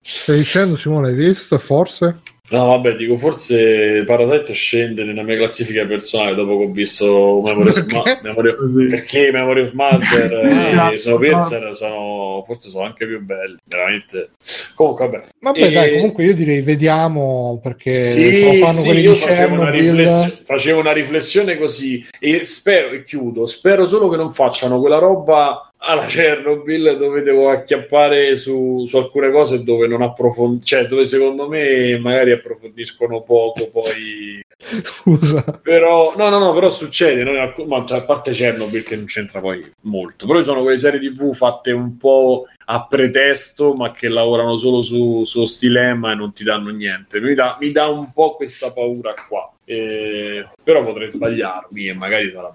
[0.00, 1.58] Stai dicendo, Simone, hai visto?
[1.58, 2.20] Forse?
[2.48, 7.70] No, vabbè, dico, forse Parasite scende nella mia classifica personale dopo che ho visto Memory
[7.70, 8.20] of, Ma- Perché?
[8.22, 8.84] Memory of- Così.
[8.86, 14.30] perché Memory of Mother e Snowpiercer sono forse sono anche più belli, veramente.
[14.76, 15.24] Comunque, vabbè.
[15.40, 20.42] Vabbè, E- dai, comunque io direi vediamo perché Sì, fanno sì, io facevo una, rifless-
[20.44, 25.68] facevo una riflessione così e spero, e chiudo, spero solo che non facciano quella roba
[25.78, 31.48] alla Chernobyl dove devo acchiappare su, su alcune cose dove non approfondiscono, cioè dove secondo
[31.48, 35.42] me magari approfondiscono poco poi Scusa.
[35.62, 37.32] però no no no però succede no?
[37.66, 41.34] Ma, cioè, a parte Chernobyl che non c'entra poi molto però sono quelle serie tv
[41.34, 46.42] fatte un po' a pretesto ma che lavorano solo su, su stilema e non ti
[46.42, 51.88] danno niente mi dà, mi dà un po' questa paura qua Eh, però potrei sbagliarmi
[51.88, 52.52] e magari sarà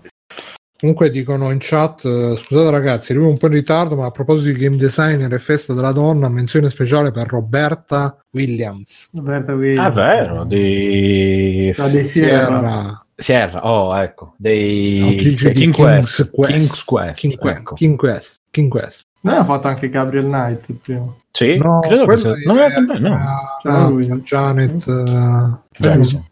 [0.82, 4.48] Comunque dicono in chat, eh, scusate ragazzi, arrivo un po' in ritardo, ma a proposito
[4.52, 9.10] di game designer e festa della donna, menzione speciale per Roberta Williams.
[9.14, 9.86] Roberta Williams.
[9.86, 12.46] Ah, vero, di La dei Sierra.
[12.48, 13.06] Sierra.
[13.16, 16.52] Sierra, oh ecco, dei No, di King King's Quest, Quest.
[16.52, 17.76] King's Quest, King, ecco.
[17.76, 18.40] King Quest.
[18.50, 19.06] King Quest.
[19.22, 21.14] Noi abbiamo fatto anche Gabriel Knight prima.
[21.30, 22.32] Sì, No, credo che sia...
[22.32, 23.20] è- non era sempre, no.
[23.64, 24.08] era- lui.
[24.08, 24.88] Janet.
[24.88, 26.26] eh, Jackson.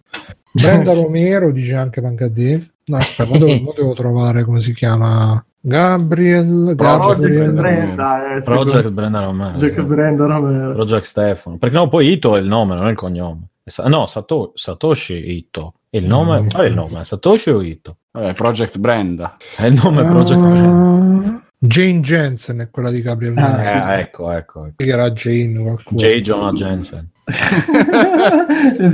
[0.52, 2.72] Brenda Romero dice anche Pancadì.
[2.90, 5.44] No, aspetta, devo, devo trovare come si chiama.
[5.62, 6.74] Gabriel.
[6.76, 7.52] Project Gabriel.
[7.52, 8.36] Brenda.
[8.36, 9.58] Eh, Project Brenda Romero.
[9.58, 9.86] Project sì.
[9.86, 10.74] Brenda Romero.
[10.74, 11.58] Project Stefano.
[11.58, 13.48] Perché no, poi Ito è il nome, non è il cognome.
[13.86, 15.74] No, Sato- Satoshi Ito.
[15.92, 16.42] E il nome?
[16.42, 16.50] Mm.
[16.50, 17.04] Qual è il nome?
[17.04, 17.98] Satoshi o Ito?
[18.12, 19.38] Vabbè, Project Brenda.
[19.56, 21.28] È il nome Project Brenda.
[21.28, 23.96] Ah, Jane Jensen è quella di Gabriel Ah.
[23.96, 24.66] Eh, ecco, ecco.
[24.66, 24.74] ecco.
[24.78, 26.00] Che era Jane qualcuno.
[26.00, 26.22] J.
[26.22, 27.10] Jonah Jensen.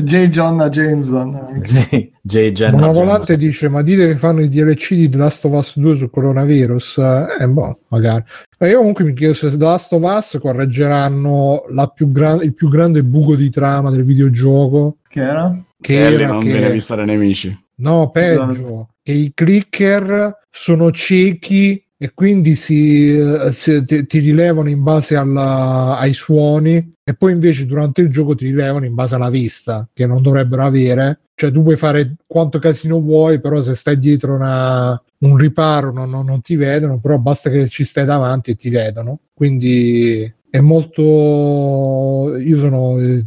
[0.04, 0.28] J.
[0.30, 1.62] John Jameson.
[1.66, 2.52] Sì, J.
[2.52, 3.48] Jenna Monovolante Jensen.
[3.48, 6.98] dice: Ma dite che fanno i DLC di The Last of Us 2 sul coronavirus?
[7.40, 8.24] Eh, boh, magari.
[8.60, 12.54] Ma io comunque mi chiedo se The Last of Us correggeranno la più gran- il
[12.54, 14.98] più grande buco di trama del videogioco.
[15.08, 15.58] Che era?
[15.80, 17.64] Che Ellie era non che- viene vista dai nemici.
[17.78, 24.70] No, peggio, che i clicker sono ciechi e quindi si, eh, si- ti, ti rilevano
[24.70, 29.16] in base alla- ai suoni e poi invece durante il gioco ti rilevano in base
[29.16, 31.20] alla vista, che non dovrebbero avere.
[31.36, 36.10] Cioè tu puoi fare quanto casino vuoi, però se stai dietro una- un riparo non,
[36.10, 39.20] non- non ti vedono, però basta che ci stai davanti e ti vedono.
[39.34, 42.38] Quindi è molto...
[42.38, 43.24] Io sono eh,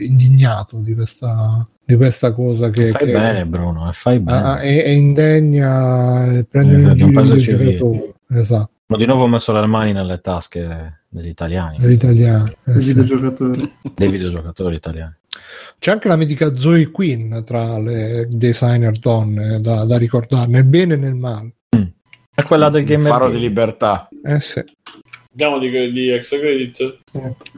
[0.00, 2.88] indignato di questa, di questa cosa che...
[2.88, 4.38] Fai che- bene, Bruno, e fai bene.
[4.38, 9.26] Ah, è, è indegna e prendono Eh, in non giro giocatori esatto Ho di nuovo
[9.26, 12.88] messo le mani nelle tasche degli italiani, degli italiani eh, Il sì.
[12.88, 13.70] videogiocatore.
[13.94, 15.14] dei videogiocatori italiani.
[15.78, 20.92] c'è anche la mitica Zoe Quinn tra le designer donne da, da ricordare nel bene
[20.92, 21.52] e nel male
[22.34, 23.10] È quella del gamer.
[23.10, 24.08] faro di libertà.
[24.24, 24.62] eh sì,
[25.30, 26.98] andiamo di, di extra credit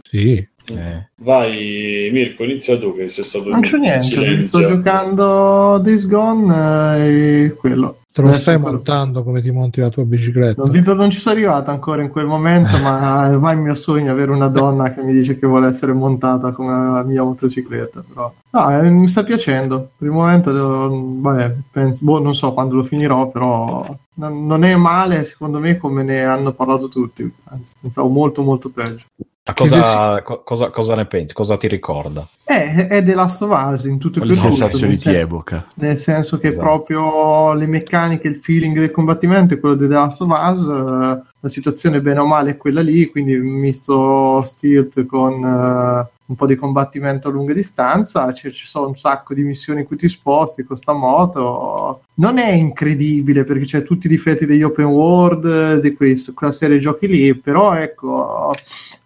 [0.09, 0.48] sì.
[0.79, 1.09] Eh.
[1.17, 4.45] vai Mirko inizia tu che sei stato Non c'è niente.
[4.45, 7.97] Sto giocando Days Gone eh, e quello.
[8.13, 10.61] Te lo Adesso stai quello- montando come ti monti la tua bicicletta?
[10.63, 13.75] Non, vi- non ci sono arrivato ancora in quel momento, ma è ormai il mio
[13.75, 18.03] sogno avere una donna che mi dice che vuole essere montata come la mia motocicletta.
[18.13, 18.33] Però.
[18.51, 19.91] No, eh, mi sta piacendo.
[19.97, 24.65] Per il momento, devo- vabbè, penso- boh, non so quando lo finirò, però non, non
[24.65, 27.33] è male secondo me come ne hanno parlato tutti.
[27.45, 29.05] Anzi, pensavo molto molto peggio.
[29.51, 31.35] Ma cosa, co- cosa, cosa ne pensi?
[31.35, 32.27] Cosa ti ricorda?
[32.44, 34.48] È, è The Last of Us in tutto e per tutto.
[34.48, 35.66] sensazioni nel ti evoca.
[35.74, 36.62] nel senso che Esatto.
[36.62, 41.22] proprio le meccaniche, il feeling del combattimento è quello di The Last of Us, eh,
[41.40, 46.47] la situazione bene o male è quella lì, quindi misto stilt con eh, un po'
[46.47, 50.09] di combattimento a lunga distanza, ci, ci sono un sacco di missioni in cui ti
[50.09, 55.81] sposti con sta moto, non è incredibile perché c'è tutti i difetti degli open world,
[55.81, 58.55] di quei- quella serie di giochi lì, però ecco,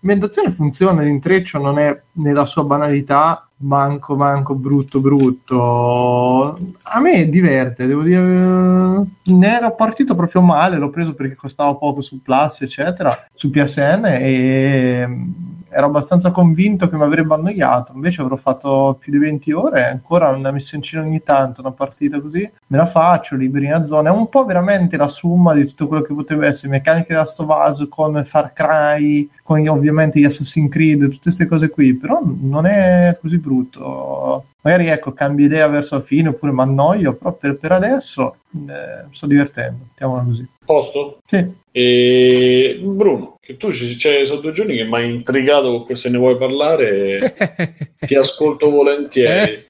[0.01, 6.59] l'ambientazione funziona, l'intreccio non è nella sua banalità, manco manco brutto brutto.
[6.83, 11.75] A me diverte, devo dire, eh, ne ero partito proprio male, l'ho preso perché costava
[11.75, 15.33] poco su Plus, eccetera, su PSN e mm,
[15.75, 20.29] ero abbastanza convinto che mi avrebbe annoiato, invece avrò fatto più di 20 ore, ancora
[20.29, 24.45] una missioncina ogni tanto, una partita così, me la faccio, liberina zona, è un po'
[24.45, 29.29] veramente la somma di tutto quello che potrebbe essere meccaniche da Us con Far Cry,
[29.43, 34.45] con ovviamente gli Assassin's Creed, tutte queste cose qui, però non è così brutto.
[34.63, 39.05] Magari ecco, cambio idea verso la fine oppure mi annoio, però per, per adesso eh,
[39.11, 40.49] sto divertendo, mettiamola così.
[40.65, 41.21] Posto?
[41.27, 41.63] Sì.
[41.71, 46.07] E Bruno, che tu ci, cioè, sono due giorni che mi hai intrigato con questo
[46.09, 47.35] se ne vuoi parlare,
[47.99, 49.65] ti ascolto volentieri.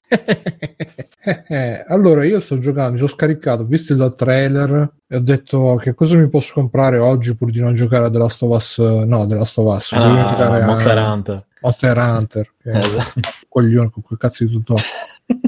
[1.47, 5.75] Eh, allora io sto giocando, mi sono scaricato, ho visto il trailer e ho detto
[5.81, 8.77] che cosa mi posso comprare oggi pur di non giocare a The Last of Us,
[8.77, 11.45] no, The Last of Us, a Ah, Monster Hunter.
[11.61, 13.19] Monster Hunter, che Esatto.
[13.49, 14.75] coglione con quel cazzo di tutto.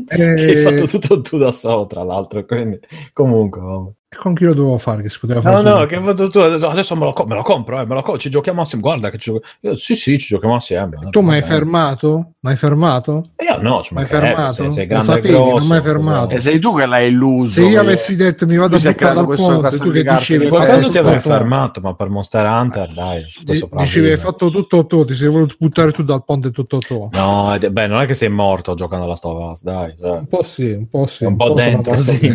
[0.08, 2.44] Che hai E fatto tutto tu da solo, tra l'altro.
[2.46, 2.80] Quindi,
[3.14, 3.92] comunque, vabbè.
[4.16, 5.02] Con chi lo dovevo fare?
[5.02, 7.36] Che si poteva fare No, no, che hai fatto tu adesso me lo, co- me
[7.36, 8.82] lo compro, eh, me lo co- ci giochiamo assieme.
[8.84, 10.98] Guarda che ci gioco- io, sì, sì, ci giochiamo assieme.
[11.10, 12.32] Tu mi hai Eh, fermato?
[12.40, 13.32] Mi hai fermato?
[13.40, 14.52] Io no, ci Mi hai fermato?
[14.54, 16.30] Sei, sei Lo grande e sapevi, non grosso, mi hai fermato.
[16.36, 17.54] E sei tu che l'hai illuso.
[17.54, 20.90] Se io avessi detto mi vado a buttare dal ponte, tu che dicevi fatto Qualcosa
[20.90, 23.84] ti avrei fermato, ma per Monster Hunter, dai, Di- sopravvivere.
[23.84, 27.10] Dicevi hai fatto tutto tu, ti sei voluto buttare tu dal ponte tutto tu.
[27.12, 29.94] No, beh, non è che sei morto giocando alla Stovaz, dai.
[30.00, 30.12] cioè.
[30.20, 31.26] Un po' sì, un po' sì.
[31.26, 32.34] un po' dentro, sì.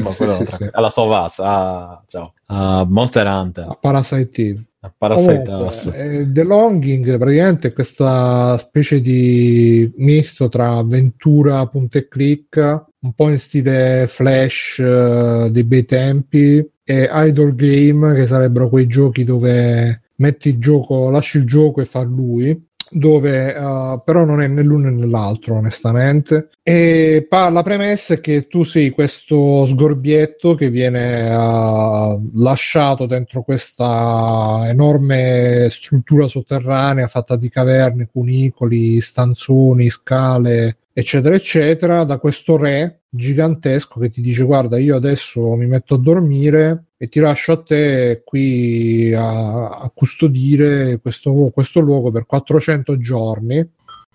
[0.73, 1.61] alla Stovaz, ah,
[2.07, 2.35] ciao.
[2.47, 4.65] Ah, Monster Hunter, A Parasite Eve.
[4.81, 11.99] a Parasite Comunque, eh, The Longing praticamente è questa specie di misto tra avventura, punta
[11.99, 18.27] e click, un po' in stile flash eh, dei bei tempi e idle game che
[18.27, 24.01] sarebbero quei giochi dove metti il gioco, lasci il gioco e fa lui dove eh,
[24.05, 26.51] però non è né l'uno né l'altro onestamente.
[26.62, 33.43] E pa- la premessa è che tu sei questo sgorbietto che viene eh, lasciato dentro
[33.43, 43.02] questa enorme struttura sotterranea fatta di caverne, cunicoli, stanzoni, scale eccetera eccetera da questo re
[43.15, 47.63] gigantesco che ti dice guarda io adesso mi metto a dormire e ti lascio a
[47.63, 53.69] te qui a, a custodire questo, questo luogo per 400 giorni.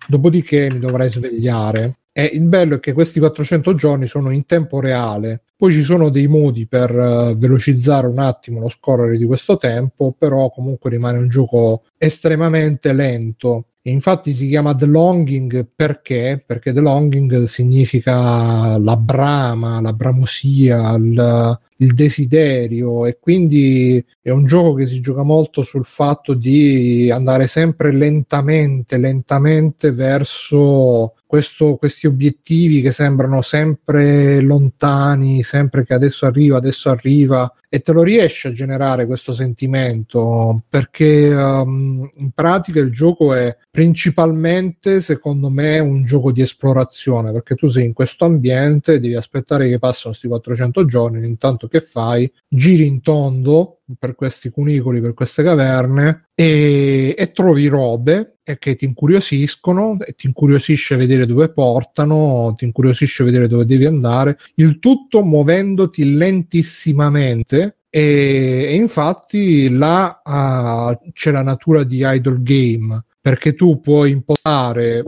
[0.07, 1.99] Dopodiché mi dovrai svegliare.
[2.13, 5.43] E il bello è che questi 400 giorni sono in tempo reale.
[5.55, 10.15] Poi ci sono dei modi per eh, velocizzare un attimo lo scorrere di questo tempo
[10.17, 16.43] però comunque rimane un gioco estremamente lento e infatti si chiama The Longing perché?
[16.45, 24.45] Perché The Longing significa la brama, la bramosia, il, il desiderio e quindi è un
[24.45, 32.07] gioco che si gioca molto sul fatto di andare sempre lentamente, lentamente verso questo- questi
[32.07, 38.47] obiettivi che sembrano sempre lontani, sempre che adesso arriva, adesso arriva e te lo riesci
[38.47, 40.63] a generare questo sentimento?
[40.69, 47.55] Perché um, in pratica il gioco è principalmente secondo me un gioco di esplorazione perché
[47.55, 52.31] tu sei in questo ambiente devi aspettare che passano questi 400 giorni intanto che fai?
[52.47, 58.75] Giri in tondo per questi cunicoli per queste caverne e, e trovi robe e che
[58.75, 64.79] ti incuriosiscono e ti incuriosisce vedere dove portano ti incuriosisce vedere dove devi andare il
[64.79, 73.53] tutto muovendoti lentissimamente e, e infatti là ah, c'è la natura di idle game perché
[73.53, 75.03] tu puoi impostare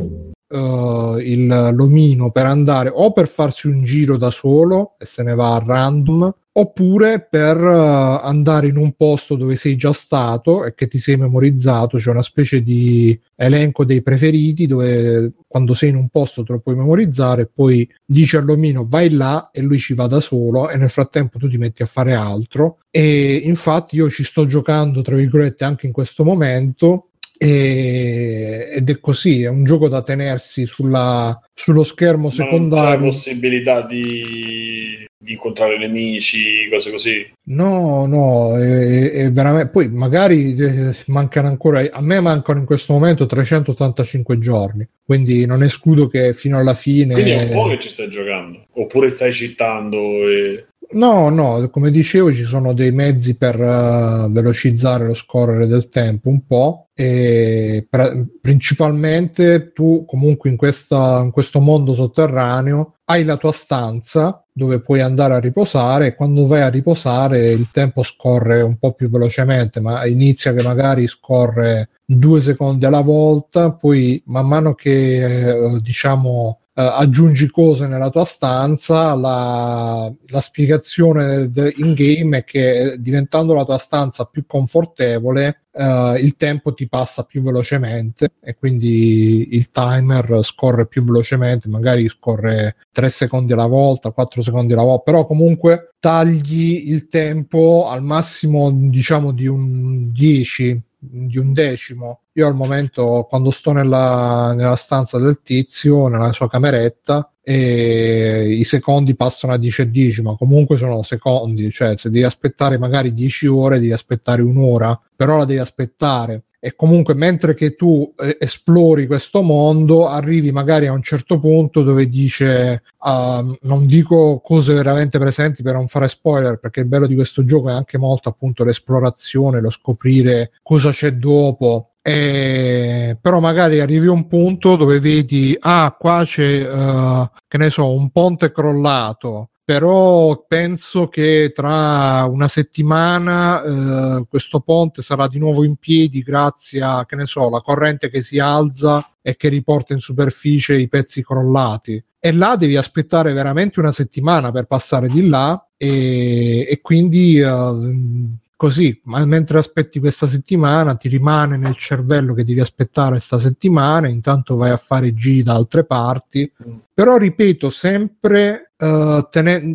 [0.49, 5.35] eh, il, l'omino per andare o per farsi un giro da solo e se ne
[5.35, 10.73] va a random oppure per eh, andare in un posto dove sei già stato e
[10.73, 15.95] che ti sei memorizzato, c'è una specie di elenco dei preferiti dove quando sei in
[15.95, 20.07] un posto te lo puoi memorizzare, poi dici all'omino vai là e lui ci va
[20.07, 22.79] da solo e nel frattempo tu ti metti a fare altro.
[22.91, 27.08] E infatti io ci sto giocando tra virgolette anche in questo momento
[27.39, 32.43] e- ed è così, è un gioco da tenersi sulla- sullo schermo Ma non c'è
[32.43, 33.05] secondario.
[33.05, 37.31] possibilità di, di incontrare nemici, cose così.
[37.49, 39.69] No, no, è, è veramente.
[39.69, 41.85] Poi magari eh, mancano ancora.
[41.91, 44.87] A me mancano in questo momento 385 giorni.
[45.03, 47.13] Quindi non escludo che fino alla fine.
[47.13, 48.65] Quindi è un po' che ci stai giocando.
[48.73, 49.97] Oppure stai citando
[50.29, 50.65] e...
[50.91, 56.29] No, no, come dicevo, ci sono dei mezzi per eh, velocizzare lo scorrere del tempo
[56.29, 56.87] un po'.
[56.95, 58.11] E pra-
[58.41, 65.01] principalmente tu, comunque, in, questa, in questo mondo sotterraneo, hai la tua stanza dove puoi
[65.01, 66.07] andare a riposare.
[66.07, 70.63] E quando vai a riposare, il tempo scorre un po' più velocemente, ma inizia che
[70.63, 73.71] magari scorre due secondi alla volta.
[73.73, 81.93] Poi, man mano che eh, diciamo aggiungi cose nella tua stanza, la, la spiegazione in
[81.93, 87.41] game è che diventando la tua stanza più confortevole, eh, il tempo ti passa più
[87.41, 94.41] velocemente e quindi il timer scorre più velocemente, magari scorre 3 secondi alla volta, 4
[94.41, 101.37] secondi alla volta, però comunque tagli il tempo al massimo diciamo di un 10 di
[101.37, 102.23] un decimo.
[102.33, 108.63] Io al momento, quando sto nella, nella stanza del tizio, nella sua cameretta, e i
[108.63, 113.13] secondi passano a 10 e 10, ma comunque sono secondi, cioè se devi aspettare magari
[113.13, 116.43] 10 ore, devi aspettare un'ora, però la devi aspettare.
[116.61, 121.83] E comunque mentre che tu eh, esplori questo mondo, arrivi magari a un certo punto
[121.83, 127.07] dove dice, uh, non dico cose veramente presenti per non fare spoiler, perché il bello
[127.07, 133.39] di questo gioco è anche molto appunto l'esplorazione, lo scoprire cosa c'è dopo, eh, però
[133.39, 138.09] magari arrivi a un punto dove vedi, ah, qua c'è, uh, che ne so, un
[138.09, 145.75] ponte crollato, però penso che tra una settimana eh, questo ponte sarà di nuovo in
[145.75, 149.99] piedi grazie a, che ne so, la corrente che si alza e che riporta in
[149.99, 152.03] superficie i pezzi crollati.
[152.17, 158.39] E là devi aspettare veramente una settimana per passare di là e, e quindi uh,
[158.55, 164.07] così, ma mentre aspetti questa settimana ti rimane nel cervello che devi aspettare questa settimana,
[164.07, 166.51] intanto vai a fare giri da altre parti.
[166.91, 169.27] Però ripeto sempre, uh,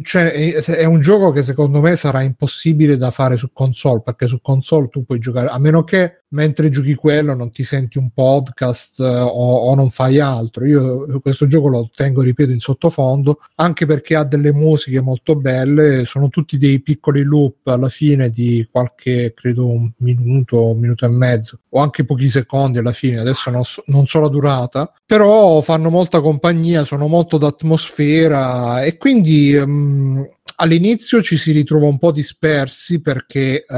[0.02, 4.26] cioè, è, è, un gioco che secondo me sarà impossibile da fare su console, perché
[4.26, 8.10] su console tu puoi giocare, a meno che mentre giochi quello non ti senti un
[8.10, 10.66] podcast uh, o, o, non fai altro.
[10.66, 16.04] Io questo gioco lo tengo, ripeto, in sottofondo, anche perché ha delle musiche molto belle,
[16.04, 21.08] sono tutti dei piccoli loop alla fine di qualche, credo, un minuto, un minuto e
[21.08, 25.60] mezzo, o anche pochi secondi alla fine, adesso non so, non so la durata, però
[25.60, 30.26] fanno molta compagnia, sono molto d'atmosfera e quindi um,
[30.56, 33.74] all'inizio ci si ritrova un po' dispersi perché uh,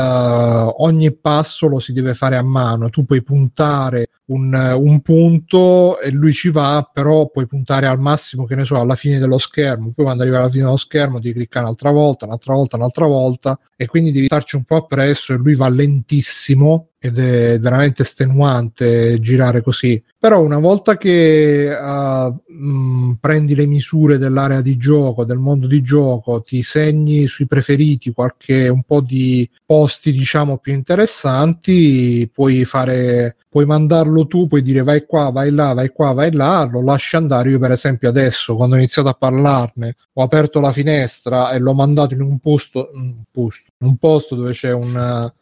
[0.83, 6.11] ogni passo lo si deve fare a mano, tu puoi puntare un, un, punto e
[6.11, 9.93] lui ci va, però puoi puntare al massimo, che ne so, alla fine dello schermo.
[9.95, 13.59] Poi quando arriva alla fine dello schermo devi cliccare un'altra volta, un'altra volta, un'altra volta
[13.77, 19.21] e quindi devi starci un po' appresso e lui va lentissimo ed è veramente estenuante
[19.21, 20.03] girare così.
[20.19, 25.83] Però una volta che uh, mh, prendi le misure dell'area di gioco, del mondo di
[25.83, 33.37] gioco, ti segni sui preferiti qualche un po' di posti diciamo più interessanti, puoi fare
[33.57, 37.17] puoi mandarlo tu, puoi dire vai qua, vai là, vai qua, vai là, lo lasci
[37.17, 37.51] andare.
[37.51, 41.75] Io, per esempio, adesso quando ho iniziato a parlarne, ho aperto la finestra e l'ho
[41.75, 44.91] mandato in un posto, un posto, un posto dove c'è un.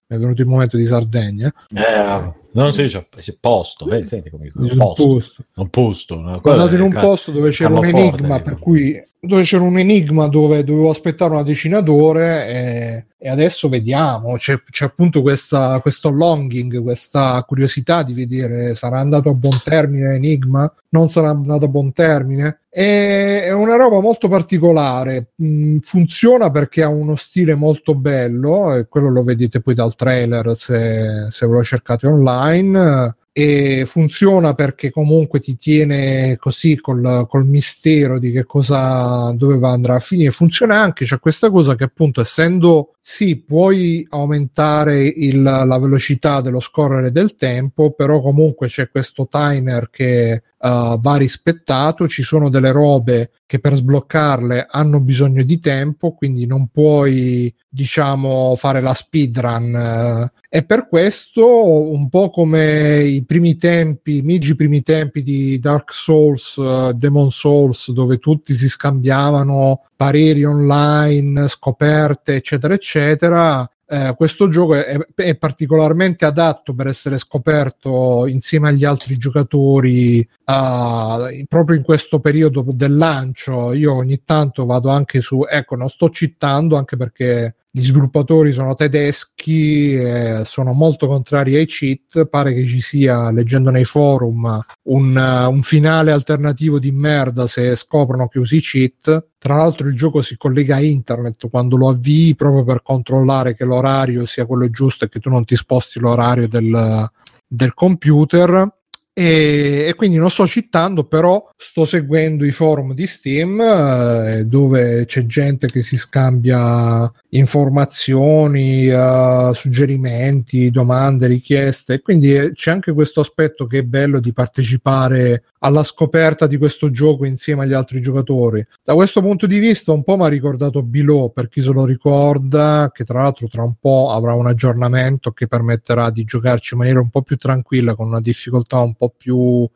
[0.07, 1.53] mi è venuto il momento di Sardegna.
[1.73, 3.07] Eh, non si dice
[3.41, 5.45] posto, vedi, senti come dico, un posto, posto.
[5.55, 6.21] un posto.
[6.21, 6.41] No?
[6.43, 8.49] andato in un posto dove c'era Carlo un Forte, enigma, dico.
[8.49, 13.69] per cui dove c'era un enigma dove dovevo aspettare una decina d'ore e, e adesso
[13.69, 14.37] vediamo.
[14.37, 20.09] C'è, c'è appunto questa, questo longing, questa curiosità di vedere sarà andato a buon termine
[20.09, 22.61] l'enigma, non sarà andato a buon termine.
[22.71, 25.33] E, è una roba molto particolare.
[25.43, 30.55] Mm, funziona perché ha uno stile molto bello, e quello lo vedete poi dal trailer
[30.57, 37.45] se, se ve lo cercate online e funziona perché comunque ti tiene così col, col
[37.45, 40.31] mistero di che cosa dove va andrà a finire.
[40.31, 46.59] Funziona anche c'è questa cosa che appunto essendo sì, puoi aumentare il- la velocità dello
[46.59, 52.73] scorrere del tempo, però comunque c'è questo timer che eh, va rispettato, ci sono delle
[52.73, 59.75] robe che per sbloccarle hanno bisogno di tempo, quindi non puoi, diciamo, fare la speedrun.
[59.77, 65.59] eh, e per questo, un po' come i primi tempi, i migi primi tempi di
[65.59, 73.69] Dark Souls, eh, Demon Souls, dove tutti si scambiavano pareri online, scoperte, eccetera, eccetera.
[73.87, 81.29] eh, questo gioco è, è particolarmente adatto per essere scoperto insieme agli altri giocatori ah,
[81.49, 83.73] proprio in questo periodo del lancio.
[83.73, 88.77] Io ogni tanto vado anche su, ecco, non sto citando anche perché gli sviluppatori sono
[88.77, 92.27] tedeschi, eh, sono molto contrari ai cheat.
[92.27, 97.75] Pare che ci sia, leggendo nei forum, un, eh, un finale alternativo di merda se
[97.75, 99.31] scoprono che usi cheat.
[99.37, 103.65] Tra l'altro, il gioco si collega a internet quando lo avvii proprio per controllare che
[103.65, 107.11] l'orario sia quello giusto e che tu non ti sposti l'orario del,
[107.45, 108.73] del computer.
[109.17, 115.05] E, e quindi non sto citando, però sto seguendo i forum di Steam eh, dove
[115.07, 122.01] c'è gente che si scambia informazioni, eh, suggerimenti, domande, richieste.
[122.01, 126.91] Quindi eh, c'è anche questo aspetto che è bello di partecipare alla scoperta di questo
[126.91, 128.65] gioco insieme agli altri giocatori.
[128.83, 131.87] Da questo punto di vista, un po' mi ha ricordato Below per chi se lo
[131.87, 136.81] ricorda, che tra l'altro tra un po' avrà un aggiornamento che permetterà di giocarci in
[136.81, 139.67] maniera un po' più tranquilla, con una difficoltà un po' più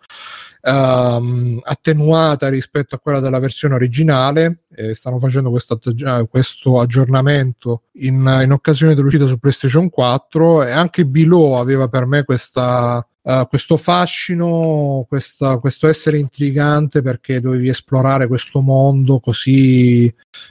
[0.60, 4.65] ehm, attenuata rispetto a quella della versione originale.
[4.74, 10.70] Eh, stanno facendo questo, atteggia- questo aggiornamento in, in occasione dell'uscita su PlayStation 4 e
[10.70, 17.68] anche Below aveva per me questa Uh, questo fascino, questa, questo essere intrigante perché dovevi
[17.68, 20.10] esplorare questo mondo così,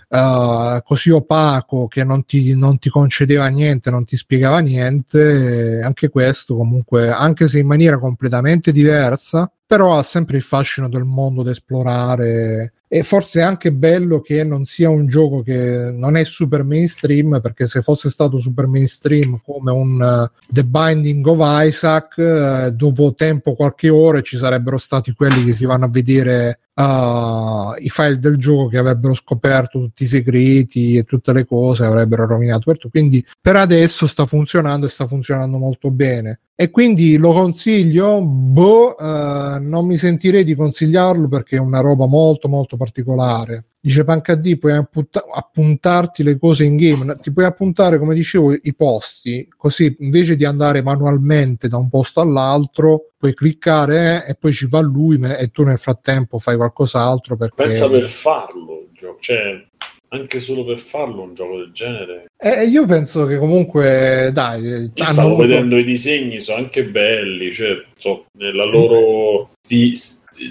[0.10, 5.80] uh, così opaco che non ti, non ti concedeva niente, non ti spiegava niente.
[5.80, 10.88] E anche questo, comunque, anche se in maniera completamente diversa, però ha sempre il fascino
[10.88, 15.92] del mondo da esplorare e forse è anche bello che non sia un gioco che
[15.94, 21.26] non è super mainstream perché se fosse stato super mainstream come un uh, The Binding
[21.28, 25.90] of Isaac uh, dopo tempo qualche ore ci sarebbero stati quelli che si vanno a
[25.90, 31.46] vedere uh, i file del gioco che avrebbero scoperto tutti i segreti e tutte le
[31.46, 32.90] cose avrebbero rovinato tutto.
[32.90, 36.40] Quindi per adesso sta funzionando e sta funzionando molto bene.
[36.60, 42.48] E quindi lo consiglio boh non mi sentirei di consigliarlo perché è una roba molto
[42.48, 48.14] molto particolare dice PancaD puoi appunta- appuntarti le cose in game ti puoi appuntare come
[48.16, 54.32] dicevo i posti così invece di andare manualmente da un posto all'altro puoi cliccare eh,
[54.32, 58.88] e poi ci va lui e tu nel frattempo fai qualcos'altro perché Pensa per farlo,
[59.20, 59.66] cioè
[60.10, 62.28] anche solo per farlo un gioco del genere.
[62.38, 67.52] Eh, io penso che comunque dai eh, stavo avuto- vedendo i disegni, sono anche belli,
[67.52, 69.96] cioè, so, nella loro, sti-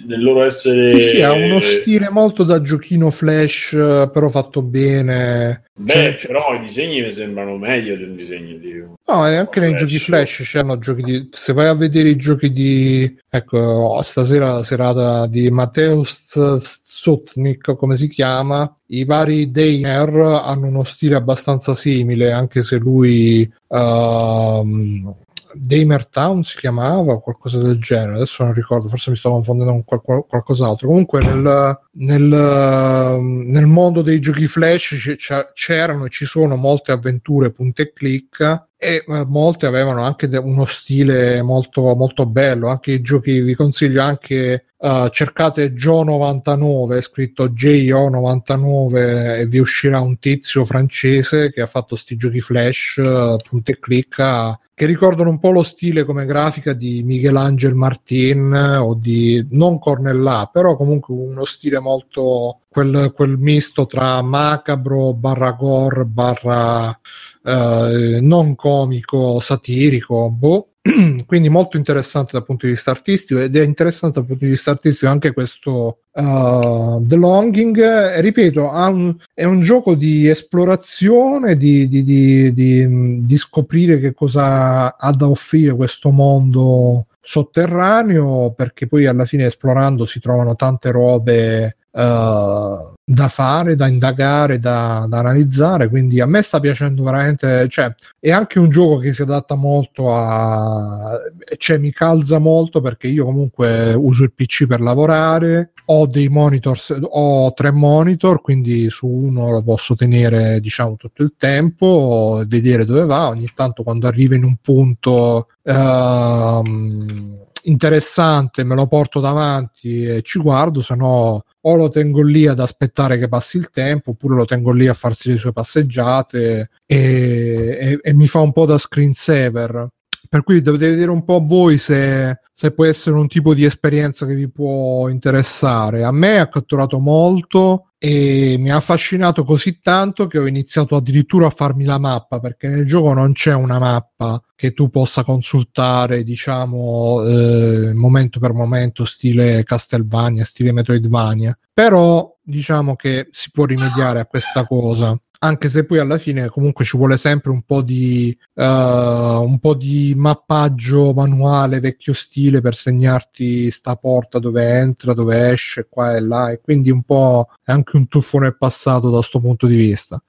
[0.07, 0.91] nel loro essere...
[0.99, 5.65] Sì, sì, ha uno stile molto da giochino flash, eh, però fatto bene.
[5.75, 8.85] Beh, Cioè, però i disegni mi sembrano meglio di un disegno di...
[9.09, 11.29] No, e anche nei giochi flash c'erano giochi di.
[11.31, 13.17] Se vai a vedere i giochi di.
[13.31, 20.09] Ecco, stasera serata di Mateusz Sutnik, come si chiama, i vari Dainer
[20.43, 23.49] hanno uno stile abbastanza simile, anche se lui.
[23.69, 25.15] ehm,
[25.61, 29.73] Damer Town si chiamava o qualcosa del genere, adesso non ricordo, forse mi sto confondendo
[29.73, 30.89] con qual- qual- qualcos'altro.
[30.89, 35.17] Comunque nel, nel, nel mondo dei giochi flash
[35.55, 40.67] c'erano e ci sono molte avventure punta e clicca e eh, molte avevano anche uno
[40.67, 42.69] stile molto, molto bello.
[42.69, 44.67] Anche i giochi vi consiglio anche.
[44.79, 52.17] eh, cercate Joe99 scritto JO99 e vi uscirà un tizio francese che ha fatto sti
[52.17, 57.03] giochi flash eh, punta e clicca che ricordano un po' lo stile come grafica di
[57.03, 64.21] Michelangelo Martin o di non Cornellà, però comunque uno stile molto quel, quel misto tra
[64.23, 66.99] macabro barra gore barra
[67.45, 70.69] eh, non comico satirico boh.
[71.27, 74.71] quindi molto interessante dal punto di vista artistico ed è interessante dal punto di vista
[74.71, 82.53] artistico anche questo uh, The Longing ripeto un- è un gioco di esplorazione di- di-
[82.53, 89.47] di- di scoprire che cosa ha da offrire questo mondo sotterraneo perché poi alla fine
[89.47, 95.89] esplorando si trovano tante robe da fare, da indagare, da, da analizzare.
[95.89, 97.69] Quindi a me sta piacendo veramente.
[97.69, 101.19] Cioè, è anche un gioco che si adatta molto a.
[101.57, 105.73] cioè, mi calza molto perché io comunque uso il PC per lavorare.
[105.87, 111.35] Ho dei monitor, ho tre monitor, quindi su uno lo posso tenere diciamo tutto il
[111.39, 113.29] tempo, vedere dove va.
[113.29, 115.49] Ogni tanto quando arriva in un punto.
[115.63, 122.47] Ehm, interessante, me lo porto davanti e ci guardo, se no o lo tengo lì
[122.47, 126.71] ad aspettare che passi il tempo, oppure lo tengo lì a farsi le sue passeggiate
[126.87, 129.89] e, e, e mi fa un po' da screensaver.
[130.29, 134.27] Per cui dovete vedere un po' voi se, se può essere un tipo di esperienza
[134.27, 136.05] che vi può interessare.
[136.05, 141.47] A me ha catturato molto e mi ha affascinato così tanto che ho iniziato addirittura
[141.47, 146.25] a farmi la mappa perché nel gioco non c'è una mappa che tu possa consultare
[146.25, 154.19] diciamo eh, momento per momento stile Castlevania stile Metroidvania però diciamo che si può rimediare
[154.19, 158.37] a questa cosa anche se poi alla fine comunque ci vuole sempre un po' di
[158.55, 165.51] uh, un po' di mappaggio manuale vecchio stile per segnarti sta porta dove entra, dove
[165.51, 169.19] esce, qua e là e quindi un po' è anche un tuffo nel passato da
[169.19, 170.23] questo punto di vista.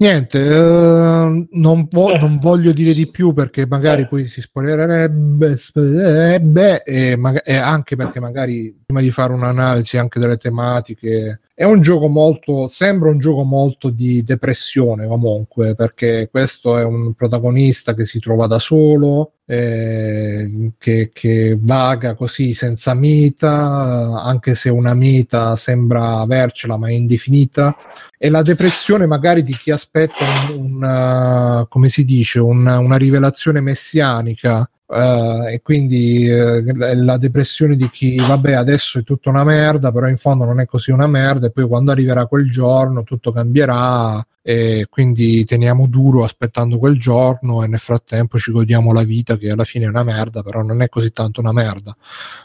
[0.00, 2.18] Niente, eh, non, vo- Eh.
[2.20, 4.06] non voglio dire di più perché magari Eh.
[4.06, 10.20] poi si spoilerebbe, spoilerebbe e, maga- e anche perché magari prima di fare un'analisi anche
[10.20, 16.78] delle tematiche è un gioco molto, sembra un gioco molto di depressione comunque perché questo
[16.78, 24.22] è un protagonista che si trova da solo, eh, che, che vaga così senza meta,
[24.22, 27.76] anche se una meta sembra avercela ma è indefinita.
[28.16, 32.96] E la depressione magari di chi aspetta un, un, uh, come si dice una, una
[32.96, 39.44] rivelazione messianica uh, e quindi uh, la depressione di chi vabbè adesso è tutta una
[39.44, 43.04] merda però in fondo non è così una merda e poi quando arriverà quel giorno
[43.04, 49.02] tutto cambierà e quindi teniamo duro aspettando quel giorno e nel frattempo ci godiamo la
[49.02, 51.94] vita che alla fine è una merda però non è così tanto una merda.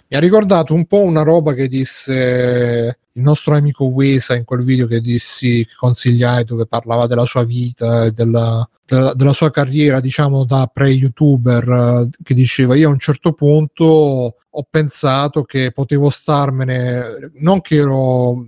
[0.10, 4.64] Mi ha ricordato un po' una roba che disse il nostro amico Wesa in quel
[4.64, 9.52] video che dissi che consigliai dove parlava della sua vita e della, della, della sua
[9.52, 15.72] carriera diciamo da pre-youtuber eh, che diceva io a un certo punto ho pensato che
[15.72, 18.45] potevo starmene non che ero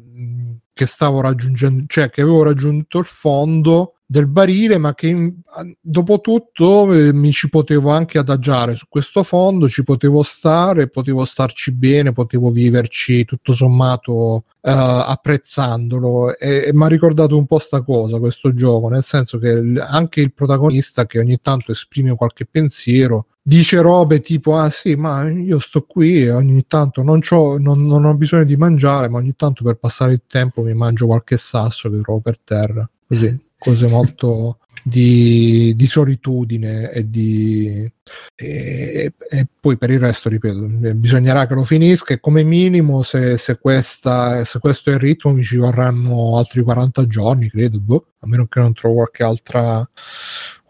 [0.76, 5.34] che stavo raggiungendo cioè che avevo raggiunto il fondo del barile, ma che
[5.80, 11.24] dopo tutto eh, mi ci potevo anche adagiare su questo fondo, ci potevo stare, potevo
[11.24, 16.38] starci bene, potevo viverci tutto sommato eh, apprezzandolo.
[16.38, 19.50] E, e mi ha ricordato un po' sta cosa questo gioco, nel senso che
[19.80, 25.30] anche il protagonista che ogni tanto esprime qualche pensiero dice robe tipo ah sì ma
[25.30, 29.64] io sto qui ogni tanto non, non, non ho bisogno di mangiare ma ogni tanto
[29.64, 32.90] per passare il tempo mi mangio qualche sasso che trovo per terra.
[33.08, 37.92] Così cose molto di, di solitudine e di
[38.36, 43.38] e, e, poi per il resto ripeto bisognerà che lo finisca e come minimo se,
[43.40, 48.06] se, questa, se questo è il ritmo mi ci vorranno altri 40 giorni credo boh,
[48.20, 49.90] a meno che non trovo qualche altra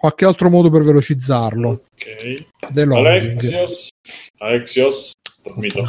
[0.06, 1.70] qualche altro modo per velocizzarlo.
[1.94, 2.46] Ok.
[2.96, 3.90] Alexios.
[4.38, 5.12] Alexios.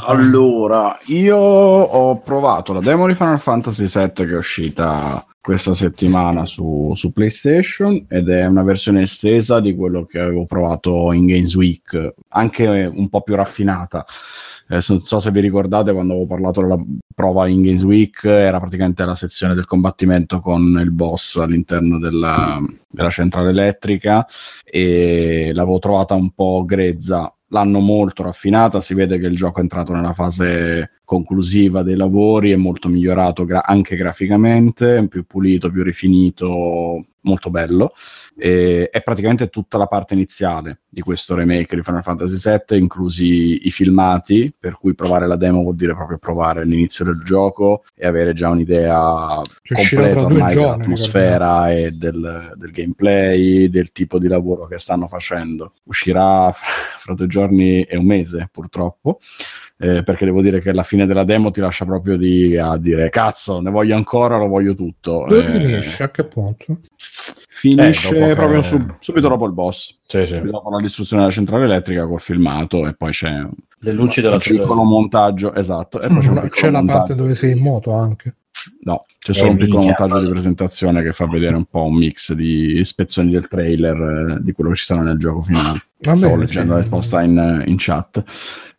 [0.06, 6.44] Allora, io ho provato la demo di Final Fantasy VII che è uscita questa settimana
[6.44, 11.54] su, su, PlayStation ed è una versione estesa di quello che avevo provato in Games
[11.54, 14.04] Week, anche un po' più raffinata.
[14.68, 16.82] Eh, non so se vi ricordate quando avevo parlato della
[17.14, 22.60] prova in Games Week, era praticamente la sezione del combattimento con il boss all'interno della,
[22.88, 24.26] della centrale elettrica
[24.64, 29.62] e l'avevo trovata un po' grezza l'hanno molto raffinata, si vede che il gioco è
[29.62, 35.82] entrato nella fase conclusiva dei lavori, è molto migliorato gra- anche graficamente, più pulito, più
[35.82, 37.92] rifinito, molto bello.
[38.38, 43.66] E è praticamente tutta la parte iniziale di questo remake di Final Fantasy VII, inclusi
[43.66, 48.06] i filmati, per cui provare la demo vuol dire proprio provare l'inizio del gioco e
[48.06, 54.66] avere già un'idea completa ormai giorni, dell'atmosfera e del, del, gameplay, del tipo di lavoro
[54.66, 55.72] che stanno facendo.
[55.84, 59.18] Uscirà fra due giorni e un mese, purtroppo.
[59.78, 63.10] Eh, perché devo dire che la fine della demo ti lascia proprio di, a dire
[63.10, 65.26] cazzo, ne voglio ancora, lo voglio tutto.
[65.28, 66.02] Dove eh, finisce?
[66.02, 66.78] A che punto?
[67.74, 70.34] Finisce Eh, proprio che- sub- subito dopo il boss, Sì, sì.
[70.34, 73.46] subito dopo la distruzione della centrale elettrica col filmato e poi c'è
[73.80, 77.34] Le luci della un piccolo montaggio, esatto, e poi c'è, piccolo c'è la parte dove
[77.34, 78.34] sei in moto anche.
[78.80, 79.96] No, c'è solo Eh, un piccolo minchia.
[79.98, 83.96] montaggio di presentazione che fa vedere un po' un mix di spezzoni del trailer
[84.38, 85.82] eh, di quello che ci sarà nel gioco finale.
[86.00, 86.74] Va Stavo leggendo sì.
[86.74, 88.22] la risposta in, in chat.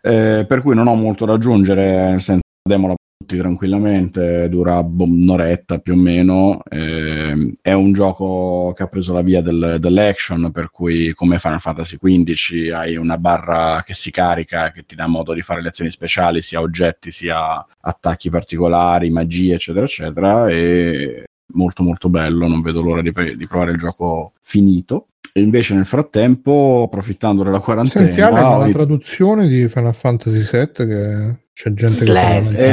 [0.02, 2.96] Eh, per cui non ho molto da aggiungere, nel senso demo la
[3.26, 6.62] tranquillamente, dura boh, un'oretta più o meno.
[6.70, 11.60] ehm, è un gioco che ha preso la via del- dell'action, per cui come Final
[11.60, 15.70] Fantasy XV hai una barra che si carica che ti dà modo di fare le
[15.70, 20.50] azioni speciali, sia oggetti, sia attacchi particolari, magie, eccetera, eccetera.
[20.50, 21.24] E
[21.54, 25.08] molto molto bello, non vedo l'ora di, di provare il gioco finito.
[25.34, 29.94] E invece nel frattempo, approfittando della quarantena, Senti Ale, ho ma la traduzione di Final
[29.94, 32.12] Fantasy VII che c'è gente che.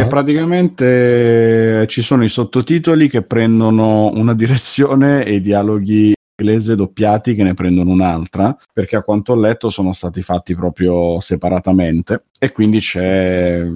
[0.01, 6.77] Eh, praticamente eh, ci sono i sottotitoli che prendono una direzione e i dialoghi inglese
[6.77, 12.25] doppiati che ne prendono un'altra, perché a quanto ho letto sono stati fatti proprio separatamente.
[12.39, 13.67] E quindi c'è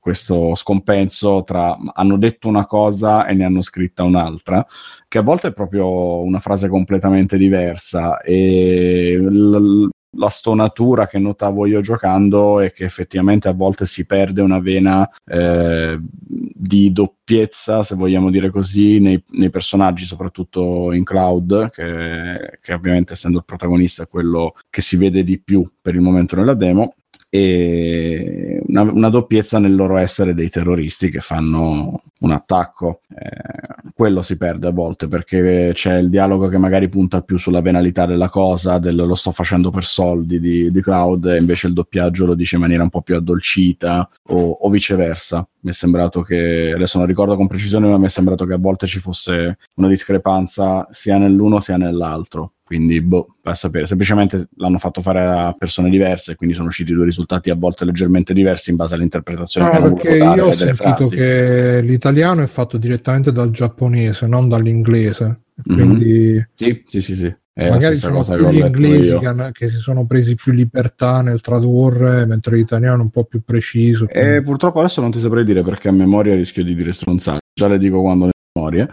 [0.00, 4.66] questo scompenso tra hanno detto una cosa e ne hanno scritta un'altra,
[5.06, 8.20] che a volte è proprio una frase completamente diversa.
[8.20, 14.40] E l- la stonatura che notavo io giocando è che effettivamente a volte si perde
[14.40, 21.70] una vena eh, di doppiezza, se vogliamo dire così, nei, nei personaggi, soprattutto in Cloud,
[21.70, 26.00] che, che ovviamente essendo il protagonista è quello che si vede di più per il
[26.00, 26.94] momento nella demo.
[27.28, 33.00] E una, una doppiezza nel loro essere dei terroristi che fanno un attacco.
[33.08, 37.62] Eh, quello si perde a volte perché c'è il dialogo che magari punta più sulla
[37.62, 41.72] venalità della cosa, del lo sto facendo per soldi di, di Cloud, e invece il
[41.72, 45.46] doppiaggio lo dice in maniera un po' più addolcita o, o viceversa.
[45.60, 48.58] Mi è sembrato che, adesso non ricordo con precisione, ma mi è sembrato che a
[48.58, 52.52] volte ci fosse una discrepanza sia nell'uno sia nell'altro.
[52.66, 53.86] Quindi, boh, vai a sapere.
[53.86, 58.34] Semplicemente l'hanno fatto fare a persone diverse, quindi sono usciti due risultati a volte leggermente
[58.34, 60.74] diversi in base all'interpretazione che No, hanno perché voluto dare io ho sentito
[61.06, 61.14] frasi.
[61.14, 65.42] che l'italiano è fatto direttamente dal giapponese, non dall'inglese.
[65.64, 65.74] Mhm.
[65.76, 67.34] Quindi Sì, sì, sì, sì.
[67.52, 71.22] È magari sono che più gli inglesi che, hanno- che si sono presi più libertà
[71.22, 74.08] nel tradurre, mentre l'italiano è un po' più preciso.
[74.08, 77.38] E purtroppo adesso non ti saprei dire perché a memoria rischio di dire stronzate.
[77.54, 78.90] Già le dico quando le memorie.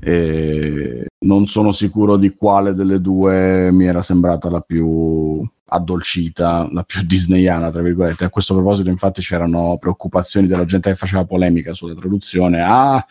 [0.00, 6.82] E non sono sicuro di quale delle due mi era sembrata la più addolcita, la
[6.82, 8.24] più disneyana, tra virgolette.
[8.24, 12.60] A questo proposito, infatti, c'erano preoccupazioni della gente che faceva polemica sulla traduzione.
[12.62, 13.04] Ah,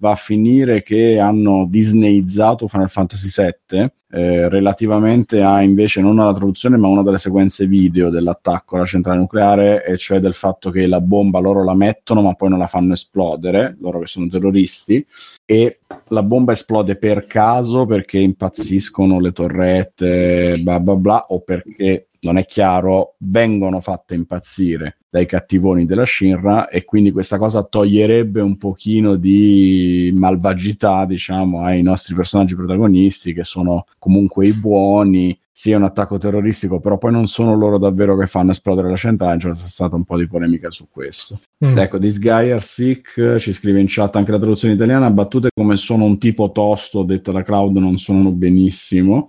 [0.00, 3.28] va a finire che hanno disneyizzato Final Fantasy
[3.68, 8.74] VII eh, relativamente a invece non alla traduzione, ma a una delle sequenze video dell'attacco
[8.74, 12.48] alla centrale nucleare, e cioè del fatto che la bomba loro la mettono, ma poi
[12.48, 15.04] non la fanno esplodere, loro che sono terroristi,
[15.44, 22.08] e la bomba esplode per caso perché impazziscono le torrette, bla bla bla, o perché
[22.22, 28.40] non è chiaro, vengono fatte impazzire dai cattivoni della Shinra e quindi questa cosa toglierebbe
[28.40, 35.36] un pochino di malvagità, diciamo, ai nostri personaggi protagonisti che sono comunque i buoni.
[35.62, 39.36] È un attacco terroristico, però poi non sono loro davvero che fanno esplodere la centrale.
[39.38, 41.38] C'è stata un po' di polemica su questo.
[41.64, 41.76] Mm.
[41.76, 45.10] Ecco, This Guy Are Sick ci scrive in chat anche la traduzione italiana.
[45.10, 49.28] Battute come sono un tipo tosto, detto da Cloud, non suonano benissimo.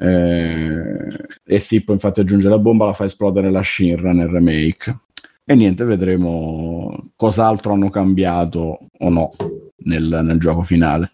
[0.00, 1.06] Eh,
[1.44, 4.96] e poi infatti aggiunge la bomba, la fa esplodere la Shinra nel remake.
[5.44, 9.28] E niente, vedremo cos'altro hanno cambiato o no
[9.84, 11.12] nel, nel gioco finale.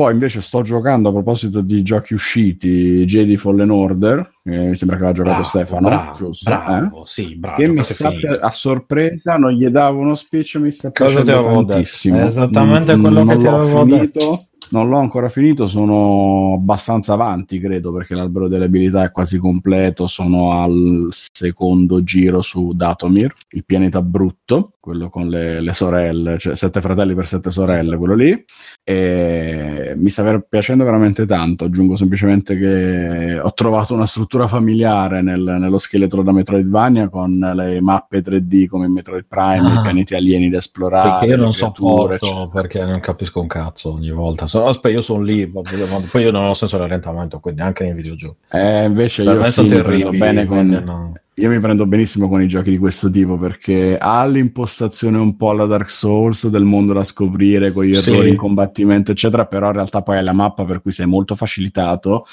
[0.00, 4.96] Poi invece sto giocando a proposito di giochi usciti, Jedi Fallen Order, che mi sembra
[4.96, 6.48] che l'ha giocato Stefano, bravo, giusto?
[6.50, 6.54] Eh?
[6.54, 7.56] bravo, sì, bravo.
[7.62, 11.48] che mi sta pi- a sorpresa, non gli davo uno speech, mi sta Cosa piacendo
[11.50, 11.64] detto?
[11.66, 12.24] tantissimo.
[12.24, 17.92] Esattamente Mm, quello che ti avevo finito, Non l'ho ancora finito, sono abbastanza avanti, credo,
[17.92, 20.06] perché l'albero delle abilità è quasi completo.
[20.06, 26.54] Sono al secondo giro su Datomir, il pianeta brutto, quello con le, le sorelle, cioè
[26.56, 28.44] sette fratelli per sette sorelle, quello lì.
[28.82, 31.64] E mi sta piacendo veramente tanto.
[31.66, 37.80] Aggiungo semplicemente che ho trovato una struttura familiare nel- nello scheletro da Metroidvania con le
[37.80, 39.78] mappe 3D come in Metroid Prime, Ah.
[39.78, 41.20] i pianeti alieni da esplorare.
[41.20, 44.46] che io non creature, sopporto perché non capisco un cazzo ogni volta.
[44.46, 48.38] So- aspetta, io sono lì, poi io non ho senso dell'orientamento, quindi anche nei videogiochi.
[48.50, 50.16] Eh, invece Per io sì, sono terribili.
[50.18, 51.12] bene con, no.
[51.40, 55.50] Io mi prendo benissimo con i giochi di questo tipo perché ha l'impostazione un po'
[55.50, 58.10] alla Dark Souls del mondo da scoprire con gli Sì.
[58.10, 61.34] errori in combattimento eccetera però in realtà poi hai la mappa per cui sei molto
[61.34, 62.28] facilitato è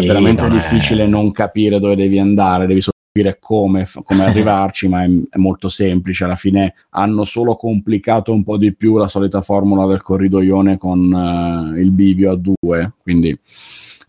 [0.00, 4.24] Sì, veramente non è- difficile non capire dove devi andare devi solo capire come, come
[4.24, 8.96] arrivarci ma è, è molto semplice alla fine hanno solo complicato un po' di più
[8.98, 11.12] la solita formula del corridoione con
[11.76, 13.36] eh, il bivio a due quindi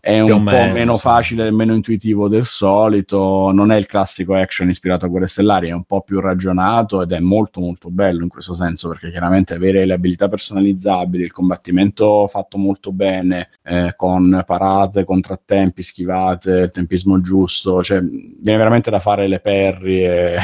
[0.06, 1.00] è un po' meno, meno sì.
[1.00, 5.70] facile e meno intuitivo del solito, non è il classico action ispirato a Guerre Stellari,
[5.70, 9.54] è un po' più ragionato ed è molto molto bello in questo senso perché chiaramente
[9.54, 16.70] avere le abilità personalizzabili, il combattimento fatto molto bene, eh, con parate, contrattempi, schivate, il
[16.70, 20.36] tempismo giusto, cioè viene veramente da fare le perri e,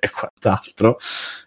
[0.00, 0.96] e quant'altro.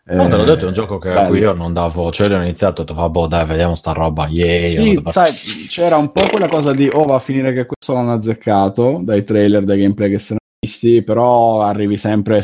[0.06, 1.28] No, te l'ho Eh, detto, è un gioco che, a bello.
[1.30, 4.28] cui io non davo, cioè io ho iniziato, ho detto, vabbè, dai, vediamo sta roba,
[4.28, 5.32] yeah, Sì, sai,
[5.68, 9.24] c'era un po' quella cosa di oh va a finire che questo l'hanno azzeccato dai
[9.24, 12.42] trailer, dai gameplay che si erano visti, però arrivi sempre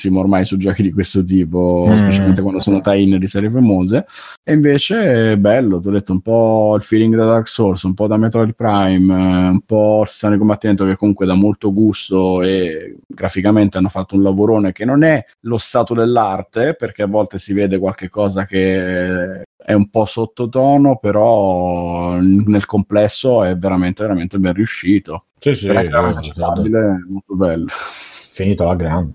[0.00, 1.96] sfidosissimo ormai su giochi di questo tipo, Mm.
[1.96, 4.06] specialmente quando sono tie-in di serie famose.
[4.42, 7.94] E invece è bello, ti ho detto un po' il feeling da Dark Souls, un
[7.94, 12.96] po' da Metroid Prime, eh, un po' di combattimento che comunque dà molto gusto e
[13.06, 17.52] graficamente hanno fatto un lavorone che non è lo stato dell'arte, perché a volte si
[17.52, 24.54] vede qualche cosa che è un po' sottotono, però nel complesso è veramente, veramente ben
[24.54, 25.26] riuscito.
[25.38, 27.66] Sì, sì, essere accettabile, molto bello.
[27.68, 29.12] finito la grande.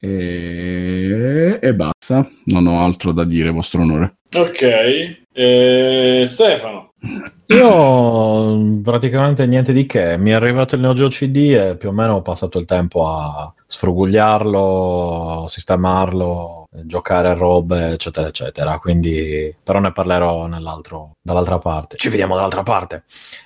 [0.00, 1.58] E...
[1.60, 4.18] e basta, non ho altro da dire, vostro onore.
[4.34, 6.92] Ok, eh, Stefano.
[7.46, 11.92] Io praticamente niente di che, mi è arrivato il Neo Geo CD e più o
[11.92, 18.78] meno ho passato il tempo a sfrugugliarlo, sistemarlo, giocare a robe, eccetera, eccetera.
[18.78, 21.96] Quindi, però ne parlerò nell'altro, dall'altra parte.
[21.96, 23.04] Ci vediamo dall'altra parte.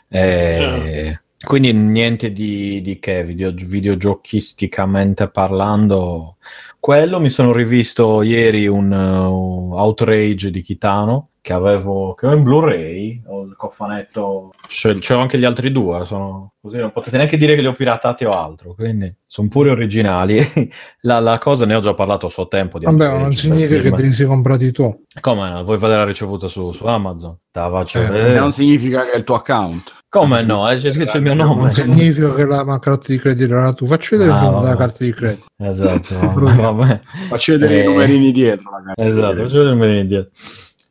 [0.09, 6.37] E- Quindi niente di, di che, video, videogiochisticamente parlando.
[6.79, 12.45] Quello mi sono rivisto ieri un uh, Outrage di Kitano che avevo che ho in
[12.45, 17.37] Blu-ray, ho il cofanetto, c'è, c'ho anche gli altri due, sono così non potete neanche
[17.37, 20.41] dire che li ho piratati o altro, quindi sono pure originali.
[21.03, 22.79] la, la cosa ne ho già parlato a suo tempo.
[22.79, 25.05] Di Vabbè, ma non Outrage, significa che te li sei comprati tu.
[25.21, 25.63] Come?
[25.65, 27.37] Vuoi vedere la ricevuta su, su Amazon?
[27.51, 28.39] Te la faccio Eh, vedere.
[28.39, 30.01] non significa che è il tuo account.
[30.13, 30.71] Come no?
[30.71, 31.63] Eh, C'è scritto il mio nome.
[31.63, 33.87] Non significa che la carta di credito era tu.
[33.87, 34.85] Facci vedere Ah, il numero della vabbè.
[34.87, 35.45] carta di credito.
[35.57, 37.01] Esatto, vabbè, vabbè.
[37.29, 38.71] Facci vedere Eh, i numerini dietro.
[38.95, 40.31] Esatto, faccio vedere il numerino indietro.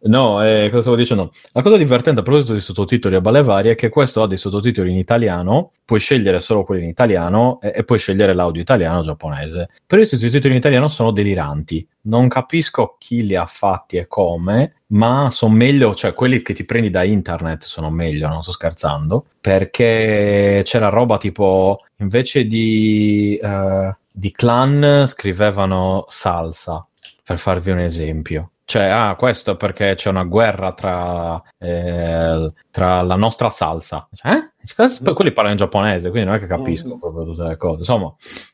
[0.03, 1.31] No, eh, cosa stavo dicendo?
[1.51, 4.37] La cosa divertente a proposito di sottotitoli a balle varie è che questo ha dei
[4.37, 8.99] sottotitoli in italiano, puoi scegliere solo quelli in italiano e, e puoi scegliere l'audio italiano
[8.99, 9.69] o giapponese.
[9.85, 11.87] Però i sottotitoli in italiano sono deliranti.
[12.03, 16.65] Non capisco chi li ha fatti e come, ma sono meglio, cioè quelli che ti
[16.65, 23.95] prendi da internet sono meglio, non sto scherzando, perché c'era roba tipo invece di, eh,
[24.11, 26.83] di clan scrivevano salsa
[27.23, 28.51] per farvi un esempio.
[28.71, 34.07] Cioè, ah, questo è perché c'è una guerra tra, eh, tra la nostra salsa.
[34.13, 35.03] Cioè, eh?
[35.03, 37.79] Poi quelli parlano in giapponese, quindi non è che capisco proprio tutte le cose.
[37.79, 38.13] Insomma,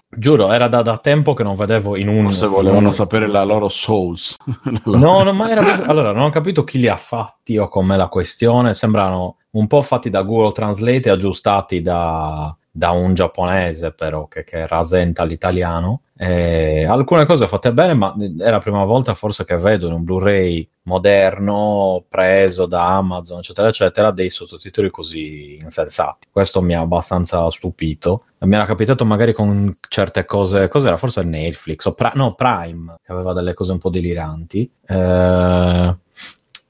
[0.09, 2.23] giuro, era da, da tempo che non vedevo in un...
[2.23, 4.35] Forse volevano sapere la loro Souls.
[4.85, 8.07] No, no, ma era Allora, non ho capito chi li ha fatti o com'è la
[8.07, 8.73] questione.
[8.73, 14.43] Sembrano un po' fatti da Google Translate e aggiustati da, da un giapponese, però, che,
[14.43, 16.01] che rasenta l'italiano.
[16.15, 20.03] Eh, alcune cose fatte bene, ma è la prima volta forse che vedo in un
[20.03, 26.27] Blu-ray moderno preso da Amazon, eccetera, eccetera, dei sottotitoli così insensati.
[26.31, 28.25] Questo mi ha abbastanza stupito.
[28.41, 30.97] Mi era capitato magari con certe cose, cos'era?
[30.97, 34.71] Forse Netflix o Pri- no, Prime, che aveva delle cose un po' deliranti.
[34.85, 35.95] Eh,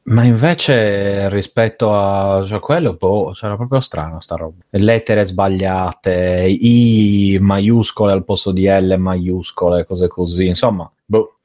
[0.08, 4.64] ma invece rispetto a cioè, quello, boh, c'era proprio strano sta roba.
[4.70, 10.46] Lettere sbagliate, I maiuscole al posto di L maiuscole, cose così.
[10.48, 11.38] Insomma, boh.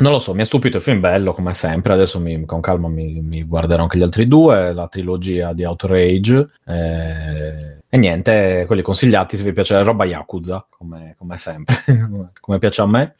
[0.00, 1.92] Non lo so, mi ha stupito il film bello come sempre.
[1.92, 6.48] Adesso mi- con calma mi, mi guarderò anche gli altri due, la trilogia di Outrage.
[6.66, 11.74] eh, e niente, quelli consigliati se vi piace la roba Yakuza, come, come sempre,
[12.40, 13.14] come piace a me.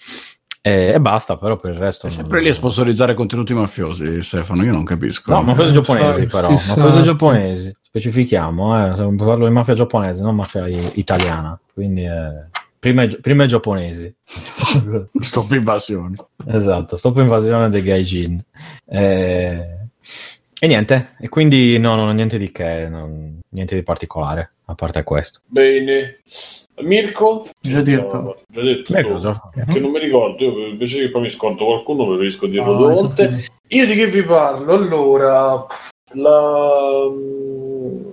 [0.63, 2.07] E, e basta, però per il resto.
[2.07, 4.63] È non- sempre lì a sponsorizzare contenuti mafiosi, Stefano.
[4.65, 5.33] Io non capisco.
[5.33, 10.93] No, mafiosi giapponesi però, mafiosi giapponesi, specifichiamo, eh, parlo di mafia giapponese, non mafia i-
[10.95, 14.15] italiana, quindi eh, prima, i- prima i giapponesi.
[15.21, 16.17] Stop invasioni.
[16.47, 18.43] esatto, stop invasione dei gaijin.
[18.87, 19.67] Eh,
[20.63, 24.75] e niente, e quindi no, non ho niente di che, non- niente di particolare, a
[24.75, 25.41] parte questo.
[25.47, 26.19] Bene.
[26.83, 27.49] Mirko?
[27.61, 28.37] Già detto.
[28.49, 28.95] Già detto.
[28.95, 29.21] Ecco, tu.
[29.21, 29.51] già.
[29.73, 32.93] Che non mi ricordo, io invece che poi mi scordo qualcuno preferisco dirlo Ah, due
[32.95, 33.45] volte.
[33.69, 34.73] Io di che vi parlo?
[34.73, 35.65] Allora,
[36.13, 37.09] la...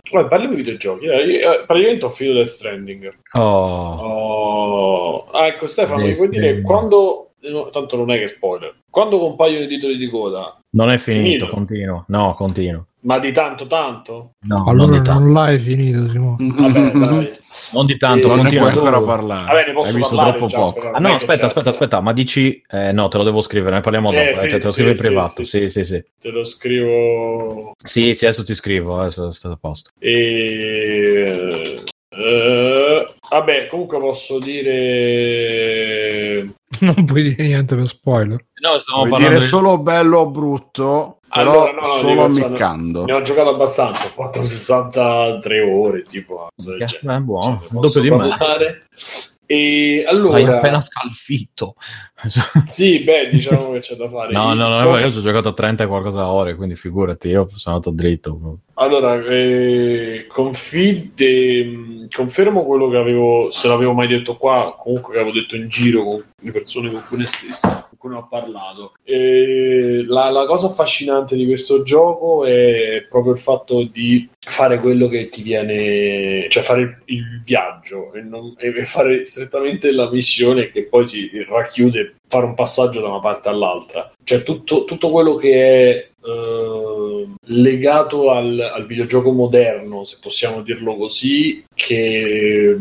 [0.09, 1.05] Vabbè, parliamo di videogiochi.
[1.05, 1.25] eh.
[1.25, 3.13] Io, eh, praticamente ho finito Death Stranding.
[3.33, 5.25] Oh, Oh.
[5.31, 7.26] Ah, ecco Stefano, mi puoi dire quando...
[7.49, 8.75] no, tanto non è che spoiler.
[8.89, 11.49] Quando compaiono i titoli di coda, non è finito, Finito.
[11.49, 12.87] continuo, no, continuo.
[13.01, 14.31] ma di tanto tanto?
[14.47, 16.35] No, non Allora di tanto, non l'hai finito, Simone.
[16.39, 17.31] Vabbè, dai.
[17.73, 19.05] non di tanto, Eh, ma Non continua ancora tu.
[19.05, 19.45] parlare.
[19.45, 20.79] Vabbè, ne posso Hai visto parlare troppo già, poco.
[20.79, 20.91] però.
[20.93, 22.61] Ah Non no, aspetta, aspetta, aspetta, ma dici...
[22.67, 24.71] Eh, no, te lo devo scrivere, ne parliamo dopo, Eh, eh, sì, te lo sì,
[24.73, 26.03] scrivo in sì, privato, sì, sì, sì, sì.
[26.19, 27.71] Te lo scrivo...
[27.83, 29.91] Sì, sì, adesso ti scrivo, adesso è stato a posto.
[29.99, 31.83] E...
[32.09, 36.47] eh, vabbè, comunque posso dire...
[36.85, 38.45] Non puoi dire niente per spoiler.
[38.59, 39.45] No, stiamo Puoi parlando dire di...
[39.45, 43.05] solo bello o brutto, però Allora, no, no, solo ammiccando.
[43.05, 46.47] Ne ho giocato abbastanza, ho fatto 63 ore, tipo...
[46.55, 48.35] cosa del Eh, buono, Cioè, doppio di me.
[49.49, 51.75] E Hai allora, appena scalfitto.
[52.67, 54.33] sì, beh, diciamo che c'è da fare.
[54.33, 57.47] No, no, no, perché io ci ho giocato 30 e qualcosa ore, quindi figurati, io
[57.55, 58.59] sono andato dritto.
[58.73, 65.19] Allora, eh, confide, mh, confermo quello che avevo, se l'avevo mai detto qua, comunque che
[65.21, 68.93] avevo detto in giro con le persone con cui ne stesse, con ne ho parlato.
[69.03, 75.29] La, la cosa affascinante di questo gioco è proprio il fatto di fare quello che
[75.29, 81.07] ti viene, cioè fare il, viaggio e, non- e fare strettamente la missione che poi
[81.07, 84.11] si racchiude fare un passaggio da una parte all'altra.
[84.23, 90.97] Cioè tutto, tutto quello che è eh, legato al, al videogioco moderno, se possiamo dirlo
[90.97, 92.77] così, che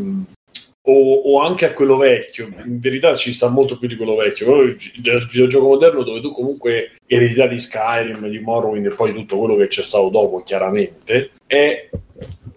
[0.88, 4.46] o, o anche a quello vecchio, in verità ci sta molto più di quello vecchio,
[4.46, 9.12] però il, il videogioco moderno dove tu comunque eredità di Skyrim, di Morrowind e poi
[9.12, 11.88] tutto quello che c'è stato dopo chiaramente, è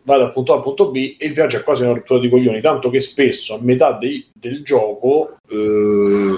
[0.04, 2.30] va dal punto A al punto B e il viaggio è quasi una rottura di
[2.30, 6.36] coglioni, tanto che spesso a metà dei- del gioco eh,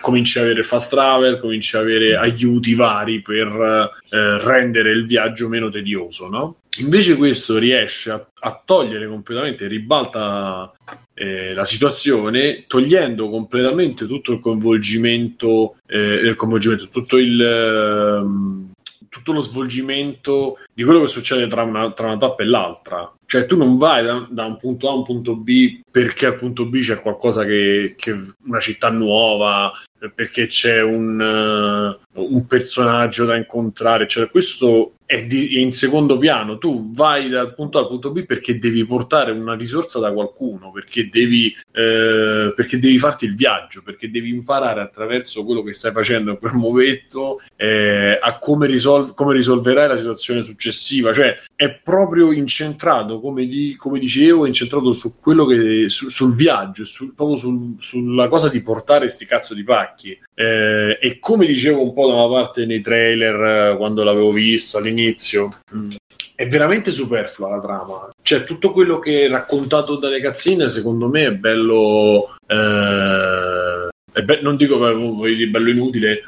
[0.00, 5.48] cominci a avere fast travel, cominci a avere aiuti vari per eh, rendere il viaggio
[5.48, 6.56] meno tedioso, no?
[6.78, 10.72] Invece questo riesce a, a togliere completamente, ribalta
[11.14, 17.40] eh, la situazione, togliendo completamente tutto il coinvolgimento, eh, il coinvolgimento tutto il...
[17.40, 18.68] ehm,
[19.10, 23.12] tutto lo svolgimento di quello che succede tra una, tra una tappa e l'altra.
[23.26, 26.36] Cioè, tu non vai da, da un punto A a un punto B perché al
[26.36, 28.16] punto B c'è qualcosa che, che
[28.46, 29.72] una città nuova,
[30.14, 34.06] perché c'è un, eh, un personaggio da incontrare.
[34.06, 36.56] Cioè, questo è, di- è in secondo piano.
[36.56, 40.70] Tu vai dal punto A al punto B perché devi portare una risorsa da qualcuno,
[40.70, 45.90] perché devi, eh, perché devi farti il viaggio, perché devi imparare attraverso quello che stai
[45.90, 51.12] facendo in quel momento eh, a come, risol- come risolverai la situazione successiva.
[51.12, 56.84] Cioè, è proprio incentrato, come, di- come dicevo, incentrato su quello che su- sul viaggio,
[56.84, 60.16] sul- proprio sul- sulla cosa di portare sti cazzo di pacchi.
[60.40, 64.78] Eh, e come dicevo un po' da una parte nei trailer eh, quando l'avevo visto
[64.78, 65.96] all'inizio, mh,
[66.34, 68.08] è veramente superflua la trama.
[68.22, 72.36] Cioè, tutto quello che è raccontato dalle cazzine, secondo me, è bello.
[72.46, 76.22] eh, è be- non dico che voglio dire bello inutile,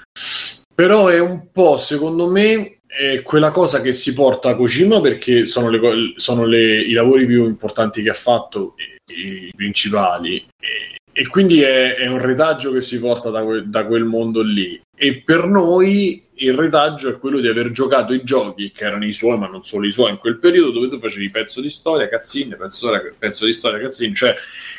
[0.75, 5.47] però è un po', secondo me, è quella cosa che si porta a Kojima perché
[5.47, 5.81] sono, le
[6.17, 8.75] sono le- i lavori più importanti che ha fatto,
[9.11, 10.37] i, i principali.
[10.61, 14.43] E, e quindi è, è un retaggio che si porta da, que- da quel mondo
[14.43, 14.81] lì.
[15.03, 19.13] E per noi il retaggio è quello di aver giocato i giochi che erano i
[19.13, 22.09] suoi, ma non solo i suoi in quel periodo, dove tu facevi pezzo di storia,
[22.09, 22.89] cazzine, pezzo,
[23.19, 24.33] pezzo di storia, cazzine, cioè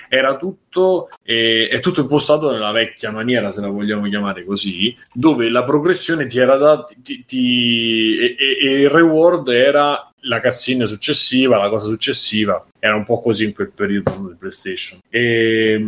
[0.07, 5.49] era tutto, eh, è tutto impostato nella vecchia maniera, se la vogliamo chiamare così, dove
[5.49, 10.85] la progressione ti era data ti- ti- e, e- e il reward era la cazzina
[10.85, 14.99] successiva, la cosa successiva, era un po' così in quel periodo di PlayStation.
[15.09, 15.85] E,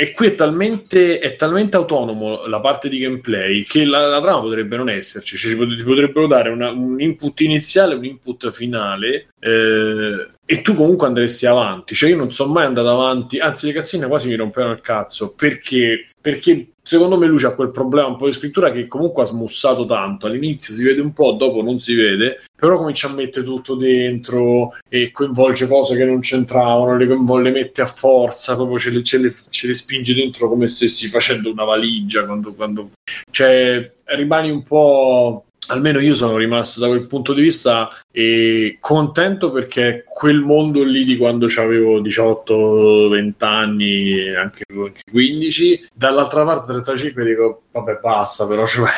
[0.00, 4.40] e qui è talmente, è talmente autonomo la parte di gameplay che la, la trama
[4.40, 10.26] potrebbe non esserci, cioè ci potrebbero dare una- un input iniziale, un input finale eh,
[10.46, 11.94] e tu comunque andresti avanti.
[11.94, 15.34] Cioè io non sono mai andato avanti, anzi le cazzine quasi mi rompevano il cazzo.
[15.34, 19.26] Perché, perché secondo me lui c'ha quel problema un po' di scrittura che comunque ha
[19.26, 20.26] smussato tanto.
[20.26, 24.74] All'inizio si vede un po', dopo non si vede, però comincia a mettere tutto dentro
[24.88, 29.18] e coinvolge cose che non c'entravano, le, le mette a forza, proprio ce le, ce
[29.18, 32.24] le- ce le spinge dentro come stessi facendo una valigia.
[32.24, 32.90] Quando, quando...
[33.30, 35.44] Cioè, rimani un po'.
[35.70, 41.04] Almeno io sono rimasto da quel punto di vista e contento perché quel mondo lì
[41.04, 48.66] di quando avevo 18-20 anni, anche anche 15, dall'altra parte 35 dico vabbè basta però
[48.66, 48.90] cioè,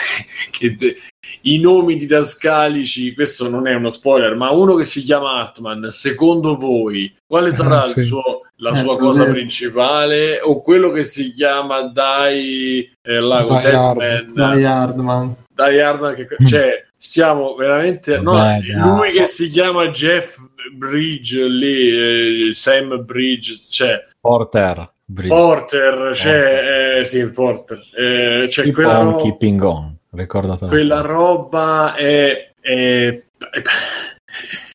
[0.77, 0.97] de-
[1.43, 6.57] i nomi didascalici, questo non è uno spoiler, ma uno che si chiama Hartman, secondo
[6.57, 8.01] voi, quale sarà sì.
[8.01, 9.35] il suo, la Eh, sua cosa vero.
[9.35, 10.41] principale?
[10.41, 14.25] O quello che si chiama Die, eh, là, Hard.
[14.55, 15.37] Die Hardman.
[15.55, 18.19] Die Hard, che, cioè, stiamo veramente.
[18.21, 18.63] No, dai.
[18.73, 20.39] lui che si chiama Jeff
[20.75, 24.91] Bridge lì, eh, Sam Bridge, cioè Porter.
[25.05, 25.29] Bridge.
[25.35, 29.97] Porter, cioè, eh, sì, Porter, eh, cioè Keep quella, on, ro- keeping on.
[30.15, 30.71] Ricordatelo.
[30.71, 33.23] quella roba è, è-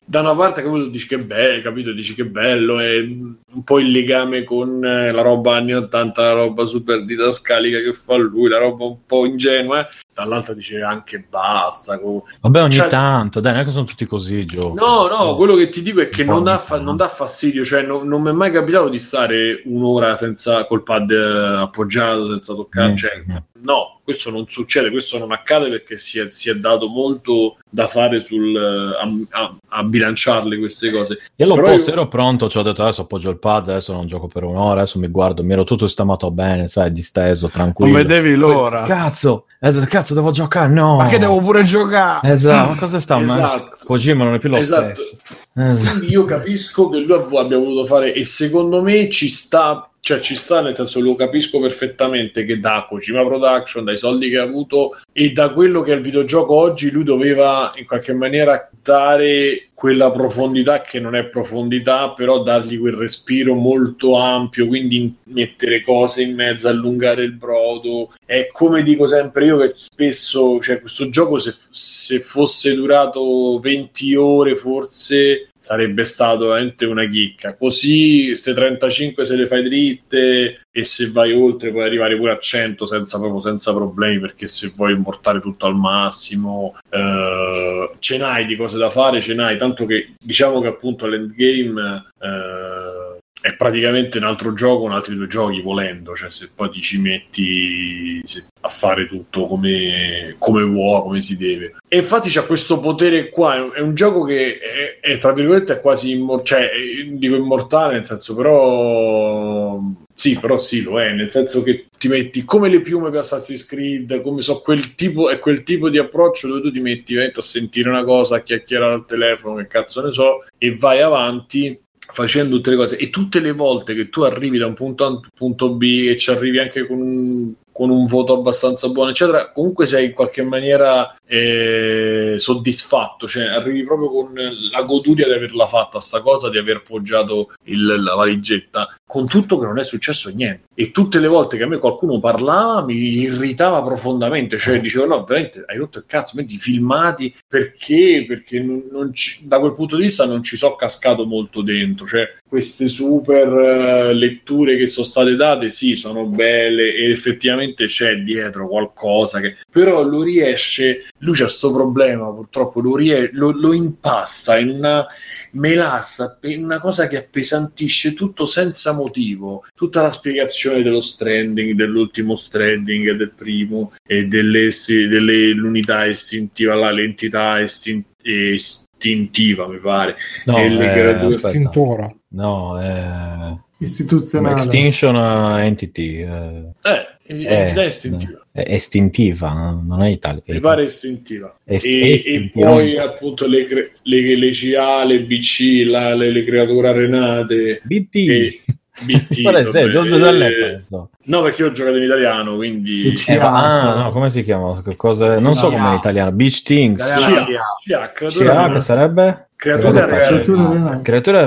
[0.04, 1.92] da una parte tu dici che bello, capito?
[1.92, 6.32] Dici che bello, è un po' il legame con eh, la roba anni 80, la
[6.32, 9.90] roba super didascalica che fa lui, la roba un po' ingenua, eh.
[10.18, 11.98] Dall'altra dice anche basta.
[11.98, 14.74] co- Vabbè, ogni Cioè- tanto, dai, non è che sono tutti così giochi.
[14.78, 17.82] No, no, quello che ti dico è che non dà, fa- non dà fastidio, cioè
[17.82, 22.54] non, non mi è mai capitato di stare un'ora senza col pad eh, appoggiato, senza
[22.54, 23.22] toccare, Mm, cioè,
[23.62, 27.86] no, questo non succede, questo non accade perché si è, si è dato molto da
[27.86, 31.12] fare sul, eh, a, a- a bilanciarle queste cose.
[31.14, 34.06] Io Però all'opposto io- ero pronto, ci ho detto adesso appoggio il pad, adesso non
[34.06, 37.96] gioco per un'ora, adesso mi guardo, mi ero tutto sistemato bene, sai, disteso, Non tranquillo.
[37.96, 38.84] vedevi l'ora.
[38.84, 39.70] Cazzo, eh,
[40.08, 40.96] cazzo, devo giocare, no.
[40.96, 42.32] Ma che devo pure giocare?
[42.32, 43.16] Esatto, ma cosa sta?
[43.18, 43.76] Ma Esatto.
[43.84, 44.94] Kojima non è più lo Esatto.
[44.94, 45.16] stesso.
[45.54, 45.96] Esatto.
[45.96, 50.34] Quindi io capisco che lui abbia voluto fare e secondo me ci sta, cioè ci
[50.34, 54.98] sta nel senso lo capisco perfettamente che da Kojima Production, dai soldi che ha avuto
[55.12, 60.10] e da quello che è il videogioco oggi lui doveva in qualche maniera dare quella
[60.10, 66.34] profondità che non è profondità, però dargli quel respiro molto ampio, quindi mettere cose in
[66.34, 68.12] mezzo, allungare il brodo.
[68.24, 74.16] È come dico sempre io che spesso, cioè questo gioco se, se fosse durato 20
[74.16, 77.56] ore forse sarebbe stato veramente una chicca.
[77.56, 82.38] Così queste 35 se le fai dritte e se vai oltre puoi arrivare pure a
[82.38, 88.46] 100 senza, proprio senza problemi perché se vuoi portare tutto al massimo eh, ce n'hai
[88.46, 93.07] di cose da fare, ce n'hai tanto che diciamo che appunto l'endgame eh,
[93.40, 97.00] è praticamente un altro gioco, un altri due giochi volendo, cioè se poi ti ci
[97.00, 98.20] metti
[98.60, 101.76] a fare tutto come, come vuoi, come si deve.
[101.88, 105.80] E infatti c'ha questo potere qua, è un, gioco che è, è, tra virgolette è
[105.80, 106.68] quasi immor- cioè
[107.12, 109.80] dico immortale nel senso però
[110.18, 113.64] sì, però sì, lo è, nel senso che ti metti come le piume per Assassin's
[113.64, 117.30] Creed, come so, quel tipo, è quel tipo di approccio dove tu ti metti a
[117.40, 121.80] sentire una cosa, a chiacchierare al telefono, che cazzo ne so, e vai avanti
[122.12, 122.96] facendo tutte le cose.
[122.96, 126.06] E tutte le volte che tu arrivi da un punto A a un punto B
[126.08, 130.12] e ci arrivi anche con un, con un voto abbastanza buono, eccetera, comunque sei in
[130.12, 134.32] qualche maniera eh, soddisfatto, cioè arrivi proprio con
[134.72, 139.58] la goduria di averla fatta sta cosa, di aver poggiato il- la valigetta, con tutto
[139.60, 140.66] che non è successo niente.
[140.74, 145.24] E tutte le volte che a me qualcuno parlava mi irritava profondamente, cioè dicevo no,
[145.24, 148.24] veramente hai rotto il cazzo, metti i filmati perché?
[148.26, 152.06] Perché non, non ci- da quel punto di vista non ci so cascato molto dentro,
[152.08, 158.16] cioè queste super eh, letture che sono state date, sì, sono belle e effettivamente c'è
[158.16, 163.72] dietro qualcosa che però lo riesce, lui c'ha sto problema purtroppo, lo, rie- lo, lo
[163.72, 165.06] impasta in una
[165.52, 172.34] melassa, in una cosa che appesantisce tutto senza motivo, tutta la spiegazione dello stranding, dell'ultimo
[172.34, 180.16] stranding del primo e delle, dell'unità istintiva, là, l'entità istin- istintiva mi pare.
[180.46, 182.17] No, E eh, creature- aspetta.
[182.30, 184.54] No, è istituzionale.
[184.56, 186.20] Extinction eh, Entity.
[186.22, 188.44] eh, Eh, è, istintiva.
[188.52, 189.82] è estintiva, no?
[189.86, 190.52] non è italica.
[190.52, 191.54] Mi pare istintiva.
[191.64, 192.66] Est- e, e istintiva.
[192.68, 198.14] poi appunto le, cre- le, le CA, le BC, la- le, le creature arenate BT.
[198.16, 198.60] e
[199.04, 199.38] BT.
[199.38, 199.42] È?
[199.42, 201.10] Vabbè, eh, preso?
[201.24, 203.14] no, perché io ho giocato in italiano, quindi.
[203.26, 204.82] Eh, ah, no, come si chiama?
[204.96, 206.32] Cosa- Non so come in italiano.
[206.32, 207.00] Beach Things.
[207.02, 208.80] Arenate.
[208.80, 209.47] sarebbe?
[209.60, 210.20] Sta arenate.
[210.22, 211.02] Creature arenate.
[211.02, 211.38] Creature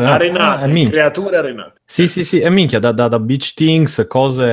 [1.37, 1.69] arenate.
[1.69, 1.73] Ah.
[1.85, 4.43] Sì, sì, sì, è minchia, da, da, da Beach Things, cose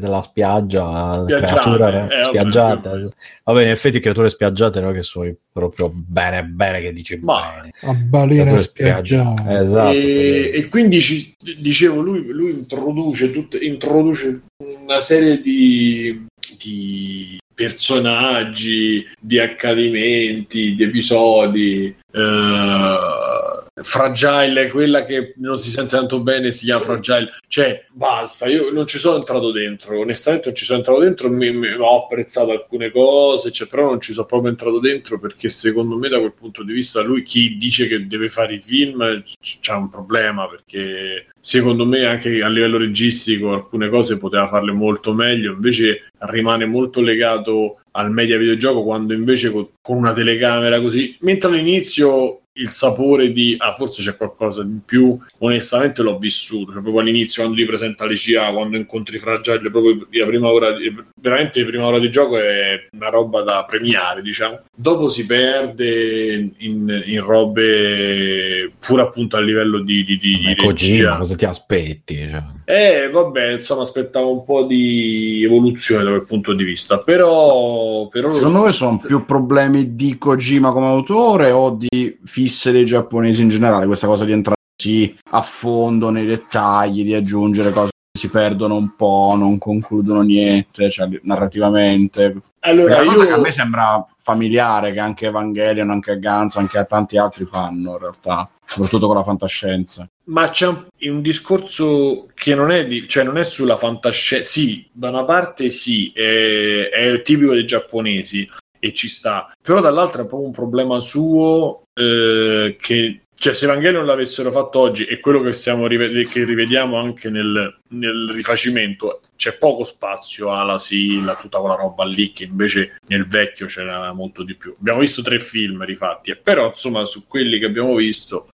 [0.00, 2.88] della spiaggia, Spiaggiate, creature eh, vabbè, spiaggiate.
[2.90, 3.08] meno.
[3.44, 7.54] Vabbè, in effetti creature spiaggiate non è che sono proprio bene, bene che dici Ma-
[7.62, 7.72] bene.
[7.82, 9.62] A balena Creature spiaggiata.
[9.62, 9.90] Esatto.
[9.96, 14.40] e, e quindi ci- dicevo lui, lui introduce, tutte- introduce
[14.82, 16.26] una serie di,
[16.62, 26.52] di personaggi di accadimenti di episodi eh, Fragile quella che non si sente tanto bene
[26.52, 27.32] si chiama Fragile.
[27.48, 29.98] Cioè basta io non ci sono entrato dentro.
[29.98, 34.00] Onestamente non ci sono entrato dentro mi, mi- ho apprezzato alcune cose cioè, però non
[34.00, 37.56] ci sono proprio entrato dentro perché secondo me da quel punto di vista lui chi
[37.58, 42.48] dice che deve fare i film c- c'ha un problema perché secondo me anche a
[42.48, 45.52] livello registico alcune cose poteva farle molto meglio.
[45.52, 51.48] Invece rimane molto legato al media videogioco quando invece co- con una telecamera così mentre
[51.50, 55.18] all'inizio il sapore di ah forse c'è qualcosa di più.
[55.38, 60.06] Onestamente l'ho vissuto cioè proprio all'inizio quando ti presenta le CA quando incontri Fragile proprio
[60.10, 64.22] la prima ora di- veramente la prima ora di gioco è una roba da premiare
[64.22, 64.60] diciamo.
[64.74, 71.18] Dopo si perde in, in robe pure appunto a livello di, di, di, di Kojima,
[71.18, 72.16] cosa ti aspetti?
[72.16, 78.08] Cioè, eh, vabbè, insomma, aspettavo un po' di evoluzione da quel punto di vista, però...
[78.08, 83.40] però Secondo voi sono più problemi di Kojima come autore o di fisse dei giapponesi
[83.40, 83.86] in generale?
[83.86, 88.76] Questa cosa di entrare così a fondo nei dettagli, di aggiungere cose che si perdono
[88.76, 92.36] un po', non concludono niente, cioè narrativamente.
[92.60, 93.42] Allora, Una cosa che a io...
[93.42, 99.06] me sembra familiare, che anche Evangelion, anche Gans, anche tanti altri fanno in realtà, soprattutto
[99.06, 100.06] con la fantascienza.
[100.24, 104.46] Ma c'è un, un discorso che non è, di, cioè non è sulla fantascienza.
[104.46, 108.46] Sì, da una parte sì, è, è tipico dei giapponesi
[108.84, 114.04] e ci sta, però dall'altra è proprio un problema suo eh, che cioè se Evangelion
[114.06, 119.84] l'avessero fatto oggi e quello che, stiamo che rivediamo anche nel, nel rifacimento c'è poco
[119.84, 124.74] spazio alla Silla, tutta quella roba lì che invece nel vecchio c'era molto di più.
[124.78, 128.48] Abbiamo visto tre film rifatti, eh, però insomma su quelli che abbiamo visto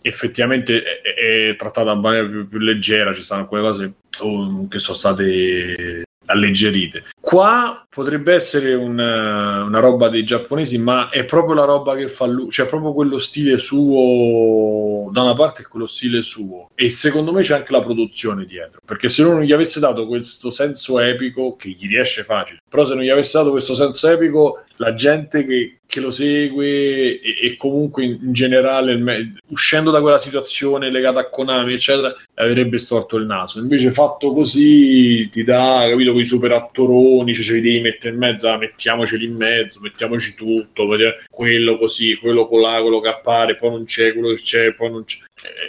[0.00, 4.78] effettivamente è, è- trattata in maniera più, più leggera, ci stanno alcune cose um, che
[4.78, 7.04] sono state alleggerite.
[7.20, 12.26] Qua potrebbe essere una, una roba dei giapponesi, ma è proprio la roba che fa
[12.26, 17.32] lui, cioè proprio quello stile suo, da una parte è quello stile suo, e secondo
[17.32, 21.56] me c'è anche la produzione dietro, perché se non gli avesse dato questo senso epico,
[21.56, 25.46] che gli riesce facile, però se non gli avesse dato questo senso epico, la gente
[25.46, 30.90] che, che lo segue e, e comunque in, in generale, me- uscendo da quella situazione
[30.90, 33.60] legata a Konami, eccetera, avrebbe storto il naso.
[33.60, 38.20] Invece fatto così ti dà, capito, quei super attoroni, cioè ce li devi mettere in
[38.20, 40.86] mezzo, ah, mettiamoceli in mezzo, mettiamoci tutto,
[41.30, 45.04] quello così, quello con quello che appare, poi non c'è, quello che c'è, poi non
[45.04, 45.18] c'è.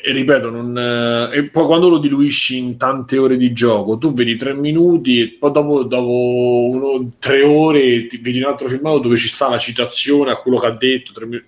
[0.04, 4.14] E, ripeto, non, eh, e poi quando lo diluisci in tante ore di gioco, tu
[4.14, 9.00] vedi tre minuti e poi dopo, dopo uno- tre ore ti vedi un altro filmato
[9.00, 11.48] dove ci sta la citazione a quello che ha detto, tre minuti.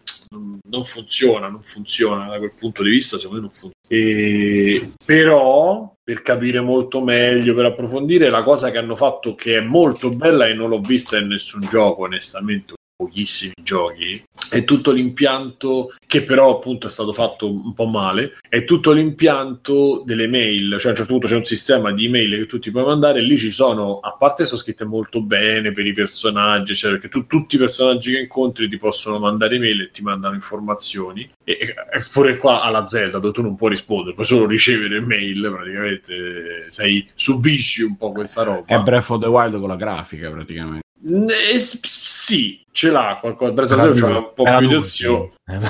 [0.69, 3.78] Non funziona, non funziona da quel punto di vista, secondo me non funziona.
[3.91, 9.61] E- però per capire molto meglio, per approfondire la cosa che hanno fatto che è
[9.61, 15.95] molto bella e non l'ho vista in nessun gioco, onestamente, pochissimi giochi, è tutto l'impianto
[16.05, 20.87] che però appunto è stato fatto un po' male, è tutto l'impianto delle mail, cioè
[20.87, 23.21] a un certo punto c'è un sistema di email che tu ti puoi mandare e
[23.21, 27.25] lì ci sono, a parte sono scritte molto bene per i personaggi, cioè perché tu
[27.25, 31.75] tutti i personaggi che incontri ti possono mandare email e ti mandano informazioni e, e
[32.11, 37.07] pure qua alla Z dove tu non puoi rispondere, puoi solo ricevere mail, praticamente sei,
[37.15, 38.65] subisci un po' questa roba.
[38.65, 40.87] È Breath of the Wild con la grafica praticamente.
[41.05, 43.51] Eh, sì, ce l'ha qualcosa.
[43.51, 45.31] Breath of the Wild c'ha un po' più di opzioni.
[45.45, 45.65] sì.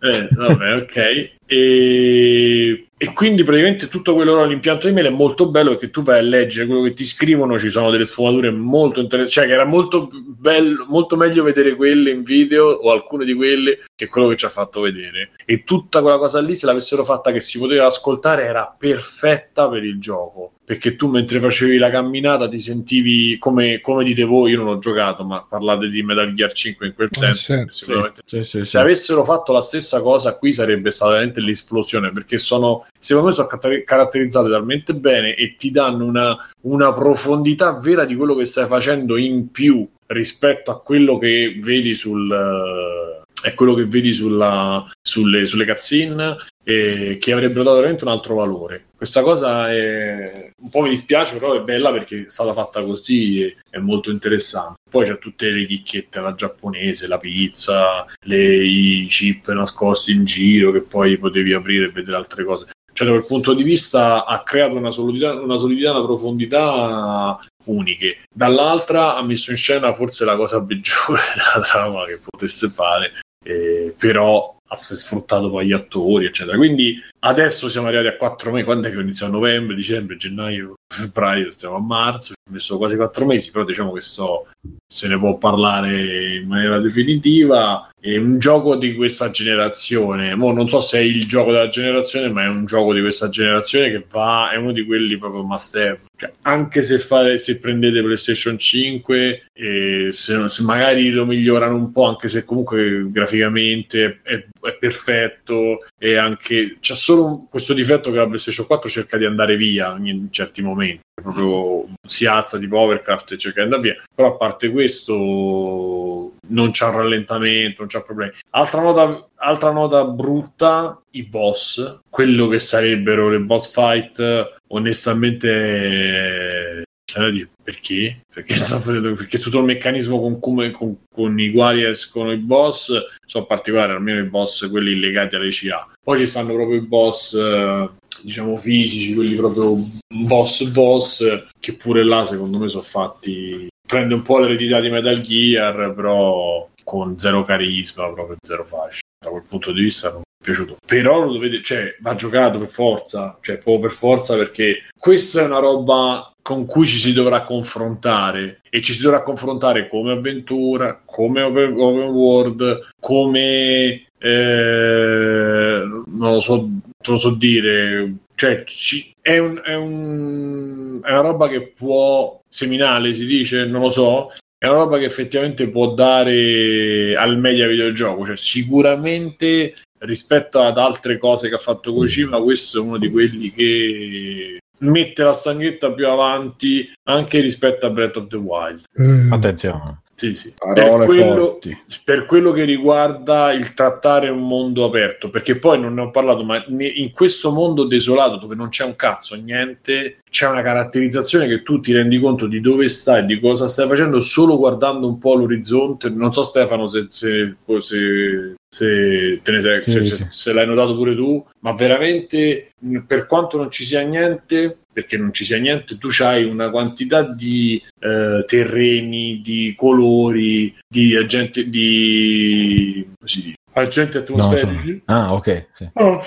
[0.00, 1.32] Eh, vabbè, ok.
[1.46, 6.18] E, e quindi praticamente tutto quello là, l'impianto email è molto bello perché tu vai
[6.18, 9.64] a leggere quello che ti scrivono, ci sono delle sfumature molto interessanti, cioè che era
[9.64, 14.36] molto bello, molto meglio vedere quelle in video o alcune di quelle che quello che
[14.36, 15.32] ci ha fatto vedere.
[15.44, 19.84] E tutta quella cosa lì, se l'avessero fatta che si poteva ascoltare, era perfetta per
[19.84, 20.52] il gioco.
[20.66, 24.78] Perché tu mentre facevi la camminata ti sentivi come, come dite voi, io non ho
[24.78, 27.52] giocato, ma parlate di Metal Gear 5 in quel Ah, senso.
[27.68, 28.64] sì, sicuramente Sì, sì, sì.
[28.64, 33.34] se avessero fatto la stessa cosa qui sarebbe stata veramente l'esplosione perché sono secondo me
[33.34, 33.48] sono
[33.84, 39.18] caratterizzate talmente bene e ti danno una, una profondità vera di quello che stai facendo
[39.18, 45.44] in più rispetto a quello che vedi sul eh, è quello che vedi sulla, sulle,
[45.44, 48.86] sulle cutscene e che avrebbero dato veramente un altro valore.
[48.96, 53.42] Questa cosa è un po' mi dispiace, però è bella perché è stata fatta così
[53.42, 54.78] e è molto interessante.
[54.90, 60.70] Poi c'è tutte le chicchette alla giapponese, la pizza, le- i chip nascosti in giro
[60.70, 62.68] che poi potevi aprire e vedere altre cose.
[62.94, 68.20] Cioè, da quel punto di vista ha creato una solidità, una, solidità, una profondità uniche.
[68.32, 73.12] Dall'altra ha messo in scena forse la cosa peggiore della trama che potesse fare,
[73.44, 76.56] eh, però è sfruttato poi gli attori, eccetera.
[76.56, 81.50] Quindi adesso siamo arrivati a 4 mesi, quando è che inizia novembre, dicembre, gennaio, febbraio,
[81.50, 84.46] stiamo a marzo, ci ho messo quasi 4 mesi, però diciamo che so,
[84.86, 87.88] se ne può parlare in maniera definitiva.
[87.98, 90.34] È un gioco di questa generazione.
[90.34, 93.30] Mo non so se è il gioco della generazione, ma è un gioco di questa
[93.30, 96.00] generazione che va, è uno di quelli proprio must have.
[96.14, 101.92] Cioè, anche se, fare, se prendete PlayStation 5, e se, se magari lo migliorano un
[101.92, 108.16] po', anche se comunque graficamente è, è perfetto, e anche c'è solo questo difetto che
[108.16, 111.02] la PlayStation 4 cerca di andare via in certi momenti.
[111.14, 113.96] Proprio si alza tipo Overcraft e cerca di andare via.
[114.14, 118.32] Però a parte questo, non c'è un rallentamento, non c'è problemi.
[118.50, 126.82] Altra nota, altra nota brutta: i boss, quello che sarebbero le boss fight, onestamente.
[127.14, 128.20] Sarà di- Perché?
[128.32, 132.92] Perché, facendo- perché tutto il meccanismo con, come- con- con i quali escono i boss
[133.24, 135.88] sono particolari, almeno i boss quelli legati alle CA.
[136.02, 137.88] Poi ci stanno proprio i boss, eh,
[138.20, 139.78] diciamo fisici, quelli proprio
[140.12, 143.68] boss boss, che pure là secondo me sono fatti.
[143.86, 149.00] Prende un po' l'eredità di Metal Gear, però con zero carisma, proprio zero fascia.
[149.24, 150.76] Da quel punto di vista non mi è piaciuto.
[150.84, 155.44] Però lo dovete, cioè, va giocato per forza, cioè, proprio per forza perché questa è
[155.44, 161.00] una roba con cui ci si dovrà confrontare e ci si dovrà confrontare come avventura,
[161.02, 166.68] come open, world, come eh, non lo so,
[167.06, 173.14] non so dire, cioè ci- è, un- è un- è una roba che può seminale
[173.14, 178.26] si dice, non lo so, è una roba che effettivamente può dare al media videogioco,
[178.26, 183.50] cioè sicuramente rispetto ad altre cose che ha fatto Kojima, questo è uno di quelli
[183.50, 188.82] che mette la stanghetta più avanti anche rispetto a Breath of the Wild.
[189.00, 189.32] Mm.
[189.32, 190.02] Attenzione.
[190.14, 190.54] Sì, sì.
[190.56, 191.58] Per quello,
[192.04, 196.44] per quello che riguarda il trattare un mondo aperto, perché poi non ne ho parlato,
[196.44, 201.62] ma in questo mondo desolato dove non c'è un cazzo, niente, c'è una caratterizzazione che
[201.62, 205.34] tu ti rendi conto di dove stai, di cosa stai facendo solo guardando un po'
[205.34, 206.10] l'orizzonte.
[206.10, 210.24] Non so, Stefano, se, se, se- se te ne sei, Sì, se, sì.
[210.28, 212.72] se- l'hai notato pure tu, ma veramente
[213.06, 217.22] per quanto non ci sia niente, perché non ci sia niente, tu hai una quantità
[217.22, 223.54] di eh, terreni, di colori, di agenti, di dice?
[223.72, 225.02] agenti No, atmosferici.
[225.06, 225.66] sono- Ah, ok.
[225.74, 225.88] Sì.
[225.94, 226.20] Oh.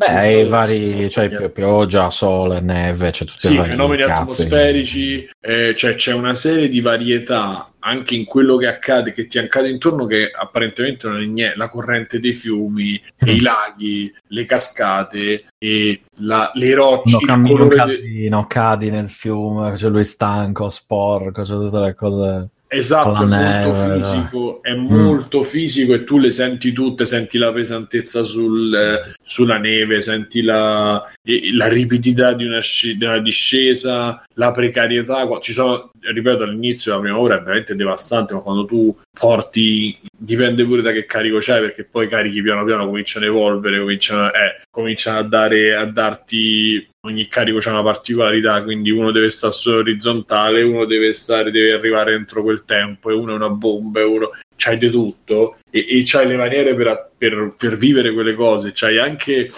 [0.00, 4.20] Beh, hai vari, cioè pi- pioggia, sole, neve, c'è tutti i Sì, vari fenomeni cazzi.
[4.22, 9.38] atmosferici, eh, cioè c'è una serie di varietà anche in quello che accade, che ti
[9.38, 11.58] accade intorno, che apparentemente non è niente.
[11.58, 13.28] La corrente dei fiumi, Mm.
[13.28, 19.10] i laghi, le cascate, e la- le rocce, No, cammino colore de- casino, cadi nel
[19.10, 22.48] fiume, c'è lui stanco, sporco, c'è tutte le cose.
[22.72, 24.86] Esatto, è molto fisico, è Mm.
[24.86, 30.40] molto fisico e tu le senti tutte, senti la pesantezza sul, eh, sulla neve, senti
[30.40, 31.04] la,
[31.52, 35.26] la ripidità di una, sci- di una discesa, la precarietà.
[35.40, 40.64] Ci sono, ripeto, all'inizio la prima ora è veramente devastante, ma quando tu porti, dipende
[40.64, 44.62] pure da che carico c'hai, perché poi carichi piano piano cominciano a evolvere, cominciano, eh,
[44.70, 49.78] cominciano a, dare, a darti ogni carico c'ha una particolarità, quindi uno deve stare solo
[49.78, 54.04] orizzontale, uno deve stare, deve arrivare entro quel tempo, e uno è una bomba, e
[54.04, 58.72] uno c'hai di tutto, e, e c'hai le maniere per, per- per vivere quelle cose,
[58.74, 59.48] c'hai anche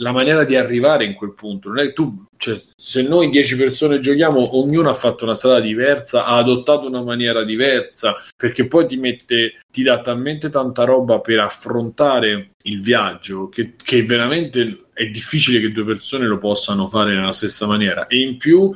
[0.00, 1.68] la maniera di arrivare in quel punto.
[1.68, 6.24] Non è tu, cioè, se noi dieci persone giochiamo, ognuno ha fatto una strada diversa,
[6.24, 11.40] ha adottato una maniera diversa, perché poi ti mette, ti dà talmente tanta roba per
[11.40, 17.32] affrontare il viaggio che, che veramente è difficile che due persone lo possano fare nella
[17.32, 18.06] stessa maniera.
[18.06, 18.74] E in più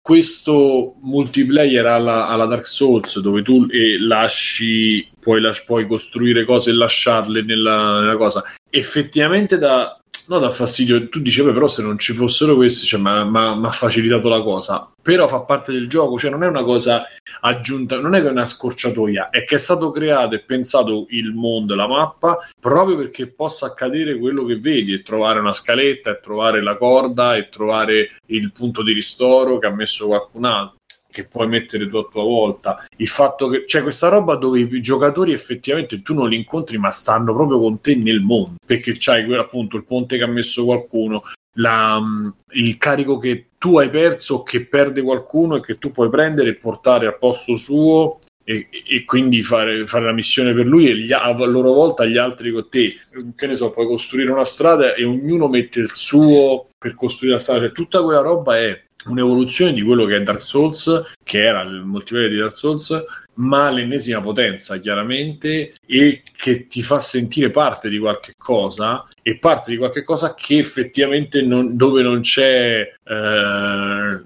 [0.00, 6.70] questo multiplayer alla, alla Dark Souls dove tu eh, lasci puoi, las- puoi costruire cose
[6.70, 9.98] e lasciarle nella, nella cosa effettivamente da
[10.28, 11.08] no da fastidio.
[11.08, 14.90] Tu dicevi però se non ci fossero questi cioè, ma ha facilitato la cosa.
[15.00, 17.04] Però fa parte del gioco cioè non è una cosa
[17.40, 19.30] aggiunta non è che è una scorciatoia.
[19.30, 24.18] È che è stato creato e pensato il mondo la mappa proprio perché possa accadere
[24.18, 28.82] quello che vedi e trovare una scaletta e trovare la corda e trovare il punto
[28.82, 30.74] di ristoro che ha messo qualcun altro
[31.16, 32.84] che puoi mettere tu a tua volta.
[32.98, 36.90] Il fatto che c'è questa roba dove i giocatori effettivamente tu non li incontri ma
[36.90, 41.22] stanno proprio con te nel mondo perché c'hai appunto il ponte che ha messo qualcuno
[41.54, 46.10] la, mm, il carico che tu hai perso che perde qualcuno e che tu puoi
[46.10, 50.88] prendere e portare al posto suo e, e quindi fare, fare la missione per lui
[50.88, 52.94] e gli, a loro volta gli altri con te.
[53.34, 57.40] Che ne so puoi costruire una strada e ognuno mette il suo per costruire la
[57.40, 57.60] strada.
[57.60, 61.82] Cioè, tutta quella roba è un'evoluzione di quello che è Dark Souls, che era il
[61.84, 63.04] multiplayer di Dark Souls,
[63.34, 69.72] ma l'ennesima potenza chiaramente e che ti fa sentire parte di qualche cosa e parte
[69.72, 74.20] di qualche cosa che effettivamente non- dove non c'è eh,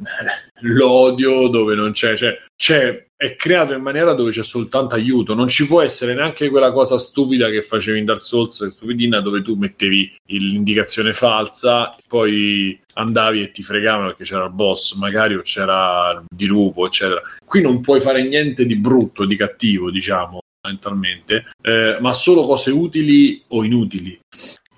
[0.60, 5.48] l'odio, dove non c'è, cioè, c'è è creato in maniera dove c'è soltanto aiuto, non
[5.48, 9.55] ci può essere neanche quella cosa stupida che facevi in Dark Souls, stupidina, dove tu
[9.55, 16.12] mettevi l'indicazione falsa, poi andavi e ti fregavano perché c'era il boss, magari o c'era
[16.12, 17.22] il dirupo, eccetera.
[17.43, 22.70] Qui non puoi fare niente di brutto, di cattivo, diciamo, fondamentalmente, eh, ma solo cose
[22.70, 24.18] utili o inutili.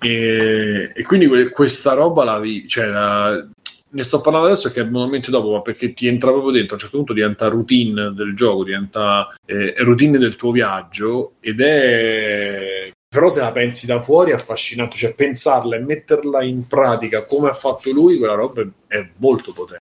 [0.03, 3.47] E, e quindi que- questa roba la vi- cioè, la-
[3.93, 6.73] ne sto parlando adesso che è momento dopo, ma perché ti entra proprio dentro, a
[6.75, 12.91] un certo punto diventa routine del gioco, diventa eh, routine del tuo viaggio ed è
[13.13, 17.49] però se la pensi da fuori è affascinante, cioè pensarla e metterla in pratica come
[17.49, 19.83] ha fatto lui, quella roba è, molto potente.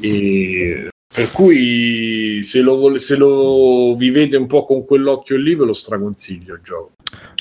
[0.00, 5.72] E per cui se lo, se lo vivete un po' con quell'occhio lì ve lo
[5.72, 6.92] straconsiglio il gioco.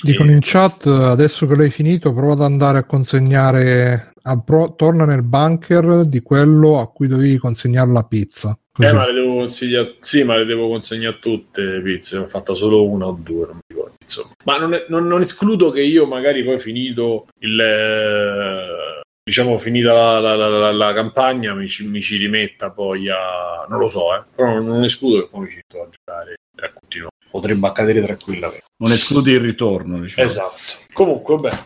[0.02, 5.06] Dicono in chat, adesso che l'hai finito, prova ad andare a consegnare, a pro- torna
[5.06, 8.58] nel bunker di quello a cui dovevi consegnare la pizza.
[8.72, 8.88] Così.
[8.90, 12.28] Eh, ma le devo consigliare, sì, ma le devo consegnare tutte le pizze, ne ho
[12.28, 13.96] fatta solo una o due, non mi ricordo.
[14.00, 14.30] Insomma.
[14.46, 18.97] Ma non, è- non- non escludo che io magari poi finito il, eh,
[19.28, 23.66] diciamo finita la, la- la- la- la campagna mi ci, mi ci rimetta poi a
[23.68, 26.36] non lo so eh, però non, non escludo che poi mi ci sto a giocare
[26.62, 27.12] a continuare.
[27.30, 30.26] Potrebbe accadere tranquillamente Non escludi il ritorno, diciamo.
[30.26, 30.56] esatto.
[30.94, 31.58] Comunque vabbè.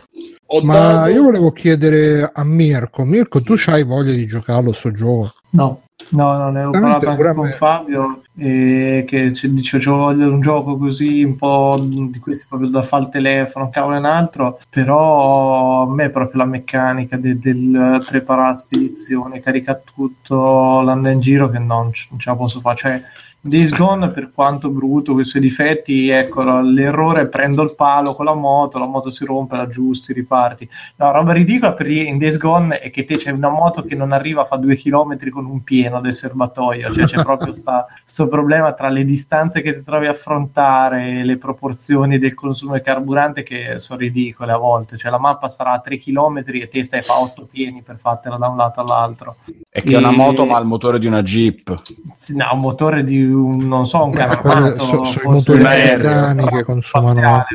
[0.47, 4.91] Ho Ma dato- io volevo chiedere a Mirko, Mirko, tu c'hai voglia di giocarlo sto
[4.91, 5.33] gioco?
[5.51, 7.51] No, no, no, ne ho Veramente parlato anche con me.
[7.51, 12.45] Fabio eh, che ci dice "C'ho voglia di un gioco così, un po' di questi
[12.47, 17.17] proprio da fare il telefono, cavolo e un altro, però a me proprio la meccanica
[17.17, 22.35] de- del preparare la spedizione, caricare tutto, l'andare in giro che non, non ce la
[22.35, 22.77] posso fare.
[22.77, 23.01] Cioè,
[23.43, 28.25] Days Gone per quanto brutto, con i suoi difetti, ecco, l'errore prendo il palo con
[28.25, 30.69] la moto, la moto si rompe, la aggiusti, riparti.
[30.97, 34.11] No, roba ridicola per in Days Gone è che te c'è una moto che non
[34.11, 38.73] arriva a fare due chilometri con un pieno del serbatoio, cioè c'è proprio questo problema
[38.73, 43.79] tra le distanze che ti trovi a affrontare le proporzioni del consumo di carburante che
[43.79, 47.03] sono ridicole a volte, cioè la mappa sarà a 3 chilometri e te stai a
[47.03, 49.37] fare 8 pieni per fartela da un lato all'altro.
[49.73, 51.73] È che è una moto ma ha il motore di una Jeep.
[52.17, 55.65] Sì, no, un motore di un, non so, un Eh, carro so- sono motori un
[55.65, 57.45] aereo, americani che consumano-.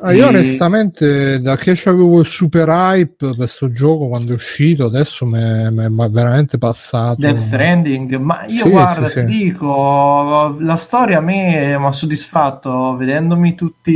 [0.00, 4.34] Ah, io E- onestamente, da che avevo il super hype per questo gioco quando è
[4.34, 7.20] uscito, adesso mi è mi è veramente passato.
[7.20, 9.38] Death Stranding, ma io Sì, guarda, sì, ti sì.
[9.44, 13.92] dico, la storia a me mi ha soddisfatto vedendomi tutti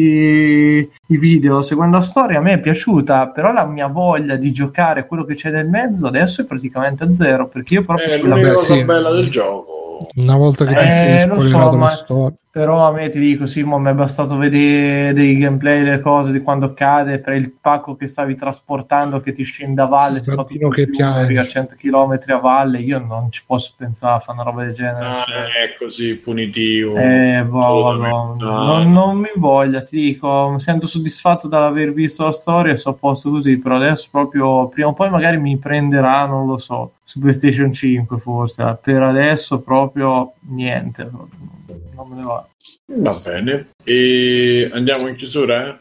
[1.11, 5.07] i video, seguendo la storia a me è piaciuta, però la mia voglia di giocare
[5.07, 8.53] quello che c'è nel mezzo adesso è praticamente a zero, perché io proprio è l'unica
[8.53, 8.85] cosa sì.
[8.85, 9.78] bella del gioco
[10.17, 12.37] Una volta che ti Eh, sei lo spoilerato so, la ma- storia.
[12.51, 16.33] Però a me ti dico, sì, mo mi è bastato vedere dei gameplay, le cose
[16.33, 20.33] di quando cade per il pacco che stavi trasportando che ti scende a valle, si
[20.33, 24.19] fa tutto che fiume, a 100 km a valle, io non ci posso pensare a
[24.19, 25.07] fare una roba del genere.
[25.07, 25.43] Ah, cioè.
[25.45, 28.65] è così punitivo Eh, boh, no, No.
[28.65, 32.93] non, non mi voglia, ti dico, mi sento soddisfatto dall'aver visto la storia e so
[32.95, 37.21] posto così, però adesso proprio prima o poi magari mi prenderà, non lo so, su
[37.21, 42.47] PlayStation 5 forse, per adesso proprio niente, non me ne va.
[42.85, 45.79] va bene e andiamo in chiusura eh?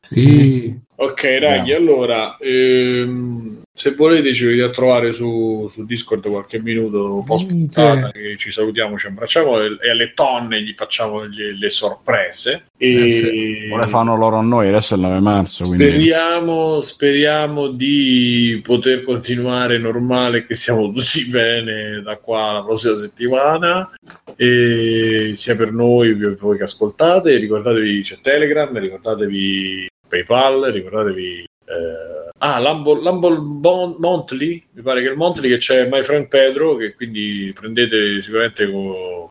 [0.00, 0.80] Sì.
[1.02, 7.24] Ok, ragazzi, allora ehm, se volete ci venite a trovare su, su Discord qualche minuto
[7.26, 11.70] post puntata che ci salutiamo, ci abbracciamo e, e alle tonne gli facciamo le, le
[11.70, 12.66] sorprese.
[12.76, 15.66] E Ora fanno loro a noi, adesso è il 9 marzo.
[15.66, 15.86] Quindi...
[15.86, 23.90] speriamo, speriamo di poter continuare normale, che siamo tutti bene da qua alla prossima settimana,
[24.36, 27.38] e sia per noi, per voi che ascoltate.
[27.38, 35.08] Ricordatevi c'è Telegram, ricordatevi PayPal, ricordatevi eh, ah, l'Humble, l'Humble Bon- Monthly, mi pare che
[35.08, 39.30] il Monthly che c'è My Friend Pedro, che quindi prendete sicuramente con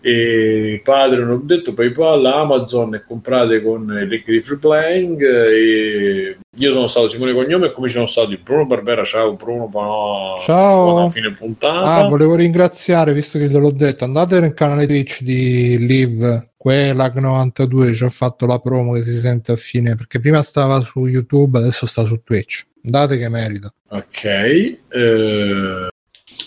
[0.00, 6.38] e Patreon ho detto PayPal, Amazon e comprate con il link di Free Playing e
[6.56, 10.40] io sono stato Simone Cognome e come ci sono stati Bruno Barbera, ciao Bruno, buona,
[10.40, 10.90] Ciao.
[10.90, 15.20] buona fine puntata Ah, volevo ringraziare, visto che te l'ho detto, andate nel canale Twitch
[15.20, 20.42] di Live, Quelag92, ci ho fatto la promo che si sente a fine, perché prima
[20.42, 22.64] stava su YouTube, adesso sta su Twitch.
[22.84, 23.72] Andate che merita.
[23.90, 25.88] ok eh,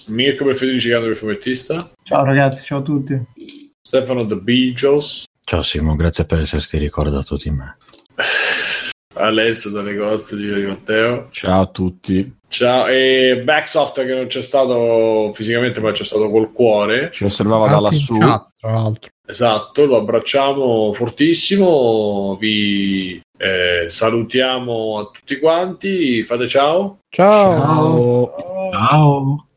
[0.08, 3.20] Mirko per Federici Cando il fumettista Ciao ragazzi, ciao a tutti.
[3.82, 7.78] Stefano The Beagles Ciao Simo, grazie per esserti ricordato di me.
[9.18, 12.36] Alessio dalle coste di Matteo Ciao a tutti.
[12.48, 17.68] ciao e Backsoft che non c'è stato fisicamente ma c'è stato col cuore Ci osservava
[17.68, 18.18] da in lassù.
[18.18, 19.10] chat, tra l'altro.
[19.28, 27.00] Esatto, lo abbracciamo fortissimo, vi eh, salutiamo a tutti quanti, fate ciao.
[27.10, 28.36] Ciao.
[28.38, 28.72] Ciao.
[28.72, 29.45] Ciao.